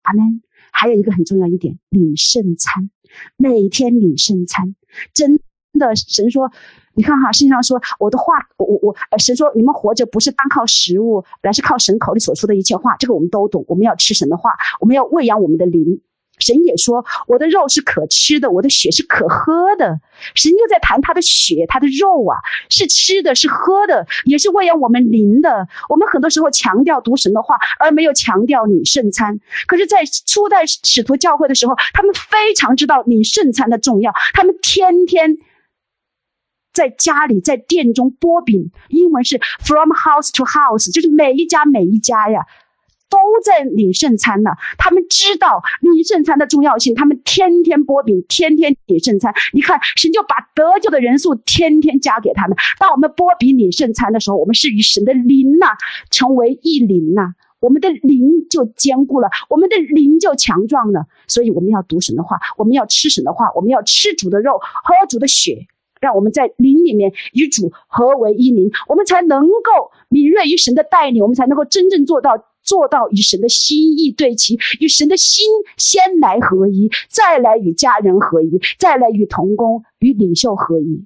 [0.01, 0.41] 阿门。
[0.75, 2.89] 还有一个很重要一点，领圣餐，
[3.37, 4.75] 每天领圣餐，
[5.13, 5.39] 真
[5.79, 6.51] 的，神说，
[6.93, 16.01] 你看哈，圣经上说，我的话，我我我，神说，你们活着不是单靠食物，而是靠神口里所说的一切话，这个我们都懂，我们要吃神的话，我们要喂养我们的灵。
[16.45, 19.99] 神也说：“我的肉是可吃的，我的血是可喝的。”
[20.35, 22.37] 神又在谈他的血，他的肉啊，
[22.69, 25.67] 是吃的，是喝的，也是喂养我们灵的。
[25.89, 29.39] 我们很多时候强调读神的话，而没有强调领圣餐。
[29.65, 35.37] 可是，在初代使徒教会的时候，他们非常知道领圣餐的重要，他们天天
[36.73, 42.45] 在家里在殿中剥饼，英文是 “from house to house”，就是每一家每一家呀。
[43.09, 49.33] 都在领圣餐呢，他们知道领圣餐的重要性，他们天天剥饼，天天领圣餐。
[49.53, 52.57] 你看，神就把得救的人数天天加给他们。
[52.79, 55.67] 当我们剥饼领圣餐的时候，我们是与神的灵呐
[56.09, 61.05] 成为一灵呐，我们的灵就坚固了，我们的灵就强壮了。
[61.27, 65.67] 所以我们要读神的话，我们要吃神的话，我们要吃主的肉，喝主的血，
[66.01, 72.31] 让我们在灵里面与主合为一灵，我们才能够敏锐于神的带领，我们才能够真正做到。
[72.65, 75.45] 做到与神的心意对齐，与神的心
[75.77, 81.05] 先来合一，再来与家人合一，再来与同工与领袖合一。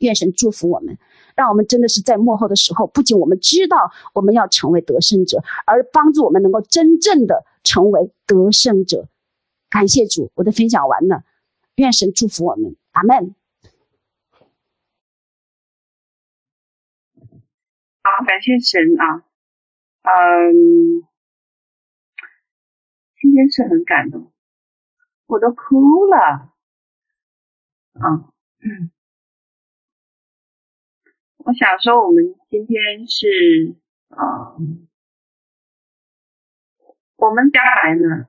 [0.00, 0.98] 愿神祝福我们，
[1.34, 9.08] 让我们真的是在幕后的时候，不仅我们知道我们要成为得胜者，而帮助我们能够真正的成为得胜者。
[9.70, 11.22] 感谢主，我的分享完了。
[11.76, 13.34] 愿神祝福我们，阿门。
[18.02, 19.24] 好，感谢神啊。
[20.08, 21.02] 嗯，
[23.20, 24.32] 今天是很感动，
[25.26, 26.54] 我都哭了。
[27.94, 28.30] 啊，
[28.60, 28.92] 嗯，
[31.38, 33.74] 我想说，我们今天是
[34.10, 34.54] 啊，
[37.16, 38.28] 我们将来呢，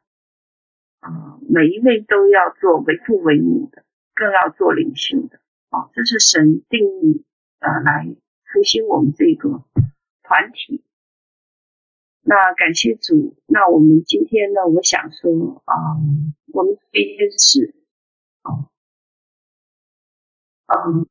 [1.02, 3.86] 啊，每一位都要做为父为母的，
[4.16, 5.40] 更要做领袖的。
[5.70, 7.24] 啊，这是神定义
[7.60, 8.08] 呃来
[8.52, 9.64] 复兴我们这个
[10.24, 10.84] 团体。
[12.30, 15.74] 那感谢主，那我们今天呢，我想说啊、
[16.52, 17.74] 我们这一件事，
[18.42, 18.68] 啊，
[20.68, 21.08] 嗯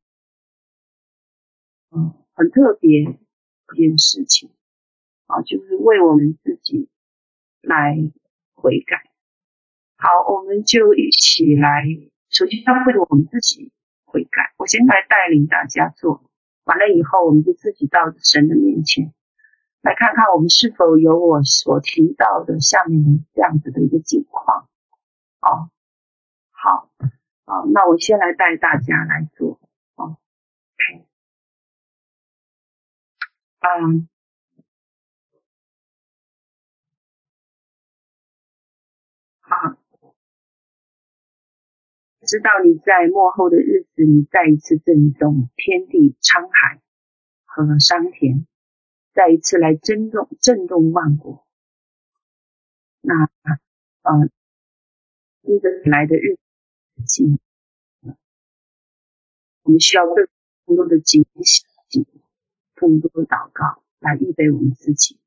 [1.88, 4.50] 嗯，很特别一件事情
[5.26, 6.90] 啊，就是为我们自己
[7.62, 7.96] 来
[8.54, 9.10] 悔改。
[9.96, 11.82] 好，我们就一起来，
[12.28, 13.72] 首先要为了我们自己
[14.04, 14.52] 悔改。
[14.58, 16.30] 我先来带领大家做，
[16.64, 19.14] 完了以后，我们就自己到神的面前。
[19.86, 24.68] 来看看我们是否有我所提到的下面的这样子的一个情况。
[25.38, 25.70] 哦，
[26.50, 26.90] 好，
[27.44, 29.60] 好，那我先来带大家来做。
[29.94, 30.18] 哦
[33.60, 34.08] 嗯，
[39.40, 39.76] 好，
[42.26, 46.80] 知道你在末后的日子，你再一次震动天地沧海
[47.44, 48.48] 和桑田。
[49.16, 51.46] 再一次来震动震动万国，
[53.00, 53.14] 那
[54.02, 54.12] 啊，
[55.40, 56.36] 一个来的日
[57.06, 57.24] 子，
[59.62, 62.04] 我们需要更多的警醒，
[62.74, 65.18] 更多的祷告，来预备我们自己，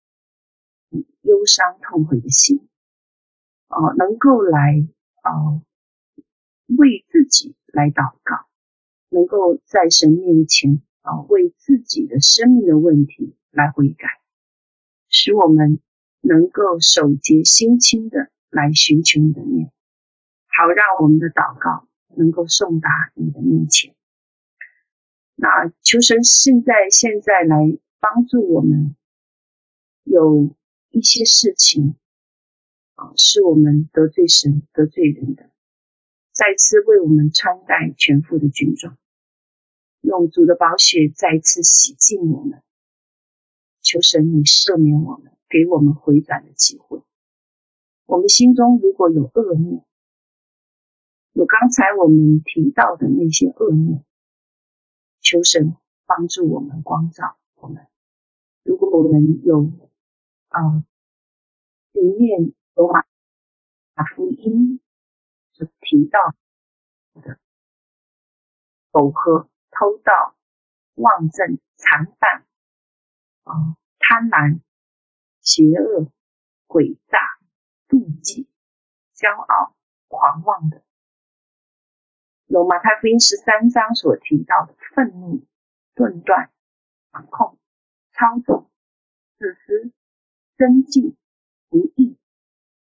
[1.23, 2.69] 忧伤痛悔的心，
[3.69, 4.87] 哦、能够来
[5.23, 5.63] 哦、
[6.77, 8.45] 为自己来祷告，
[9.09, 13.35] 能够在神面前啊、为自己的生命的问题。
[13.51, 14.07] 来悔改，
[15.09, 15.79] 使我们
[16.21, 19.71] 能够手洁心清的来寻求你的面，
[20.47, 23.95] 好让我们的祷告能够送达你的面前。
[25.35, 25.47] 那
[25.81, 27.57] 求神现在现在来
[27.99, 28.95] 帮助我们，
[30.03, 30.55] 有
[30.89, 31.95] 一些事情
[32.95, 35.49] 啊，是我们得罪神得罪人的，
[36.33, 38.97] 再次为我们穿戴全副的军装，
[40.01, 42.61] 用主的宝血再次洗净我们。
[43.81, 47.01] 求神，你赦免我们，给我们回转的机会。
[48.05, 49.85] 我们心中如果有恶念，
[51.33, 54.03] 有刚才我们提到的那些恶念，
[55.21, 55.75] 求神
[56.05, 57.87] 帮助我们光照我们。
[58.63, 59.71] 如果我们有
[60.49, 60.83] 啊，
[61.93, 63.03] 里面有马
[64.15, 64.81] 福音
[65.53, 66.19] 所提到
[67.21, 67.39] 的
[68.91, 70.35] 苟合、偷盗、
[70.95, 72.45] 妄证、残犯。
[73.49, 74.61] 啊，贪婪、
[75.41, 76.11] 邪恶、
[76.67, 77.17] 诡诈、
[77.87, 78.47] 妒忌、
[79.15, 79.75] 骄傲、
[80.07, 80.83] 狂妄的，
[82.45, 85.47] 有马太福音十三章所提到的愤怒、
[85.95, 86.51] 论断、
[87.11, 87.57] 掌控、
[88.11, 88.69] 操纵、
[89.39, 89.91] 自私、
[90.55, 91.17] 争竞、
[91.69, 92.19] 不义、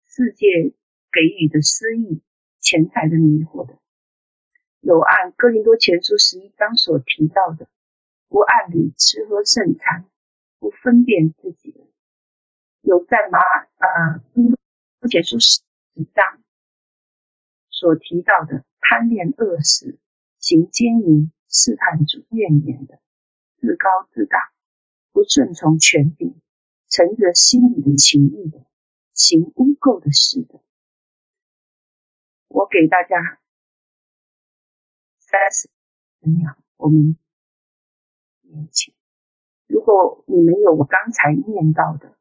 [0.04, 0.74] 世界
[1.10, 2.20] 给予的私欲、
[2.58, 3.78] 钱财的迷惑的，
[4.80, 7.66] 有按哥林多前书十一章所提到的，
[8.28, 10.04] 不按理吃喝剩餐。
[10.60, 11.74] 不分辨自己，
[12.82, 14.56] 有在马呃《哥林
[15.00, 15.62] 多前书》十
[16.14, 16.42] 章
[17.70, 19.98] 所提到的贪恋恶事、
[20.38, 23.00] 行奸淫、试探主、怨言的、
[23.56, 24.52] 自高自大、
[25.12, 26.38] 不顺从权柄、
[26.88, 28.66] 乘着心里的情欲的、
[29.14, 30.60] 行污垢的事的。
[32.48, 33.40] 我给大家
[35.20, 35.70] 三十
[36.20, 37.16] 秒，我们
[38.42, 38.99] 面前。
[39.70, 42.18] 如果你没有我刚才念到的，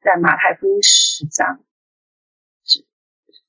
[0.00, 1.64] 在马太福音十章、
[2.62, 2.86] 是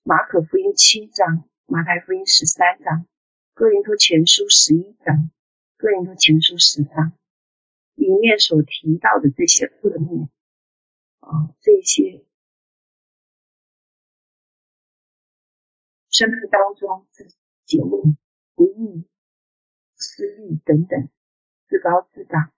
[0.01, 3.05] 马可福音七章、马太福音十三章、
[3.53, 5.29] 哥林多前书十一章、
[5.77, 7.13] 哥林多前书十章
[7.93, 10.27] 里面所提到的这些恶念
[11.19, 12.25] 啊，这些
[16.09, 17.27] 生命当中自
[17.65, 18.17] 己问
[18.55, 19.07] 不义、
[19.93, 21.09] 私欲等等，
[21.67, 22.51] 自高自大。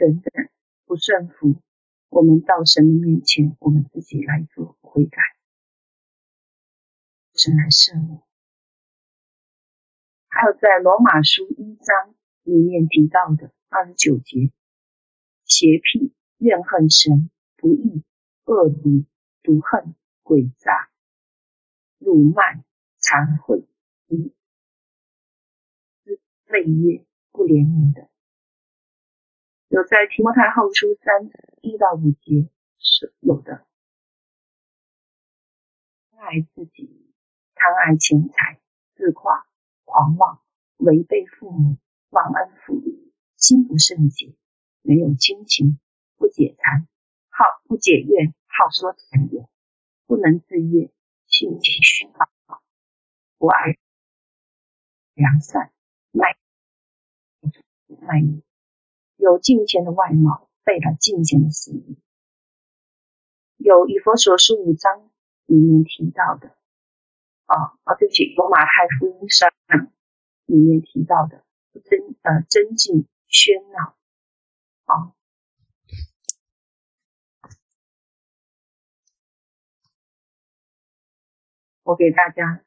[0.00, 0.48] 等等，
[0.86, 1.60] 不顺服，
[2.08, 5.20] 我们到神的面前，我们自己来做悔改，
[7.34, 8.22] 神来赦免。
[10.28, 12.14] 还有在罗马书一章
[12.44, 14.50] 里面提到的二十九节，
[15.44, 18.02] 邪僻、怨恨神、不义、
[18.46, 19.04] 恶毒、
[19.42, 19.94] 毒恨、
[20.24, 20.90] 诡诈、
[21.98, 22.42] 辱骂、
[22.96, 23.66] 残秽、
[24.06, 24.32] 以
[26.46, 28.08] 背约、不怜悯的。
[29.70, 31.30] 有在提摩太后书三
[31.62, 33.64] 一到五节是有的，
[36.16, 37.14] 爱自己，
[37.54, 38.60] 贪爱钱财，
[38.96, 39.46] 自夸，
[39.84, 40.42] 狂妄，
[40.78, 41.78] 违背父母，
[42.08, 44.34] 忘恩负义，心不圣洁，
[44.82, 45.78] 没有亲情，
[46.16, 46.88] 不解馋，
[47.28, 49.48] 好不解怨，好说谗言，
[50.06, 50.90] 不能自悦，
[51.28, 52.60] 性情虚放，
[53.38, 53.78] 不爱
[55.14, 55.72] 良善，
[56.10, 56.36] 卖
[57.86, 58.20] 卖
[59.20, 61.98] 有敬虔的外貌，背了敬虔的实意。
[63.56, 65.10] 有以佛所书五章
[65.44, 66.56] 里面提到的，
[67.44, 69.52] 啊、啊，对不起，罗马太福音上
[70.46, 73.94] 里面提到的，增呃增进喧闹，
[74.86, 75.12] 啊、
[81.82, 82.64] 我给大家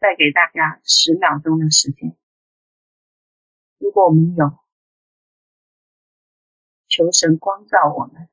[0.00, 2.16] 再给大家十秒钟的时间，
[3.76, 4.63] 如果我们有，
[6.96, 8.28] 求神光照我们。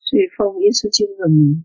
[0.00, 1.64] 所以奉耶稣基督的名。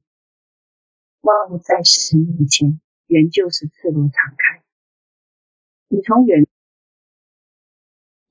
[1.22, 4.64] 万物在神以前，原就是赤裸敞开。
[5.88, 6.46] 你从远，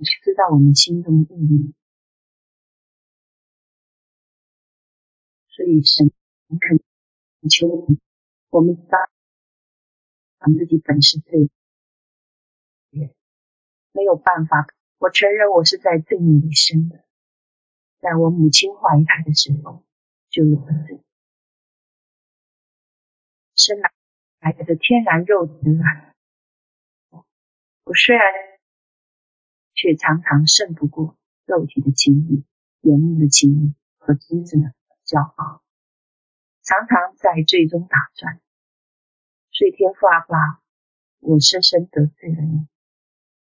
[0.04, 1.72] 知道我们心中意念，
[5.48, 6.10] 所以神
[6.60, 6.78] 恳
[7.48, 8.00] 求我们，
[8.50, 8.98] 我们知道
[10.40, 11.50] 我们自己本是罪，
[13.92, 14.66] 没有办法。
[14.98, 17.04] 我承认我是在罪孽里生的，
[18.00, 19.84] 在我母亲怀胎的时候
[20.30, 21.00] 就有了罪。
[23.54, 23.92] 生来
[24.40, 26.14] 来的天然肉体啊，
[27.84, 28.24] 我虽然
[29.84, 32.42] 却常常胜不过肉体的情欲、
[32.88, 34.72] 眼目的情欲和今生的
[35.04, 35.62] 骄傲，
[36.62, 38.40] 常常在最终打转。
[39.52, 40.62] 所以天父阿爸，
[41.20, 42.66] 我深深得罪了你，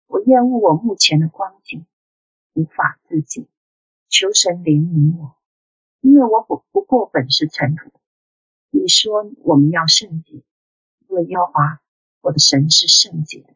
[0.06, 1.84] 我厌恶我目前的光景，
[2.52, 3.48] 无法自禁，
[4.08, 5.36] 求神怜悯我，
[6.00, 7.90] 因为我不不过本是尘土。
[8.70, 10.44] 你说我们要圣洁，
[11.08, 11.82] 因为耶和华
[12.20, 13.52] 我的神是圣洁的。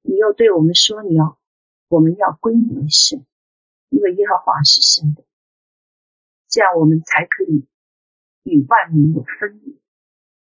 [0.00, 1.38] 你又对我们说，你要
[1.88, 3.24] 我们要归你为圣，
[3.90, 5.24] 因为耶和华是圣的。
[6.48, 7.66] 这样我们才可以
[8.42, 9.74] 与万民有分别，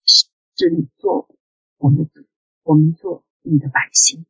[0.03, 1.29] 使你做
[1.77, 2.25] 我们的主，
[2.63, 4.25] 我们做你的百姓。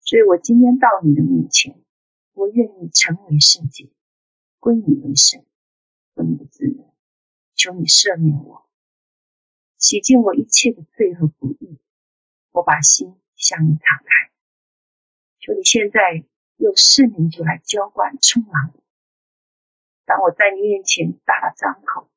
[0.00, 1.80] 所以我今天到你的面前，
[2.32, 3.90] 我愿意成为圣洁，
[4.58, 5.44] 归你为圣，
[6.14, 6.84] 归你的子民。
[7.54, 8.68] 求你赦免我，
[9.76, 11.78] 洗净我一切的罪和不义。
[12.50, 14.31] 我把心向你敞开，
[15.42, 16.24] 求你现在
[16.56, 18.72] 用圣灵就来浇灌充满。
[20.04, 22.08] 当我在你面前大大张口，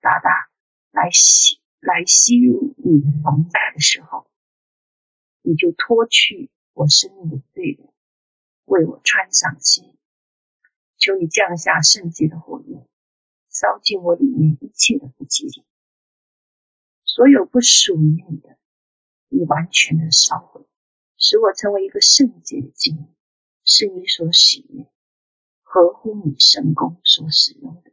[0.00, 0.50] 大大
[0.90, 4.28] 来吸来吸入你的同在的时候，
[5.42, 7.88] 你就脱去我生命的罪人，
[8.64, 9.96] 为我穿上新。
[10.98, 12.84] 求你降下圣洁的火焰。
[13.48, 15.46] 烧尽我里面一切的不洁，
[17.04, 18.58] 所有不属于你的，
[19.28, 20.66] 你完全的烧毁，
[21.26, 23.08] 使我成为一个圣洁的精灵，
[23.64, 24.86] 是你所喜悦、
[25.62, 27.92] 合乎你神功所使用的。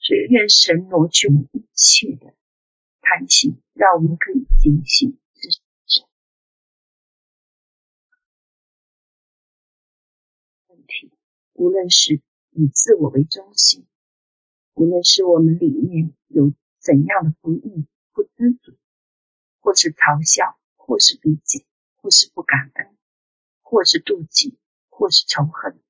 [0.00, 2.34] 所以愿神挪去我们一切的
[3.00, 5.50] 贪心，让我们可以警醒自
[5.86, 6.08] 守。
[10.66, 11.12] 问题，
[11.52, 12.20] 无论是。
[12.54, 13.86] 以自我为中心，
[14.74, 18.76] 无论是我们里面有怎样的不义、不知足，
[19.58, 20.60] 或是嘲笑，
[20.92, 21.64] 或是理解，
[21.96, 22.98] 或是不感恩，
[23.62, 24.58] 或是妒忌，
[24.90, 25.82] 或是仇恨，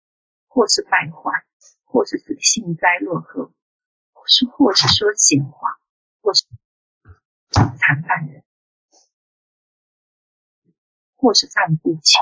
[0.47, 1.45] 或是败坏，
[1.83, 3.53] 或是幸灾乐祸，
[4.13, 5.81] 或是或是说闲话，
[6.21, 6.45] 或是
[7.51, 8.45] 谈判人，
[11.17, 12.17] 或是爱妒忌，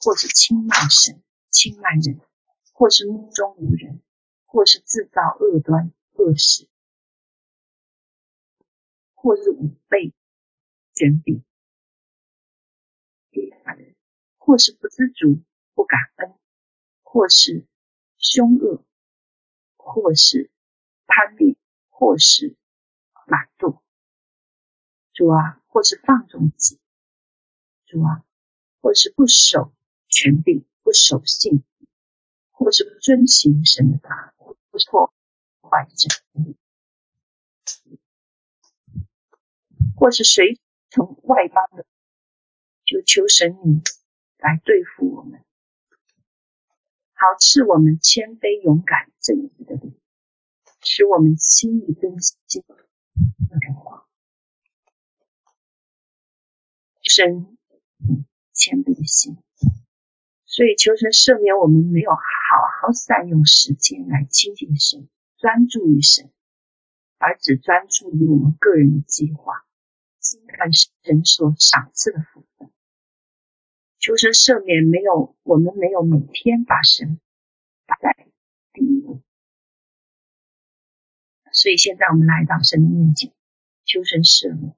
[0.00, 2.18] 或是轻慢神、轻慢人。
[2.72, 4.02] 或是目中无人，
[4.46, 6.66] 或是制造恶端恶事，
[9.12, 10.14] 或是五倍
[10.94, 11.44] 卷饼，
[14.46, 15.42] 或是不知足
[15.74, 16.32] 不感恩，
[17.02, 17.66] 或是
[18.16, 18.84] 凶恶，
[19.76, 20.52] 或是
[21.08, 21.56] 贪恋，
[21.90, 22.54] 或是
[23.26, 23.80] 懒惰，
[25.12, 26.78] 主啊，或是放纵己，
[27.86, 28.24] 主啊，
[28.80, 29.72] 或是不守
[30.08, 31.64] 权柄，不守信。
[32.58, 35.12] 或是不遵行神的法，或是破
[35.60, 36.08] 坏真
[36.42, 36.56] 理，
[39.94, 40.58] 或是随
[40.88, 41.84] 从外邦的，
[42.86, 43.82] 就求神你
[44.46, 45.40] 来对付我们，
[47.14, 49.98] 好赐我们谦卑、勇敢、正直的灵，
[50.82, 52.76] 使我们心里更新的，
[57.02, 57.58] 神
[58.52, 59.36] 谦卑的心。
[60.44, 62.16] 所以，求神赦免我们没有好
[62.80, 65.08] 好善用时间来亲近神、
[65.38, 66.30] 专注于神，
[67.18, 69.66] 而只专注于我们个人的计划，
[70.20, 72.46] 轻看神所赏赐的福。
[74.06, 77.18] 求神赦免，没有我们没有每天把神
[77.86, 78.28] 摆在
[78.72, 79.20] 第一位，
[81.50, 83.32] 所以现在我们来到神的面前，
[83.84, 84.76] 求神赦免，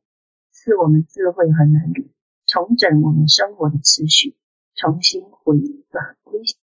[0.50, 2.10] 赐我们智慧和能力，
[2.46, 4.34] 重整我们生活的秩序，
[4.74, 5.58] 重新回
[5.90, 6.58] 转归向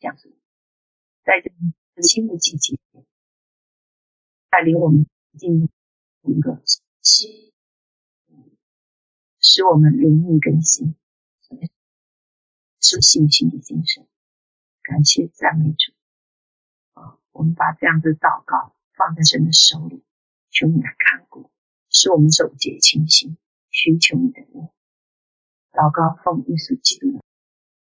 [0.00, 0.34] 这样子，
[1.22, 1.48] 在这
[1.94, 2.76] 个新的季节，
[4.50, 5.06] 带领我们
[5.38, 5.68] 进入
[6.34, 6.60] 一个
[7.02, 7.52] 新，
[9.38, 10.96] 使我们灵命更新。
[12.84, 14.06] 是信心的精神，
[14.82, 15.94] 感谢赞美主
[16.92, 17.16] 啊！
[17.32, 20.04] 我们把这样的祷告放在神的手里，
[20.50, 21.50] 求你来看顾，
[21.88, 23.38] 使我们手洁清心，
[23.70, 24.68] 寻求你的面。
[25.72, 27.23] 祷告奉耶稣基督